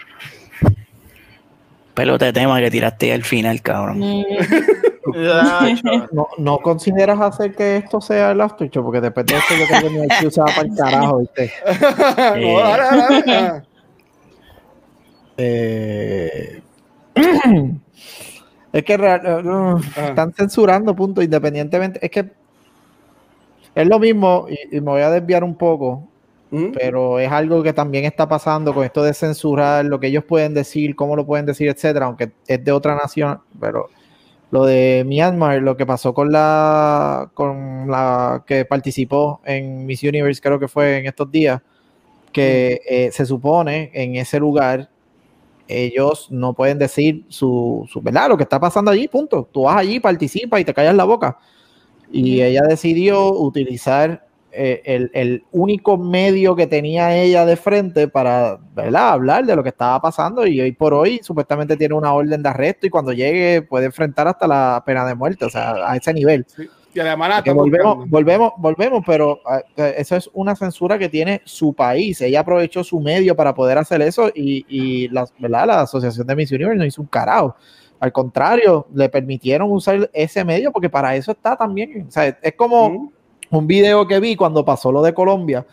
[1.93, 3.99] Pelote de tema que tiraste al final, cabrón.
[3.99, 4.23] Mm.
[6.11, 9.65] No, no consideras hacer que esto sea el after show, porque después de esto yo
[9.67, 11.51] creo que hay que usar para el carajo, ¿viste?
[12.95, 13.63] dale.
[15.37, 16.61] Eh,
[18.73, 20.09] es que real- eh, uh, Ajá.
[20.09, 21.99] están censurando, punto, independientemente.
[22.03, 22.31] Es que
[23.75, 26.07] es lo mismo, y, y me voy a desviar un poco,
[26.49, 26.67] ¿Mm?
[26.73, 30.53] pero es algo que también está pasando con esto de censurar lo que ellos pueden
[30.53, 33.89] decir, cómo lo pueden decir, etcétera, aunque es de otra nación, pero
[34.51, 40.41] lo de Myanmar, lo que pasó con la con la que participó en Miss Universe,
[40.41, 41.61] creo que fue en estos días,
[42.31, 44.89] que eh, se supone en ese lugar
[45.67, 49.49] ellos no pueden decir su, su verdad, lo que está pasando allí, punto.
[49.51, 51.37] Tú vas allí, participas y te callas la boca.
[52.11, 54.24] Y ella decidió utilizar
[54.57, 59.09] eh, el, el único medio que tenía ella de frente para ¿verdad?
[59.09, 62.49] hablar de lo que estaba pasando y hoy por hoy supuestamente tiene una orden de
[62.49, 66.13] arresto y cuando llegue puede enfrentar hasta la pena de muerte, o sea, a ese
[66.13, 66.45] nivel.
[66.93, 71.73] Y además volvemos, volvemos, volvemos, pero ah, eh, eso es una censura que tiene su
[71.73, 72.21] país.
[72.21, 75.67] Ella aprovechó su medio para poder hacer eso y, y la, ¿verdad?
[75.67, 77.57] la Asociación de Miss Universe no hizo un carajo.
[77.99, 82.05] Al contrario, le permitieron usar ese medio porque para eso está también.
[82.07, 83.09] O sea, es como ¿Mm?
[83.55, 85.65] Un video que vi cuando pasó lo de Colombia,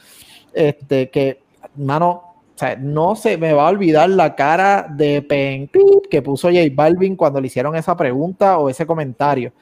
[0.53, 1.43] este, que,
[1.77, 2.23] mano,
[2.55, 5.71] o sea, no se me va a olvidar la cara de Pen
[6.11, 9.53] que puso J Balvin cuando le hicieron esa pregunta o ese comentario.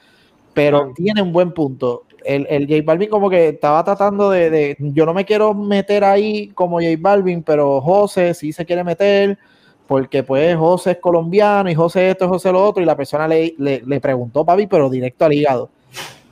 [0.52, 2.02] Pero tiene un buen punto.
[2.24, 6.04] El, el J Balvin como que estaba tratando de, de, yo no me quiero meter
[6.04, 9.38] ahí como J Balvin, pero José sí se quiere meter
[9.86, 13.56] porque pues José es colombiano y José esto, José lo otro, y la persona le,
[13.58, 15.68] le, le preguntó, papi, pero directo al hígado.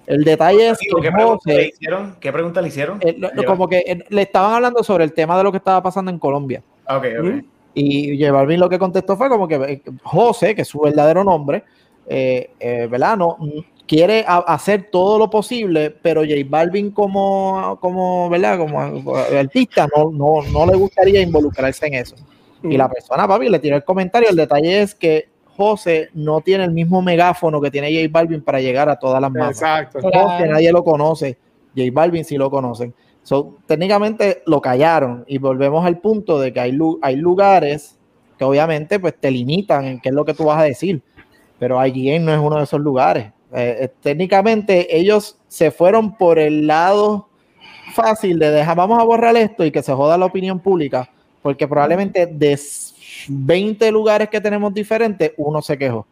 [0.08, 2.16] El detalle es que ¿Qué pregunta, le hicieron?
[2.18, 2.98] ¿Qué pregunta le hicieron?
[3.02, 5.82] Eh, lo, como que eh, le estaban hablando sobre el tema de lo que estaba
[5.82, 6.62] pasando en Colombia.
[6.88, 7.44] Ok, ok.
[7.74, 11.22] Y J Balvin lo que contestó fue como que eh, José, que es su verdadero
[11.22, 11.62] nombre,
[12.08, 13.16] eh, eh, ¿verdad?
[13.16, 13.36] No,
[13.86, 18.58] quiere a, hacer todo lo posible, pero J Balvin como, como ¿verdad?
[18.58, 18.80] Como
[19.14, 22.16] artista no, no, no le gustaría involucrarse en eso.
[22.62, 24.30] Y la persona, papi, le tiró el comentario.
[24.30, 25.28] El detalle es que
[25.58, 29.32] José no tiene el mismo megáfono que tiene J Balvin para llegar a todas las
[29.32, 29.56] masas.
[29.56, 29.98] Exacto.
[30.00, 31.36] José, nadie lo conoce.
[31.76, 32.94] J Balvin sí lo conocen.
[33.24, 37.98] So, técnicamente lo callaron y volvemos al punto de que hay, hay lugares
[38.38, 41.02] que obviamente pues te limitan en qué es lo que tú vas a decir,
[41.58, 43.32] pero IGN no es uno de esos lugares.
[43.52, 47.28] Eh, eh, técnicamente ellos se fueron por el lado
[47.94, 51.10] fácil de dejar, vamos a borrar esto y que se joda la opinión pública,
[51.42, 52.56] porque probablemente de
[53.28, 56.06] 20 lugares que tenemos diferentes, uno se quejó.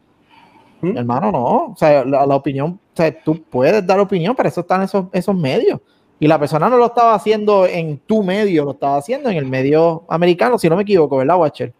[0.80, 0.96] ¿Mm?
[0.96, 4.60] Hermano, no, o sea, la, la, opinión, o sea, tú puedes dar opinión, para eso
[4.60, 5.80] están esos, esos medios.
[6.18, 9.46] Y la persona no lo estaba haciendo en tu medio, lo estaba haciendo en el
[9.46, 11.72] medio americano, si no me equivoco, ¿verdad, Watcher?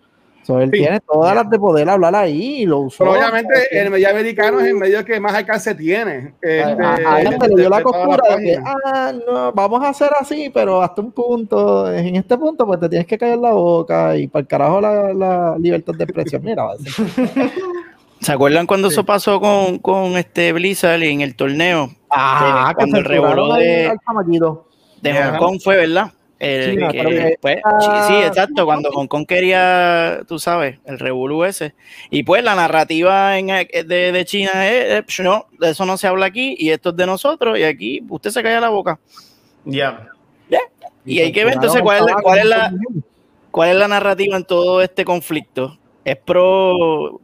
[0.47, 0.79] So, él sí.
[0.79, 3.03] tiene todas las de poder hablar ahí y lo usó.
[3.03, 6.35] Pero obviamente el medio americano es el medio que más alcance tiene.
[6.41, 10.11] Este, a él se le dio la costura de que, ah, no, vamos a hacer
[10.21, 14.17] así, pero hasta un punto, en este punto, pues te tienes que callar la boca
[14.17, 16.43] y para el carajo la, la libertad de expresión.
[16.45, 16.65] Mira,
[18.21, 21.91] ¿Se acuerdan cuando eso pasó con, con este Blizzard en el torneo?
[22.09, 23.93] Ah, eh, cuando el revoló de,
[25.03, 26.13] de Hong Kong fue, ¿verdad?
[26.39, 30.79] El, China, que, pero que- pues, sí, sí, exacto, cuando Hong Kong quería, tú sabes,
[30.85, 31.75] el revolú ese.
[32.11, 36.07] Y pues la narrativa en, de, de China es, eh, no, de eso no se
[36.07, 38.99] habla aquí y esto es de nosotros y aquí usted se calla la boca.
[39.65, 40.09] Ya.
[41.07, 42.73] Y hay que ver entonces cuál es, la, cuál, es la,
[43.53, 45.79] cuál es la narrativa en todo este conflicto.
[46.05, 47.21] ¿Es pro,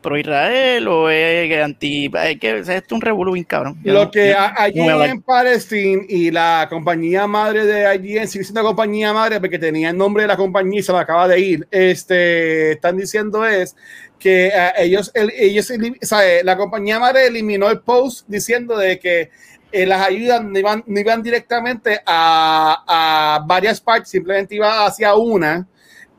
[0.00, 2.10] pro Israel o es anti?
[2.24, 3.78] Es que es un revolú cabrón.
[3.84, 8.62] Lo no- que allí no en Palestine y la compañía madre de IGN sigue siendo
[8.62, 11.68] compañía madre porque tenía el nombre de la compañía y se la acaba de ir.
[11.70, 13.76] Este, están diciendo es
[14.18, 19.30] que eh, ellos, el- ellos, eh, la compañía madre eliminó el post diciendo de que
[19.72, 25.14] eh, las ayudas no iban, no iban directamente a, a varias partes, simplemente iba hacia
[25.16, 25.66] una.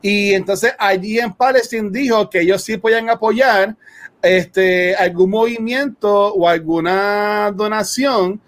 [0.00, 3.74] Y entonces allí en Palestine dijo que ellos sí podían apoyar
[4.22, 8.40] este, algún movimiento o alguna donación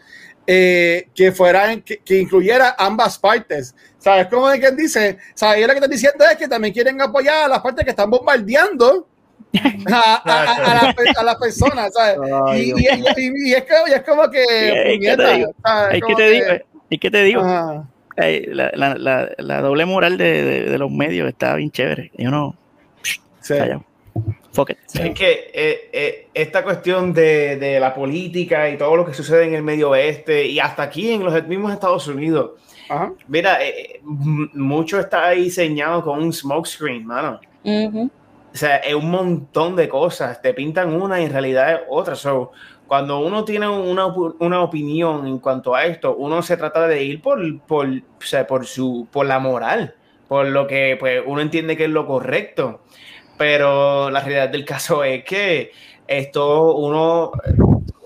[0.46, 3.74] eh, que fuera que, que incluyera ambas partes.
[3.98, 4.28] ¿Sabes?
[4.28, 5.60] Como de quien dice, ¿sabes?
[5.62, 9.06] Lo que están diciendo es que también quieren apoyar a las partes que están bombardeando
[9.92, 10.74] a, a- a- a
[11.16, 12.16] la las personas, ¿sabes?
[12.46, 14.44] Ay, Y, y- y- es, como, y es como que.
[14.48, 15.54] ¿Qué te puñeta, digo?
[15.62, 15.98] ¿sabes?
[15.98, 16.64] ¿Y Como qué te que- digo?
[16.88, 17.42] ¿Y qué te digo?
[18.20, 22.10] La, la, la, la doble moral de, de, de los medios está bien chévere.
[22.16, 22.54] Yo no.
[23.40, 23.54] Sí.
[24.52, 24.78] Fuck it.
[24.94, 29.44] Es que eh, eh, esta cuestión de, de la política y todo lo que sucede
[29.44, 32.52] en el medio oeste y hasta aquí en los mismos Estados Unidos,
[32.88, 33.12] Ajá.
[33.28, 37.40] mira, eh, mucho está diseñado con un smokescreen, mano.
[37.64, 38.10] Ujú.
[38.52, 40.42] O sea, es un montón de cosas.
[40.42, 42.16] Te pintan una y en realidad es otra.
[42.16, 42.50] So,
[42.90, 44.06] cuando uno tiene una,
[44.40, 48.48] una opinión en cuanto a esto, uno se trata de ir por, por, o sea,
[48.48, 49.94] por, su, por la moral,
[50.26, 52.80] por lo que pues, uno entiende que es lo correcto.
[53.38, 55.70] Pero la realidad del caso es que
[56.08, 57.30] esto uno,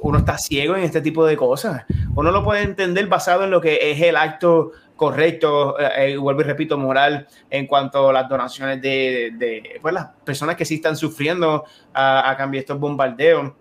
[0.03, 1.87] uno está ciego en este tipo de cosas.
[2.15, 6.43] Uno lo puede entender basado en lo que es el acto correcto, eh, eh, vuelvo
[6.43, 10.75] y repito, moral en cuanto a las donaciones de, de, pues, las personas que sí
[10.75, 13.53] están sufriendo a, a cambio de estos bombardeos.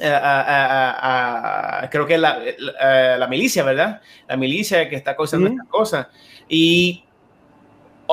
[0.00, 4.00] Eh, a- a- a- creo que la, la, la milicia, ¿verdad?
[4.28, 5.54] La milicia que está causando Ujú.
[5.56, 6.06] estas cosas.
[6.48, 7.04] Y,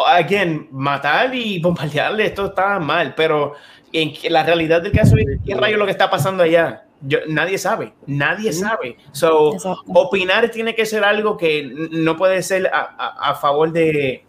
[0.08, 3.54] again, matar y bombardearle, esto está mal, pero
[3.92, 6.84] en la realidad del caso es qué rayo lo que está pasando allá.
[7.02, 8.96] Yo, nadie sabe, nadie sabe.
[9.12, 9.84] So, Exacto.
[9.94, 14.24] opinar tiene que ser algo que no puede ser a, favor de.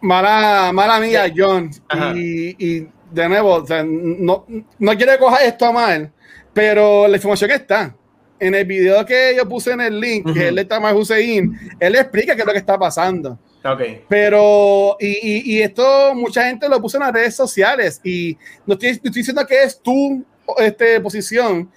[0.00, 1.70] Mala, mala mía, John.
[2.16, 4.44] Y, y de nuevo, o sea, no,
[4.78, 6.12] no quiero coger esto a mal,
[6.54, 7.94] pero la información está.
[8.40, 10.34] En el video que yo puse en el link, Ujú.
[10.34, 13.38] que él está más Hussein, él explica qué es lo que está pasando.
[13.64, 13.80] Ok.
[14.08, 18.36] Pero, y, y, y esto mucha gente lo puso en las redes sociales y
[18.66, 20.24] no estoy, estoy diciendo que es tu
[20.58, 21.70] este, posición,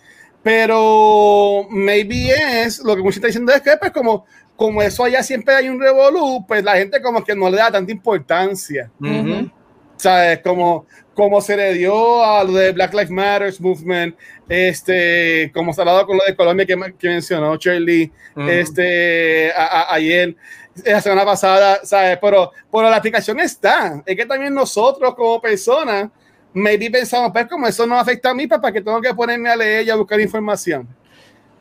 [0.44, 2.32] pero maybe
[2.64, 4.26] es lo que mucha gente está diciendo es que pues como
[4.56, 7.70] como eso allá siempre hay un revolú, pues la gente como que no le da
[7.72, 8.90] tanta importancia.
[9.00, 9.52] Ujú.
[9.98, 10.40] ¿Sabes?
[10.44, 14.16] Como, como se le dio a lo de Black Lives Matter Movement,
[14.48, 18.48] este, como se ha dado con lo de Colombia que, que mencionó Shirley, Ujú.
[18.48, 20.36] este, a- a- ayer,
[20.86, 22.18] la semana pasada, ¿sabes?
[22.22, 24.02] Pero, pero la aplicación está.
[24.06, 26.10] Es que también nosotros como personas,
[26.54, 29.50] maybe pensamos, pues como eso no afecta a mí, pues para que tengo que ponerme
[29.50, 30.88] a leer y a buscar información.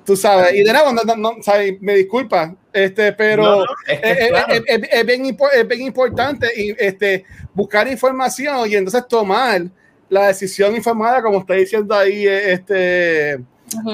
[0.07, 1.75] Tú sabes, y de nuevo, no, no, no, ¿sabes?
[1.81, 4.53] me disculpa, este, pero No, es que es, es- claro.
[4.55, 9.63] es- es- es bien, es bien importante y, este, buscar información y entonces tomar
[10.09, 13.33] la decisión informada, como está diciendo ahí eh, este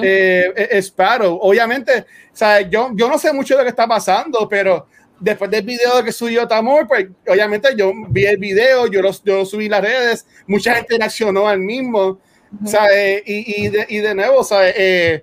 [0.02, 1.39] eh, eh, Sparrow.
[1.40, 4.86] Obviamente, sea, yo, yo no sé mucho de lo que está pasando, pero
[5.18, 9.36] después del video que subió Tamor, pues obviamente yo vi el video, yo lo, yo
[9.39, 12.20] lo subí en las redes, mucha gente reaccionó al mismo,
[12.66, 13.22] ¿sabes?
[13.24, 14.74] Y, y, de, y de nuevo, ¿sabes?
[14.76, 15.22] Eh,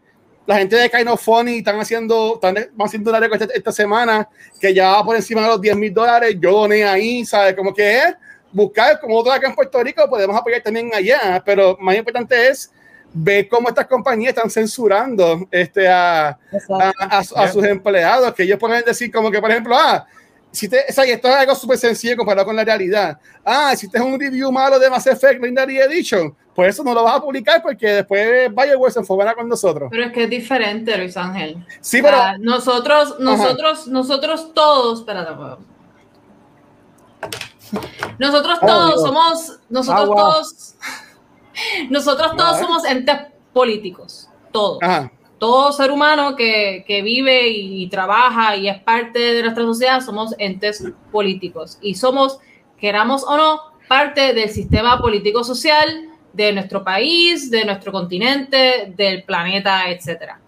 [0.49, 4.27] la gente de Kind of Funny están haciendo, están haciendo una récord esta, esta semana
[4.59, 6.35] que ya va por encima de los 10 mil dólares.
[6.39, 7.53] Yo doné ahí, ¿sabes?
[7.53, 8.15] Como que es
[8.51, 12.71] buscar, como otros acá en Puerto Rico, podemos apoyar también allá, pero más importante es
[13.13, 18.57] ver cómo estas compañías están censurando este, a, a, a- a sus empleados, que ellos
[18.57, 20.03] pueden decir como que, por ejemplo, ah,
[20.51, 23.19] si te, o sea, y esto es algo súper sencillo comparado con la realidad.
[23.45, 26.93] Ah, si te es un review malo de Mass Effect Legendary Edition, pues eso no
[26.93, 29.89] lo vas a publicar porque después Bioware se enfobana con nosotros.
[29.91, 31.63] Pero es que es diferente, Luis Ángel.
[31.81, 35.31] Sí, pero Ah, nosotros, nosotros, nosotros todos, espérate.
[38.17, 39.01] Nosotros Oh, todos Dios.
[39.01, 40.75] somos, nosotros todos,
[41.89, 43.17] nosotros todos somos entes
[43.53, 44.79] políticos, todos.
[44.81, 50.35] ajá, Todo ser humano que, vive y, trabaja y es parte de nuestra sociedad somos
[50.37, 52.39] entes políticos y somos,
[52.77, 59.23] queramos o no, parte del sistema político social de nuestro país, de nuestro continente, del
[59.23, 60.39] planeta, etcétera.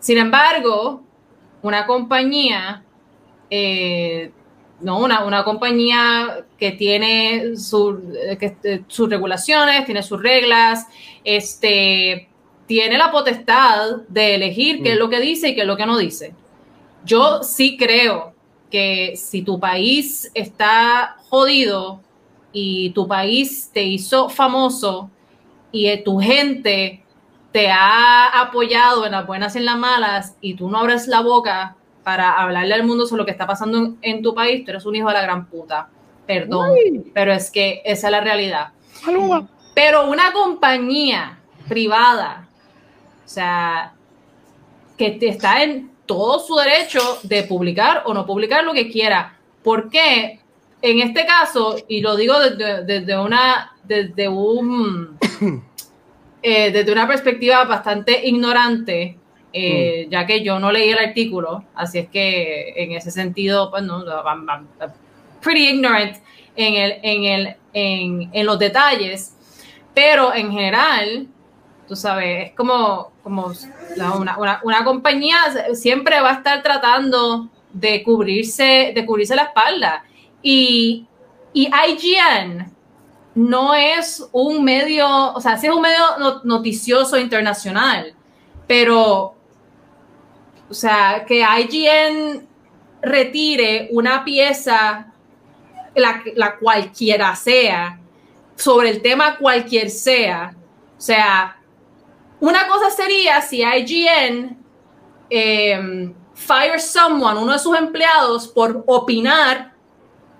[0.00, 1.02] Sin embargo,
[1.62, 2.84] una compañía,
[3.50, 4.30] eh,
[4.80, 7.54] no, una, una compañía que tiene eh,
[8.62, 10.86] eh, sus regulaciones, tiene sus reglas,
[11.24, 12.28] este,
[12.66, 15.86] tiene la potestad de elegir qué es lo que dice y qué es lo que
[15.86, 16.34] no dice.
[17.04, 18.34] Yo sí creo
[18.70, 22.00] que si tu país está jodido
[22.52, 25.10] y tu país te hizo famoso
[25.70, 27.04] y eh, tu gente
[27.52, 31.20] te ha apoyado en las buenas y en las malas y tú no abres la
[31.20, 34.70] boca para hablarle al mundo sobre lo que está pasando en, en tu país, tú
[34.70, 35.88] eres un hijo de la gran puta.
[36.26, 36.72] Perdón,
[37.14, 38.72] pero es que esa es la realidad.
[39.74, 41.38] Pero una compañía
[41.68, 42.45] privada,
[43.26, 43.92] o sea,
[44.96, 49.36] que está en todo su derecho de publicar o no publicar lo que quiera.
[49.62, 50.38] ¿Por qué?
[50.80, 55.18] En este caso, y lo digo desde, desde una, desde un,
[56.42, 59.18] eh, desde una perspectiva bastante ignorante,
[59.52, 63.82] eh, ya que yo no leí el artículo, así es que en ese sentido, pues
[63.82, 64.66] no, I'm- I'm
[65.40, 66.16] pretty ignorant
[66.54, 69.34] en, el, en, el, en, en los detalles,
[69.94, 71.26] pero en general,
[71.86, 73.52] tú sabes, es como, como
[73.96, 75.36] una, una, una compañía
[75.74, 80.04] siempre va a estar tratando de cubrirse, de cubrirse la espalda.
[80.42, 81.06] Y,
[81.52, 82.72] y IGN
[83.34, 88.14] no es un medio, o sea, sí es un medio no- noticioso internacional,
[88.66, 89.34] pero,
[90.68, 92.46] o sea, que IGN
[93.02, 95.12] retire una pieza,
[95.94, 98.00] la, la cualquiera sea,
[98.56, 100.54] sobre el tema cualquier sea,
[100.96, 101.55] o sea,
[102.40, 104.56] una cosa sería si IGN
[105.30, 109.72] eh, fire someone, uno de sus empleados, por opinar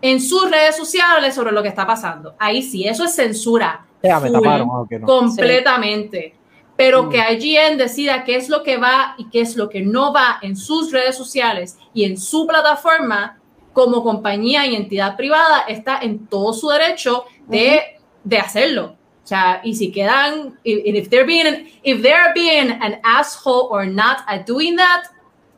[0.02, 2.35] en sus redes sociales sobre lo que está pasando.
[2.39, 3.86] Ahí sí, eso es censura.
[4.02, 5.06] Ya, me full, taparon, ok, no.
[5.06, 6.35] completamente.
[6.77, 7.09] Pero Mm.
[7.09, 10.39] que IGN decida qué es lo que va y qué es lo que no va
[10.43, 13.39] en sus redes sociales y en su plataforma
[13.73, 17.81] como compañía y entidad privada está en todo su derecho de,
[18.24, 18.97] de hacerlo.
[19.27, 23.85] O sea, y si quedan, if, if they're being, if they're being an asshole or
[23.85, 25.07] not at doing that,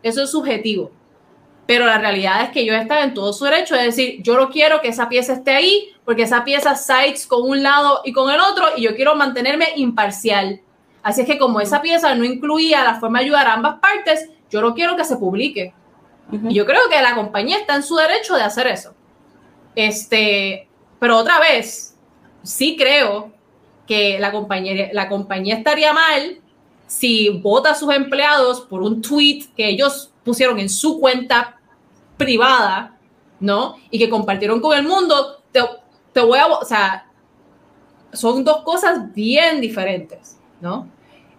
[0.02, 0.90] eso es subjetivo.
[1.66, 4.48] Pero la realidad es que yo estaba en todo su derecho de decir, yo no
[4.48, 8.30] quiero que esa pieza esté ahí, porque esa pieza sides con un lado y con
[8.30, 10.62] el otro, y yo quiero mantenerme imparcial.
[11.02, 14.30] Así es que como esa pieza no incluía la forma de ayudar a ambas partes,
[14.50, 15.74] yo no quiero que se publique.
[16.32, 16.48] Ujú.
[16.48, 18.94] Y yo creo que la compañía está en su derecho de hacer eso.
[19.74, 21.94] Este, pero otra vez,
[22.42, 23.36] sí creo
[23.88, 26.38] que la compañía, la compañía estaría mal
[26.86, 31.58] si vota a sus empleados por un tweet que ellos pusieron en su cuenta
[32.16, 32.96] privada,
[33.40, 33.76] ¿no?
[33.90, 35.42] Y que compartieron con el mundo.
[35.50, 35.60] Te,
[36.12, 37.06] te voy a, o sea,
[38.12, 40.88] son dos cosas bien diferentes, ¿no?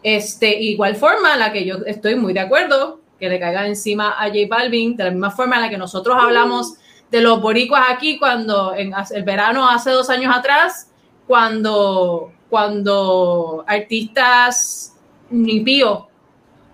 [0.01, 4.27] Este, igual forma, la que yo estoy muy de acuerdo que le caigan encima a
[4.27, 6.75] J Balvin, de la misma forma en la que nosotros hablamos
[7.11, 10.91] de los boricuas aquí cuando en el verano hace dos años atrás,
[11.27, 14.95] cuando, cuando artistas
[15.29, 16.09] ni pío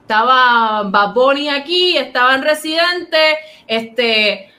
[0.05, 4.51] estaba Baboni aquí, estaban residentes, este,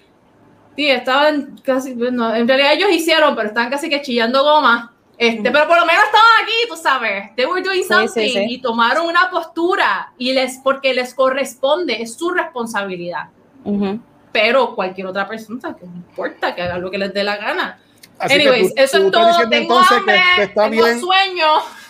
[0.75, 4.93] sí, estaban casi, en realidad ellos hicieron, pero estaban casi que chillando goma.
[5.17, 7.35] Este, pero por lo menos estaban aquí, tú sabes.
[7.37, 8.47] They were doing something sí, sí.
[8.49, 13.29] y tomaron una postura y les porque les corresponde, es su responsabilidad.
[13.65, 14.01] Ujú.
[14.33, 17.81] Pero cualquier otra persona que no importa que haga lo que les dé la gana.
[18.19, 19.27] Así que Anyways, tú- eso tú es todo.
[19.29, 21.01] diciendo Tengo entonces hambre, que- que está tengo bien.
[21.01, 21.47] sueño.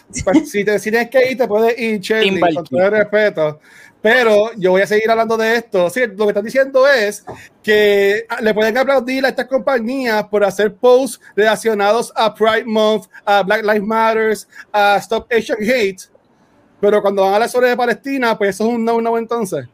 [0.24, 3.58] Pues, si te tienes que ir, te puedes ir, Shelly, con todo el respeto.
[4.00, 5.90] Pero yo voy a seguir hablando de esto.
[5.90, 7.24] Sí, lo que estás diciendo es
[7.60, 13.42] que le pueden aplaudir a estas compañías por hacer posts relacionados a Pride Month, a
[13.42, 14.36] Black Lives Matter,
[14.72, 16.02] a Stop Asian Hate.
[16.80, 19.66] Pero cuando van a hablar sobre Palestina, pues eso es un no, no entonces.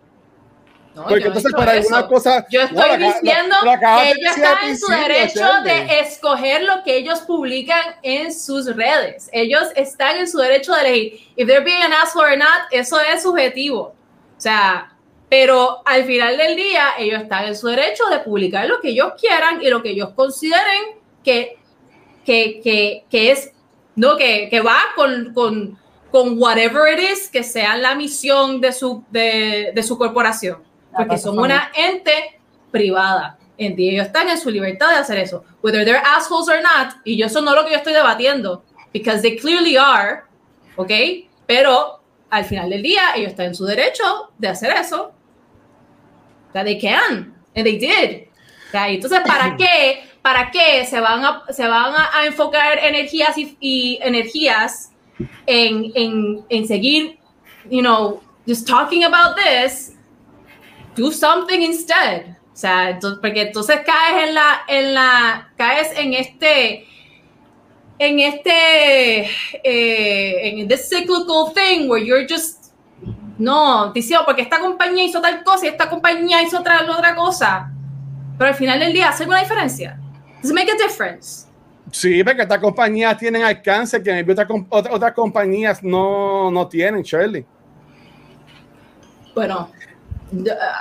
[0.94, 1.94] No, Porque entonces para eso.
[1.94, 2.47] alguna cosa...
[2.51, 7.20] Yo estoy No, diciendo que ellos están en su derecho de escoger lo que ellos
[7.20, 9.31] publican en sus redes.
[9.32, 11.20] Ellos están en su derecho de elegir.
[11.36, 13.94] If they're being an asshole or not, eso es subjetivo.
[14.36, 14.93] O sea,
[15.31, 19.14] pero al final del día, ellos están en su derecho de publicar lo que ellos
[19.19, 21.56] quieran y lo que ellos consideren que,
[22.27, 23.51] que, que, que es,
[23.97, 25.78] no, que, que va con, con,
[26.10, 30.70] con whatever it is que sea la misión de su, de, de su corporación.
[30.97, 32.40] Porque son una ente
[32.70, 33.39] privada.
[33.59, 35.44] And ellos están en su libertad de hacer eso.
[35.62, 38.64] Whether they're assholes or not, y yo eso no es lo que yo estoy debatiendo,
[38.93, 40.23] because they clearly are,
[40.77, 40.90] ¿ok?
[41.47, 42.01] Pero
[42.31, 45.12] al final del día, ellos están en su derecho de hacer eso.
[46.55, 48.28] That they can, and they did.
[48.69, 50.09] O sea, y entonces, ¿para qué?
[50.23, 54.93] ¿Para qué se van a, se van a, a enfocar energías y, y energías
[55.47, 57.19] en, en, en seguir,
[57.70, 59.94] you know, just talking about this?
[60.97, 62.36] Do something instead.
[62.52, 66.86] O sea, entonces, porque entonces caes en la, en la, caes en este,
[67.98, 69.23] en este,
[69.64, 72.73] eh, en this cyclical thing where you're just,
[73.39, 77.70] no, diciendo, porque esta compañía hizo tal cosa y esta compañía hizo otra, otra cosa.
[78.36, 79.98] Pero al final del día, ¿hace una diferencia?
[80.43, 81.47] Does it make a difference?
[81.90, 87.02] Sí, porque estas compañías tienen alcance que otras, com- otra- otras compañías no, no tienen,
[87.02, 87.47] Shirley.
[89.35, 89.70] Bueno,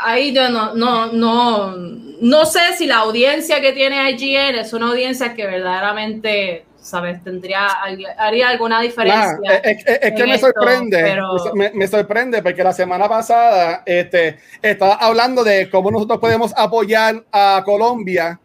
[0.04, 4.88] ahí yo no, no, no, no sé si la audiencia que tiene IGN es una
[4.88, 7.24] audiencia que verdaderamente, ¿sabes?
[7.24, 7.68] Tendría,
[8.18, 9.56] haría alguna Nah, diferencia.
[9.64, 13.84] es, es- es que me esto, sorprende, pero- me, me sorprende porque la semana pasada
[13.86, 18.40] este, estaba hablando de cómo nosotros podemos apoyar a Colombia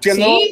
[0.00, 0.50] siendo, Sí.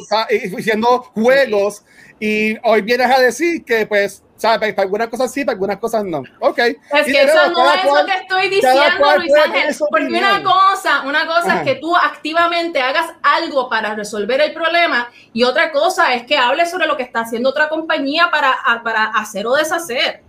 [0.56, 1.84] haciendo juegos
[2.20, 4.72] y hoy vienes a decir que pues, ¿sabes?
[4.74, 6.22] Para algunas cosas sí, para algunas cosas no.
[6.40, 6.58] Ok.
[6.58, 8.80] Es que eso no es cual- lo que estoy diciendo,
[9.18, 9.76] Luis Ángel.
[9.90, 11.56] Porque una cosa, una cosa Ajá.
[11.58, 16.36] es que tú activamente hagas algo para resolver el problema y otra cosa es que
[16.36, 20.22] hables sobre lo que está haciendo otra compañía para, para hacer o deshacer.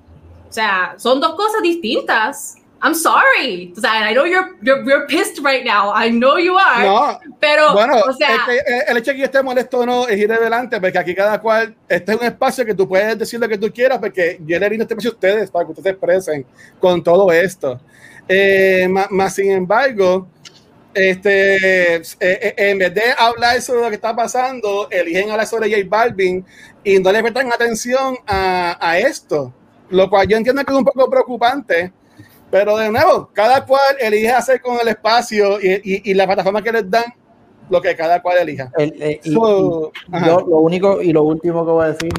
[0.50, 2.56] O sea, son dos cosas distintas.
[2.84, 3.74] I'm sorry.
[3.78, 5.92] O sea, I know you're, you're, you're pissed right now.
[5.96, 6.84] I know you are.
[6.84, 9.80] No, pero, bueno, o sea, es que, eh, el hecho de que yo esté molesto
[9.80, 13.18] o no es irrelevante, porque aquí cada cual, este es un espacio que tú puedes
[13.20, 15.72] decir lo que tú quieras, porque yo le rindo este espacio a ustedes para que
[15.72, 16.46] ustedes se expresen
[16.80, 17.80] con todo esto.
[18.28, 20.28] Eh, ma- más, sin embargo,
[20.94, 25.70] este, eh, eh, en vez de hablar sobre lo que está pasando, eligen hablar sobre
[25.70, 26.46] J Balvin
[26.84, 29.54] y no le prestan atención a, a esto,
[29.90, 31.94] lo cual yo entiendo que es un poco preocupante.
[32.52, 36.62] Pero de nuevo, cada cual elige hacer con el espacio y, y, y la plataforma
[36.62, 37.06] que les dan
[37.70, 38.70] lo que cada cual elija.
[38.78, 42.12] El- eh, So, y yo lo único y lo último que voy a decir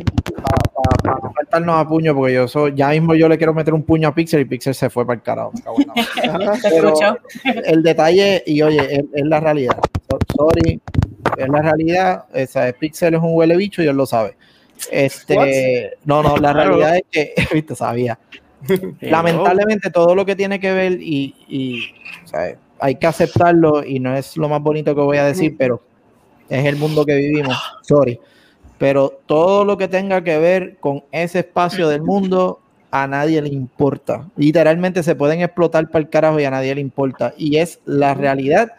[1.04, 3.82] para no faltarnos a puño porque yo soy ya mismo yo le quiero meter un
[3.82, 5.52] puño a Pixel y Pixel se fue para el carajo.
[6.62, 7.18] Pero escucho.
[7.44, 9.76] el detalle y oye es, es la realidad
[10.10, 10.80] So- sorry
[11.36, 14.36] es la realidad esa Pixel es un huele bicho y él lo sabe
[14.90, 18.18] este no no la realidad es que viste sabía
[19.00, 21.94] lamentablemente todo lo que tiene que ver y, y,
[22.24, 22.56] ¿sabes?
[22.82, 25.80] hay que aceptarlo y no es lo más bonito que voy a decir, pero
[26.48, 28.18] es el mundo que vivimos, sorry.
[28.76, 32.60] Pero todo lo que tenga que ver con ese espacio del mundo,
[32.90, 34.28] a nadie le importa.
[34.36, 37.32] Literalmente se pueden explotar para el carajo y a nadie le importa.
[37.38, 38.72] Y es la realidad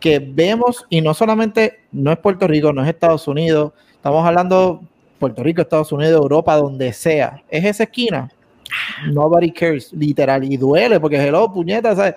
[0.00, 4.80] que vemos, y no solamente, no es Puerto Rico, no es Estados Unidos, estamos hablando
[5.18, 7.42] Puerto Rico, Estados Unidos, Europa, donde sea.
[7.50, 8.30] Es esa esquina.
[9.12, 12.14] Nobody cares, literal, y duele porque hello, puñetas, ¿sabes?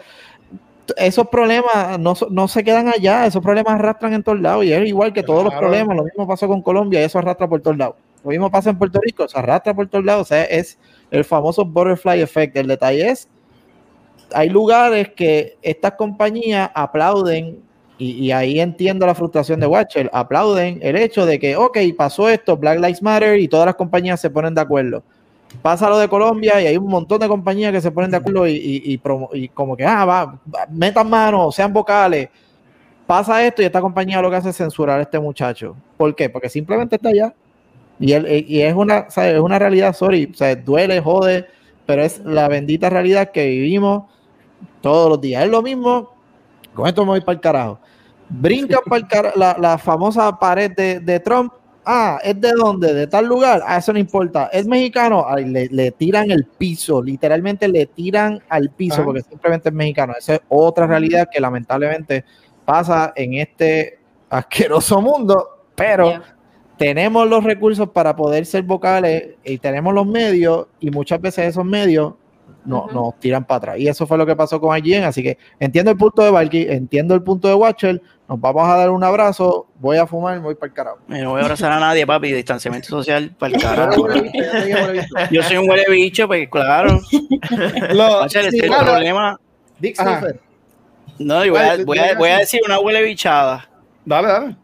[0.98, 4.88] esos problemas no, no se quedan allá, esos problemas arrastran en todos lados y es
[4.88, 5.68] igual que todos los Claro.
[5.68, 7.96] problemas, lo mismo pasó con Colombia y eso arrastra por todos lados.
[8.24, 10.78] Lo mismo pasa en Puerto Rico, se arrastra por todos lados, o sea, es
[11.12, 12.56] el famoso butterfly effect.
[12.58, 13.28] El detalle es
[14.34, 17.60] hay lugares que estas compañías aplauden,
[17.98, 22.28] y, y ahí entiendo la frustración de Watcher, aplauden el hecho de que, ok, pasó
[22.28, 25.04] esto, Black Lives Matter, y todas las compañías se ponen de acuerdo.
[25.62, 28.48] Pasa lo de Colombia y hay un montón de compañías que se ponen de acuerdo
[28.48, 32.30] y, promo- y como que, ah, va, metan manos, sean vocales.
[33.08, 35.76] Pasa esto y esta compañía lo que hace es censurar a este muchacho.
[35.98, 36.30] ¿Por qué?
[36.30, 37.34] Porque simplemente está allá.
[38.00, 39.36] Y, él, y es una, ¿sabes?
[39.36, 41.46] es una realidad, sorry, sea, duele, jode,
[41.86, 44.04] pero es la bendita realidad que vivimos
[44.82, 45.44] todos los días.
[45.46, 46.12] Es lo mismo,
[46.74, 47.80] con esto me voy para el carajo.
[48.28, 51.54] Brincan para el la, la famosa pared de, de Trump.
[51.86, 52.94] Ah, ¿es de dónde?
[52.94, 53.62] ¿De tal lugar?
[53.66, 54.50] Ah, eso no importa.
[54.52, 55.26] ¿Es mexicano?
[55.28, 59.06] Ay, le, le tiran el piso, literalmente le tiran al piso Ah.
[59.06, 60.14] porque simplemente es mexicano.
[60.18, 62.26] Esa es otra realidad que lamentablemente
[62.66, 64.00] pasa en este
[64.30, 66.36] asqueroso mundo, pero Yeah.
[66.78, 71.64] tenemos los recursos para poder ser vocales y tenemos los medios y muchas veces esos
[71.66, 72.16] medios
[72.66, 72.94] no, Ujú.
[72.96, 73.78] nos tiran para atrás.
[73.80, 76.64] Y eso fue lo que pasó con IGN, así que entiendo el punto de Valky,
[76.68, 80.56] entiendo el punto de Watcher, nos vamos a dar un abrazo, voy a fumar, voy
[80.56, 80.98] para el carajo.
[81.08, 82.32] No voy a abrazar a nadie, papi.
[82.34, 84.08] Distanciamiento social para el carajo.
[85.32, 87.00] yo soy un huele bicho, pues claro.
[87.92, 89.40] Lo- sí, este claro, problema.
[89.80, 89.98] Dick.
[91.20, 92.42] No, y voy a, Dale, voy a- dale, voy a dale.
[92.44, 93.70] decir una huele bichada.
[94.06, 94.56] Dale, dale.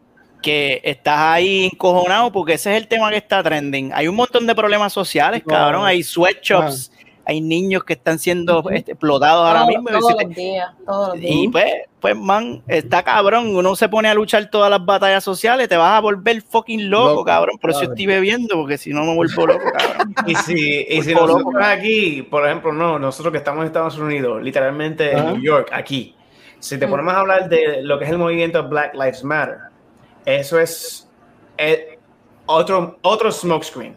[0.42, 3.92] que estás ahí encojonado porque ese es el tema que está trending.
[3.94, 5.54] Hay un montón de problemas sociales, No.
[5.54, 5.86] cabrón.
[5.86, 6.91] Hay sweatshops,
[7.24, 9.88] hay niños que están siendo este, explotados ahora mismo.
[9.88, 11.32] Todos si te- los días, todos los días.
[11.34, 13.54] Y pues, pues, man, está cabrón.
[13.54, 17.08] Uno se pone a luchar todas las batallas sociales, te vas a volver fucking loco,
[17.10, 17.58] Loco, cabrón.
[17.60, 20.14] Por eso estoy bebiendo, porque si no me vuelvo loco, cabrón.
[20.26, 21.58] Y si, y si nosotros loco.
[21.62, 26.16] aquí, por ejemplo, no, nosotros que estamos en Estados Unidos, literalmente en New York, aquí,
[26.58, 26.90] si te Mm.
[26.90, 29.58] ponemos a hablar de lo que es el movimiento Black Lives Matter,
[30.24, 31.08] eso es,
[31.58, 31.98] eh,
[32.46, 33.96] otro, otro smokescreen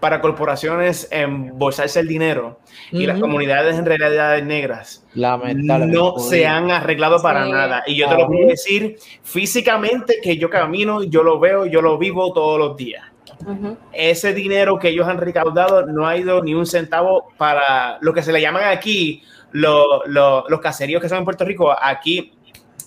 [0.00, 2.60] para corporaciones embolsarse el dinero
[2.92, 5.96] y las comunidades en realidad negras Lamentablemente.
[5.96, 7.52] no se han arreglado para Sí.
[7.52, 7.82] nada.
[7.86, 11.98] Y yo te lo puedo decir físicamente que yo camino, yo lo veo, yo lo
[11.98, 13.04] vivo todos los días
[13.46, 13.76] Ujú.
[13.92, 18.22] ese dinero que ellos han recaudado no ha ido ni un centavo para lo que
[18.22, 21.74] se le llaman aquí lo- lo- los caseríos que son en Puerto Rico.
[21.80, 22.32] Aquí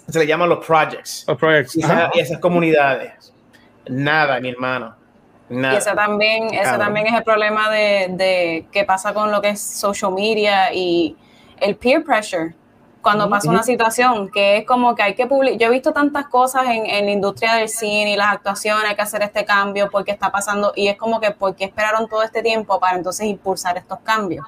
[0.07, 1.25] se le llaman los projects.
[1.27, 1.75] Los projects.
[1.77, 1.93] Y, Ajá.
[1.93, 3.33] esa- y esas comunidades.
[3.87, 4.95] Nada, mi hermano.
[5.49, 5.77] Y Nada.
[5.77, 6.79] ese también, ese Cabrón.
[6.79, 11.15] también es el problema de, de qué pasa con lo que es social media y
[11.59, 12.55] el peer pressure.
[13.01, 15.57] Cuando pasa una situación que es como que hay que publicar.
[15.57, 18.95] Yo he visto tantas cosas en, en la industria del cine y las actuaciones, hay
[18.95, 20.73] que hacer este cambio porque está pasando.
[20.75, 24.45] Y es como que, ¿por qué esperaron todo este tiempo para entonces impulsar estos cambios?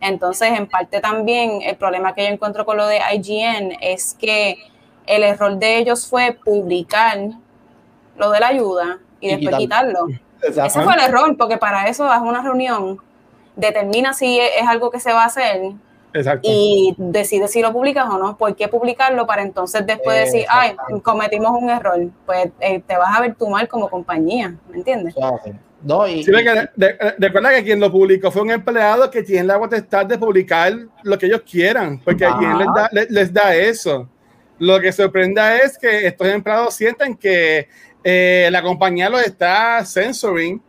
[0.00, 4.58] Entonces, en parte también, el problema que yo encuentro con lo de IGN es que
[5.06, 7.16] el error de ellos fue publicar
[8.16, 10.08] lo de la ayuda y, Y después quitarlo.
[10.48, 12.98] Ese fue el error, porque para eso haz una reunión,
[13.56, 15.72] determina si es es algo que se va a hacer
[16.12, 16.40] Exacto.
[16.48, 18.36] y decide si lo publicas o no.
[18.36, 21.98] ¿Por qué publicarlo para entonces después decir, ay, cometimos un error?
[22.26, 25.14] Pues eh, te vas a ver tú mal como compañía, ¿me entiendes?
[25.82, 29.44] No, y, Sí, de- de- recuerda que quien lo publicó fue un empleado que tiene
[29.44, 30.72] la potestad de publicar
[31.02, 34.08] lo que ellos quieran, porque a quien les da, les, les da eso.
[34.58, 37.68] Lo que sorprende es que estos empleados sienten que
[38.04, 40.60] eh, la compañía los está censoring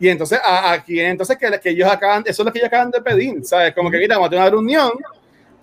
[0.00, 2.66] y entonces a, a quien entonces que, que ellos acaban, eso es lo que ellos
[2.66, 3.72] acaban de pedir, ¿sabes?
[3.72, 4.90] Como que mira, vamos a tener una reunión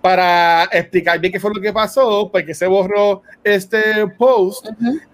[0.02, 4.66] para explicar bien qué fue lo que pasó, porque se borró este post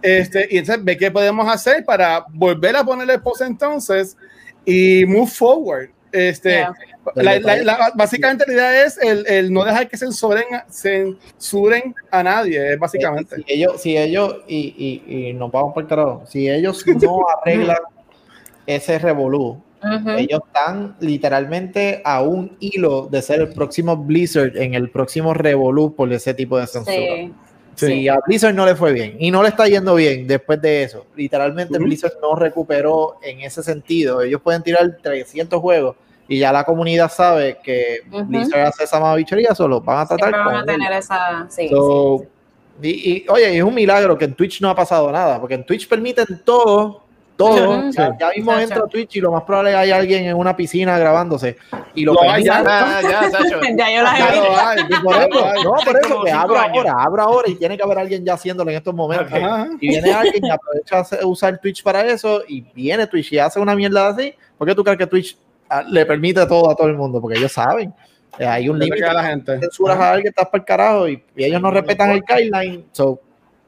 [0.02, 4.16] este, y entonces ve qué podemos hacer para volver a poner el post entonces
[4.64, 5.90] y move forward.
[6.16, 6.74] Este, Yeah.
[7.16, 12.24] la- la- la- básicamente la idea es el, el no dejar que censuren, censuren a
[12.24, 13.36] nadie, básicamente.
[13.38, 17.20] Si ellos, si ellos y, y, y nos vamos por el carajo, si ellos no
[17.44, 17.78] arreglan
[18.66, 19.62] ese revolú,
[20.18, 25.94] ellos están literalmente a un hilo de ser el próximo Blizzard en el próximo revolú
[25.96, 26.96] por ese tipo de censura.
[26.98, 27.34] Sí.
[27.76, 30.84] Si a Blizzard no le fue bien y no le está yendo bien después de
[30.84, 31.86] eso, literalmente Ujú.
[31.86, 34.22] Blizzard no recuperó en ese sentido.
[34.22, 35.96] Ellos pueden tirar 300 juegos
[36.28, 38.26] y ya la comunidad sabe que Ujú.
[38.26, 41.48] Blizzard hace esa mamabichería, solo van a tratar van a tener esa...
[41.50, 42.28] Sí, So, sí.
[42.82, 45.66] Y, y, oye, es un milagro que en Twitch no ha pasado nada, porque en
[45.66, 47.05] Twitch permiten todo,
[47.36, 47.80] todo.
[47.80, 47.92] Ujú.
[47.92, 48.64] Ya, ya mismo Sacha.
[48.64, 51.58] entra Twitch y lo más probable es que hay alguien en una piscina grabándose
[51.94, 52.44] y lo permiten.
[52.46, 53.02] ya.
[53.02, 53.60] Ya, Sacho.
[53.78, 54.44] ya yo las he Ya visto.
[54.52, 56.52] lo hay, y por eso, no, por eso que años.
[56.76, 59.28] ahora, abro ahora y tiene que haber alguien ya haciéndolo en estos momentos.
[59.28, 59.34] Ok.
[59.38, 59.68] Ajá.
[59.82, 63.60] Y viene alguien y aprovecha a usar Twitch para eso y viene Twitch y hace
[63.60, 64.34] una mierda así.
[64.58, 65.38] ¿Por qué tú crees que Twitch
[65.70, 67.20] ah, le permite todo a todo el mundo?
[67.22, 67.94] Porque ellos saben.
[68.40, 69.60] eh, hay un límite la gente.
[69.60, 73.20] censuras a alguien, estás para el carajo y, y ellos no respetan el guideline, so,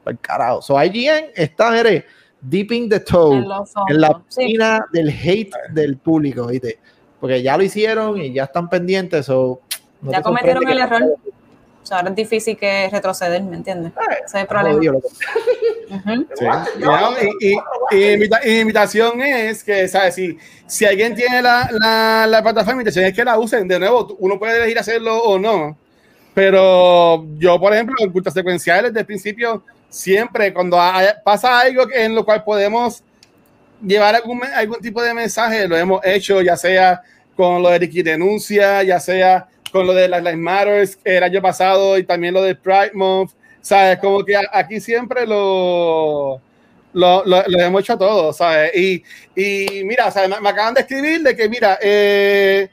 [0.04, 0.62] para el carajo.
[0.62, 2.06] So, IGN está, mire,
[2.42, 4.24] deep in the toe, En la fondos.
[4.30, 4.42] Sí.
[4.46, 6.80] piscina del hate del público, ¿viste?
[7.20, 9.62] Porque ya lo hicieron y ya están pendientes, so,
[10.02, 11.04] no Ya cometieron el error.
[11.84, 13.94] O sea, ahora es difícil que retroceder, ¿me entiendes?
[14.26, 14.78] Ese es el problema.
[14.84, 15.08] Loco.
[15.90, 16.28] Ujú.
[16.36, 16.46] Sí.
[16.80, 17.58] No, y, y-
[17.92, 20.16] y invita- y invitación es que, ¿sabes?
[20.16, 23.68] Si, si alguien tiene la, la, la plataforma, invitación es que la usen.
[23.70, 25.78] De nuevo, uno puede elegir hacerlo o no.
[26.34, 29.64] Pero yo, por ejemplo, en cultas secuenciales, desde el principio,
[29.98, 33.04] siempre cuando haya- pasa algo en lo cual podemos
[33.86, 37.02] llevar algún, algún tipo de mensaje, lo hemos hecho, ya sea
[37.36, 41.42] con lo de Ricky Denuncia, ya sea con lo de las Lives Matters el año
[41.42, 43.32] pasado y también lo de Pride Month.
[43.62, 44.00] ¿Sabes?
[44.00, 46.40] Como que aquí siempre lo,
[46.94, 48.72] lo, lo, lo hemos hecho a todos, ¿sabes?
[48.76, 49.04] Y,
[49.36, 50.30] y mira, ¿sabes?
[50.30, 52.70] Me, me acaban de escribir de que, mira, eh,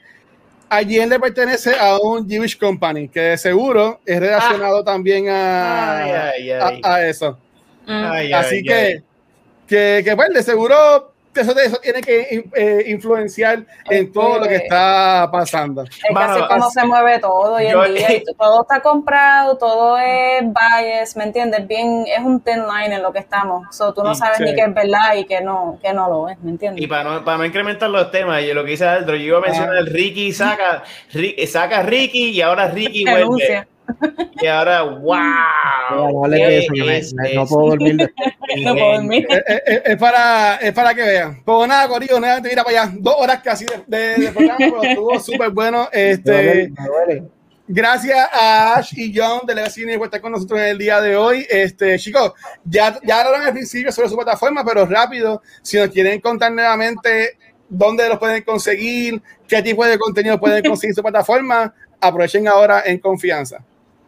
[0.69, 6.11] Allí le pertenece a un Jewish Company, que de seguro es relacionado también a, Ay,
[6.11, 6.81] ay, ay.
[6.83, 7.37] a, a eso.
[7.85, 8.03] Mm.
[8.11, 9.03] Ay, Así ay, que, ay.
[9.67, 14.55] que, que, pues, de seguro eso, eso tiene que eh, influenciar en todo lo que
[14.55, 15.83] está pasando.
[15.83, 18.13] Es que Mano, así es como así- se mueve todo hoy yo- en día.
[18.15, 21.67] y todo está comprado, todo es bias, ¿me entiendes?
[21.67, 23.63] Bien, es un thin line en lo que estamos.
[23.75, 24.43] So, tú no Mm, sabes sí.
[24.43, 26.83] ni qué es verdad y qué no, qué no lo es, ¿me entiendes?
[26.83, 29.37] Y para no, para no incrementar los temas, yo lo que dice Aldro, yo iba
[29.37, 30.83] a mencionar el Ricky saca,
[31.13, 33.67] Ri- saca Ricky y ahora Ricky vuelve.
[34.41, 35.15] Y ahora, wow.
[35.91, 37.95] No hables de eso, que me- Es- me- no es puedo dormir.
[37.97, 38.13] de-
[38.63, 39.25] No puedo dormir.
[39.29, 41.43] Es, es- es- es para, es para que vean.
[41.43, 42.93] Pues nada, Corillo, nuevamente mira para allá.
[42.97, 45.87] Dos horas casi de, de- de programa, pero estuvo súper bueno.
[45.93, 47.23] Me Este, duele, me duele.
[47.67, 51.15] gracias a Ash y John de Legacine por estar con nosotros en el día de
[51.15, 51.45] hoy.
[51.49, 52.33] Este, chicos,
[52.63, 57.37] ya, ya hablaron al principio sobre su plataforma, pero rápido, si nos quieren contar nuevamente
[57.69, 62.99] dónde los pueden conseguir, qué tipo de contenido pueden conseguir su plataforma, aprovechen ahora en
[62.99, 63.63] confianza.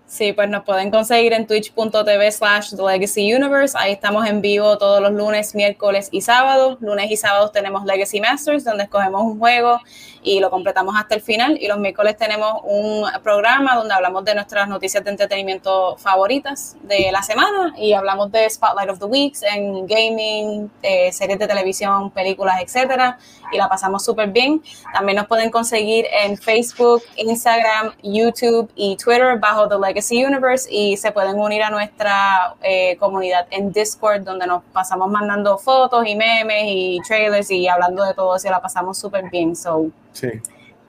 [0.08, 3.78] Sí, pues nos pueden conseguir en twitch.tv slash The Legacy Universe.
[3.78, 6.78] Ahí estamos en vivo todos los lunes, miércoles y sábados.
[6.80, 9.82] Lunes y sábados tenemos Legacy Masters, donde escogemos un juego
[10.28, 11.58] y lo completamos hasta el final.
[11.60, 17.10] Y los miércoles tenemos un programa donde hablamos de nuestras noticias de entretenimiento favoritas de
[17.14, 22.12] la semana y hablamos de Spotlight of the Weeks en gaming, eh, series de televisión,
[22.12, 23.18] películas, etcétera.
[23.54, 24.62] Y la pasamos súper bien.
[24.94, 30.98] También nos pueden conseguir en Facebook, Instagram, YouTube y Twitter bajo The Legacy Universe y
[30.98, 36.18] se pueden unir a nuestra eh, comunidad en Discord donde nos pasamos mandando fotos y
[36.18, 39.56] memes y trailers y hablando de todo eso y la pasamos súper bien.
[39.56, 40.30] So, Sí.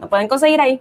[0.01, 0.81] nos pueden conseguir ahí.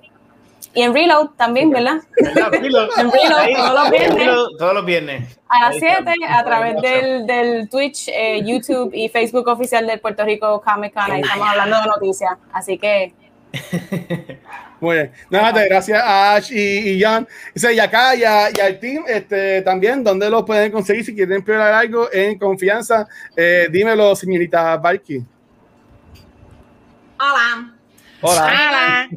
[0.74, 1.98] Y en Reload también, ¿verdad?
[2.18, 2.90] En Reload,
[3.38, 4.16] Ahí, todos los viernes.
[4.18, 5.40] Reload, Todos los viernes.
[5.50, 6.40] A las Ahí 7 está.
[6.40, 11.12] a través del, del Twitch, eh, YouTube y Facebook oficial del Puerto Rico Comic Con.
[11.12, 12.32] Ahí estamos hablando de noticias.
[12.54, 13.14] Así que
[14.80, 15.12] Muy bien.
[15.32, 17.28] Nada, más, gracias a Ash y, y John.
[17.56, 21.04] Dice, y acá y, a- y al team este, también, ¿dónde lo pueden conseguir?
[21.04, 25.24] Si quieren explorar algo en confianza, eh, dímelo, señorita Barky.
[27.20, 27.74] Hola.
[28.22, 29.08] Hola.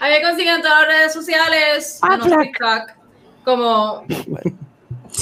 [0.00, 2.90] A mí me consiguen en todas las redes sociales, Ah, menos TikTok,
[3.44, 4.04] como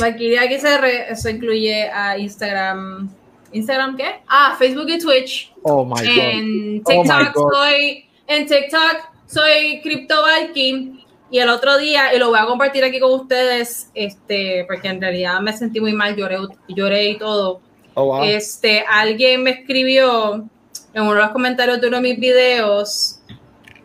[0.01, 3.11] Valkyria XR, eso incluye a Instagram.
[3.53, 4.21] ¿Instagram qué?
[4.29, 5.53] Ah, Facebook y Twitch.
[5.63, 6.03] Oh my God.
[6.07, 7.53] En Oh TikTok God.
[7.53, 8.97] soy, en TikTok
[9.27, 11.03] soy CryptoValky.
[11.29, 15.01] Y el otro día, y lo voy a compartir aquí con ustedes, este, porque en
[15.01, 16.39] realidad me sentí muy mal, lloré,
[16.69, 17.61] lloré y todo.
[17.95, 18.23] Oh, wow.
[18.23, 20.49] Este, alguien me escribió
[20.97, 23.19] en uno de los comentarios de uno de mis videos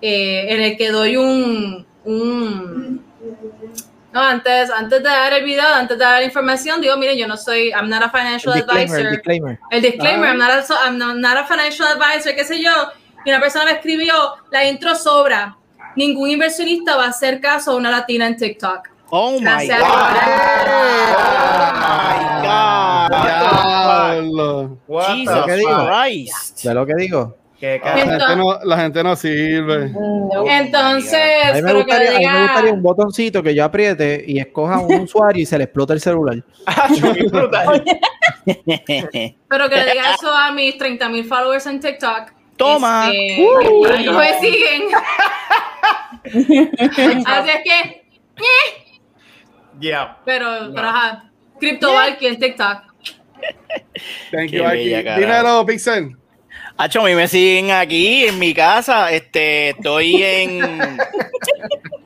[0.02, 3.06] eh, en el que doy un, un
[4.14, 7.28] no, antes, antes de dar el video, antes de dar la información, digo, miren, yo
[7.28, 9.00] no soy, I'm not a financial El advisor.
[9.00, 9.60] el disclaimer.
[9.70, 10.32] El disclaimer, Ah.
[10.32, 12.72] I'm, not a, I'm not, not a financial advisor, qué sé yo.
[13.26, 14.14] Y una persona me escribió,
[14.50, 15.58] la intro sobra.
[15.98, 18.88] Ningún inversionista va a hacer caso a una latina en TikTok.
[19.10, 19.80] Oh my Gracias.
[19.80, 19.88] God.
[19.90, 20.02] Oh
[21.74, 23.61] my God.
[24.14, 24.78] Diablo.
[24.88, 25.88] Jesus ¿Qué digo?
[25.88, 26.66] Christ.
[26.66, 27.38] ¿Ve lo que digo?
[27.60, 29.90] Qué La gente, no, la gente no sirve.
[29.90, 30.44] no.
[30.48, 31.14] Entonces,
[31.46, 33.64] A mí, me pero que gustaría, a mí me diga- gustaría un botoncito que yo
[33.66, 36.44] apriete y escoja un usuario y se le explota el celular.
[37.32, 37.84] Brutal.
[38.46, 42.32] Pero que le diga eso a mis 30 mil followers en TikTok.
[42.58, 43.12] Toma.
[43.12, 43.84] Este, Uh.
[43.84, 44.82] que ahí me siguen.
[47.26, 48.02] Así es que,
[49.80, 50.18] Yeah.
[50.26, 52.91] pero, pero ajá, CryptoValky en TikTok.
[54.32, 55.20] Thank Qué you.
[55.20, 56.16] Dímelo, Pixel.
[56.78, 59.12] Hacho, a mí me siguen aquí en mi casa.
[59.12, 60.62] Este, estoy en.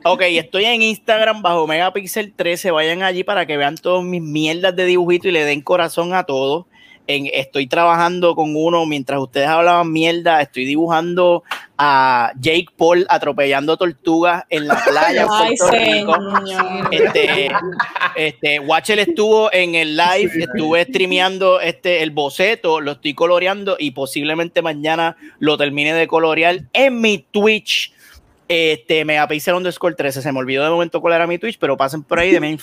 [0.08, 2.70] Ok, estoy en Instagram bajo Megapixel 13.
[2.70, 6.22] Vayan allí para que vean todas mis mierdas de dibujito y le den corazón a
[6.22, 6.68] todo.
[7.08, 10.40] En, estoy trabajando con uno mientras ustedes hablaban mierda.
[10.42, 11.44] Estoy dibujando
[11.78, 16.14] a Jake Paul atropellando tortugas en la playa en Ay, Puerto Rico.
[16.46, 16.88] señor.
[16.90, 17.50] Este,
[18.16, 23.90] este, Watcher estuvo en el live, estuve streameando este, el boceto, lo estoy coloreando y
[23.92, 27.92] posiblemente mañana lo termine de colorear en mi Twitch.
[28.48, 30.22] Este, Megapixel underscore 13.
[30.22, 32.56] Se me olvidó de momento cuál era mi Twitch, pero pasen por ahí, denme,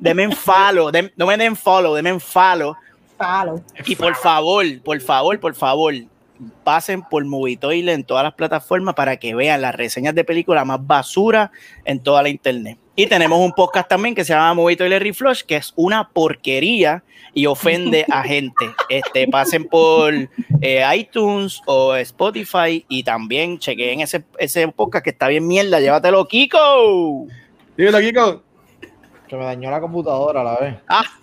[0.00, 0.90] denme en follow.
[0.90, 2.20] den- no me den follow, denme en
[3.18, 3.62] follow.
[3.86, 5.94] Y por favor, por favor, por favor,
[6.64, 10.84] pasen por Movitoile en todas las plataformas para que vean las reseñas de películas más
[10.86, 11.50] basura
[11.84, 12.78] en toda la internet.
[12.96, 17.46] Y tenemos un podcast también que se llama Movitoile Reflush, que es una porquería y
[17.46, 18.70] ofende a gente.
[18.88, 20.14] Este, pasen por
[20.62, 25.78] eh, iTunes o Spotify y también chequen ese, ese podcast que está bien mierda.
[25.78, 27.26] Llévatelo, Kiko.
[27.76, 28.47] Dímelo, Kiko.
[29.28, 30.74] Que me dañó la computadora a la vez.
[30.88, 31.02] Ah.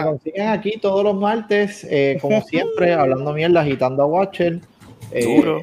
[0.00, 4.60] Me consiguen aquí todos los martes, eh, como siempre, hablando mierda, agitando a Watcher.
[5.12, 5.60] Eh, Duro.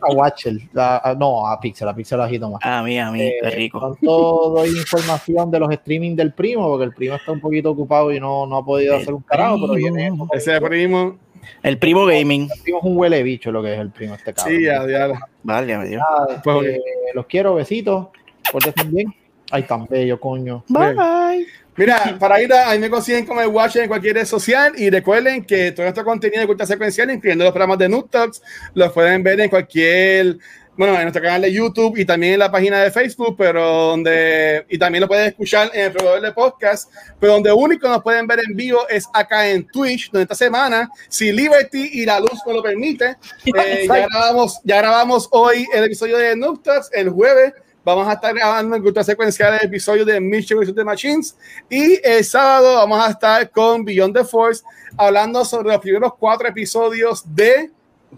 [0.00, 0.54] a Watcher.
[0.72, 2.60] La- a- no, a Pixel, a Pixel agito más.
[2.62, 3.80] A mí, a mí, Eh, qué rico.
[3.80, 8.12] Pronto doy información de los streaming del primo, porque el primo está un poquito ocupado
[8.12, 10.12] y no, no ha podido El hacer un carajo, pero viene.
[10.32, 11.18] Ese primo.
[11.62, 12.48] El primo gaming.
[12.54, 14.56] El primo es un huele bicho, lo que es el primo, este cabrón.
[14.56, 15.18] Sí, ya, ya.
[15.42, 15.98] Vale, me dio.
[15.98, 16.80] Nada, Pues, eh,
[17.14, 18.08] los quiero, besitos.
[18.50, 19.12] Pórtense bien.
[19.50, 20.64] Ay, tan bello, coño.
[20.68, 21.46] Bye.
[21.78, 24.90] Mira, para ir a, ahí me consiguen como el Watcher en cualquier red social y
[24.90, 28.42] recuerden que todo nuestro contenido de cultura secuencial, incluyendo los programas de Noob Talks,
[28.74, 30.38] los pueden ver en cualquier,
[30.76, 34.66] bueno, en nuestro canal de YouTube y también en la página de Facebook, pero donde,
[34.68, 38.26] y también lo pueden escuchar en el proveedor de podcast, pero donde único nos pueden
[38.26, 42.40] ver en vivo es acá en Twitch, donde esta semana, si Liberty y la luz
[42.44, 43.16] me lo permite,
[43.56, 46.34] eh, ya grabamos, ya grabamos hoy el episodio de
[46.64, 47.52] Talks, el jueves
[47.88, 50.74] Vamos a estar grabando en cultura secuencial el episodio de Mission vs.
[50.74, 51.34] The Machines.
[51.70, 54.62] Y el sábado vamos a estar con Beyond the Force
[54.94, 57.70] hablando sobre los primeros cuatro episodios de,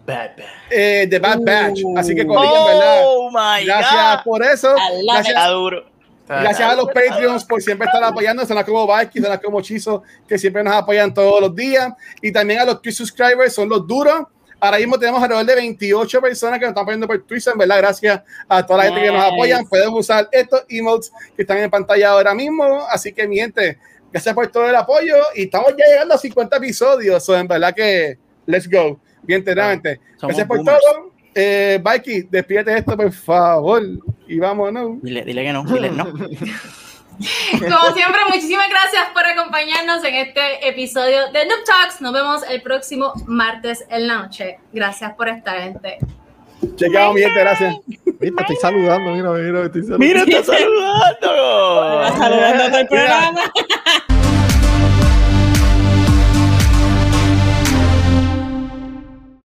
[0.05, 0.47] Bad, bad.
[0.71, 1.83] eh, de Bad Batch.
[1.97, 4.25] Así que, verdad, Oh my gracias God.
[4.25, 4.75] por eso.
[5.05, 5.37] Gracias,
[6.27, 8.45] gracias a los Patreons por siempre estar apoyando.
[8.45, 11.93] Son las como Vikings, son las como Chizo, que siempre nos apoyan todos los días.
[12.21, 14.27] Y también a los Twitch subscribers, son los duros.
[14.61, 17.79] Ahora mismo tenemos alrededor de 28 personas que nos están apoyando por Twitch, en verdad,
[17.79, 19.67] gracias a toda la gente que nos apoyan.
[19.67, 22.85] Pueden usar estos emotes que están en pantalla ahora mismo.
[22.91, 23.79] Así que, mi gente,
[24.13, 25.17] gracias por todo el apoyo.
[25.35, 27.25] Y estamos ya llegando a 50 episodios.
[27.25, 29.01] So, en verdad que, let's go.
[29.23, 30.01] Bien, enteramente.
[30.21, 30.79] Gracias por boomers.
[30.81, 31.11] todo.
[31.35, 33.83] Eh, Mikey, despídete de esto, por favor.
[34.29, 35.01] Y vámonos.
[35.03, 36.13] Dile, dile que no, dile no.
[37.53, 42.01] Como siempre, muchísimas gracias por acompañarnos en este episodio de Noob Talks.
[42.01, 44.59] Nos vemos el próximo martes en la noche.
[44.73, 45.99] Gracias por estar, gente.
[46.77, 47.77] Chequeado, mi gente, gracias.
[47.87, 49.99] Viste, estoy saludando, mira, mira, estoy saludando.
[49.99, 52.19] Mira, está saludando.
[52.19, 53.53] Saludando todo el programa.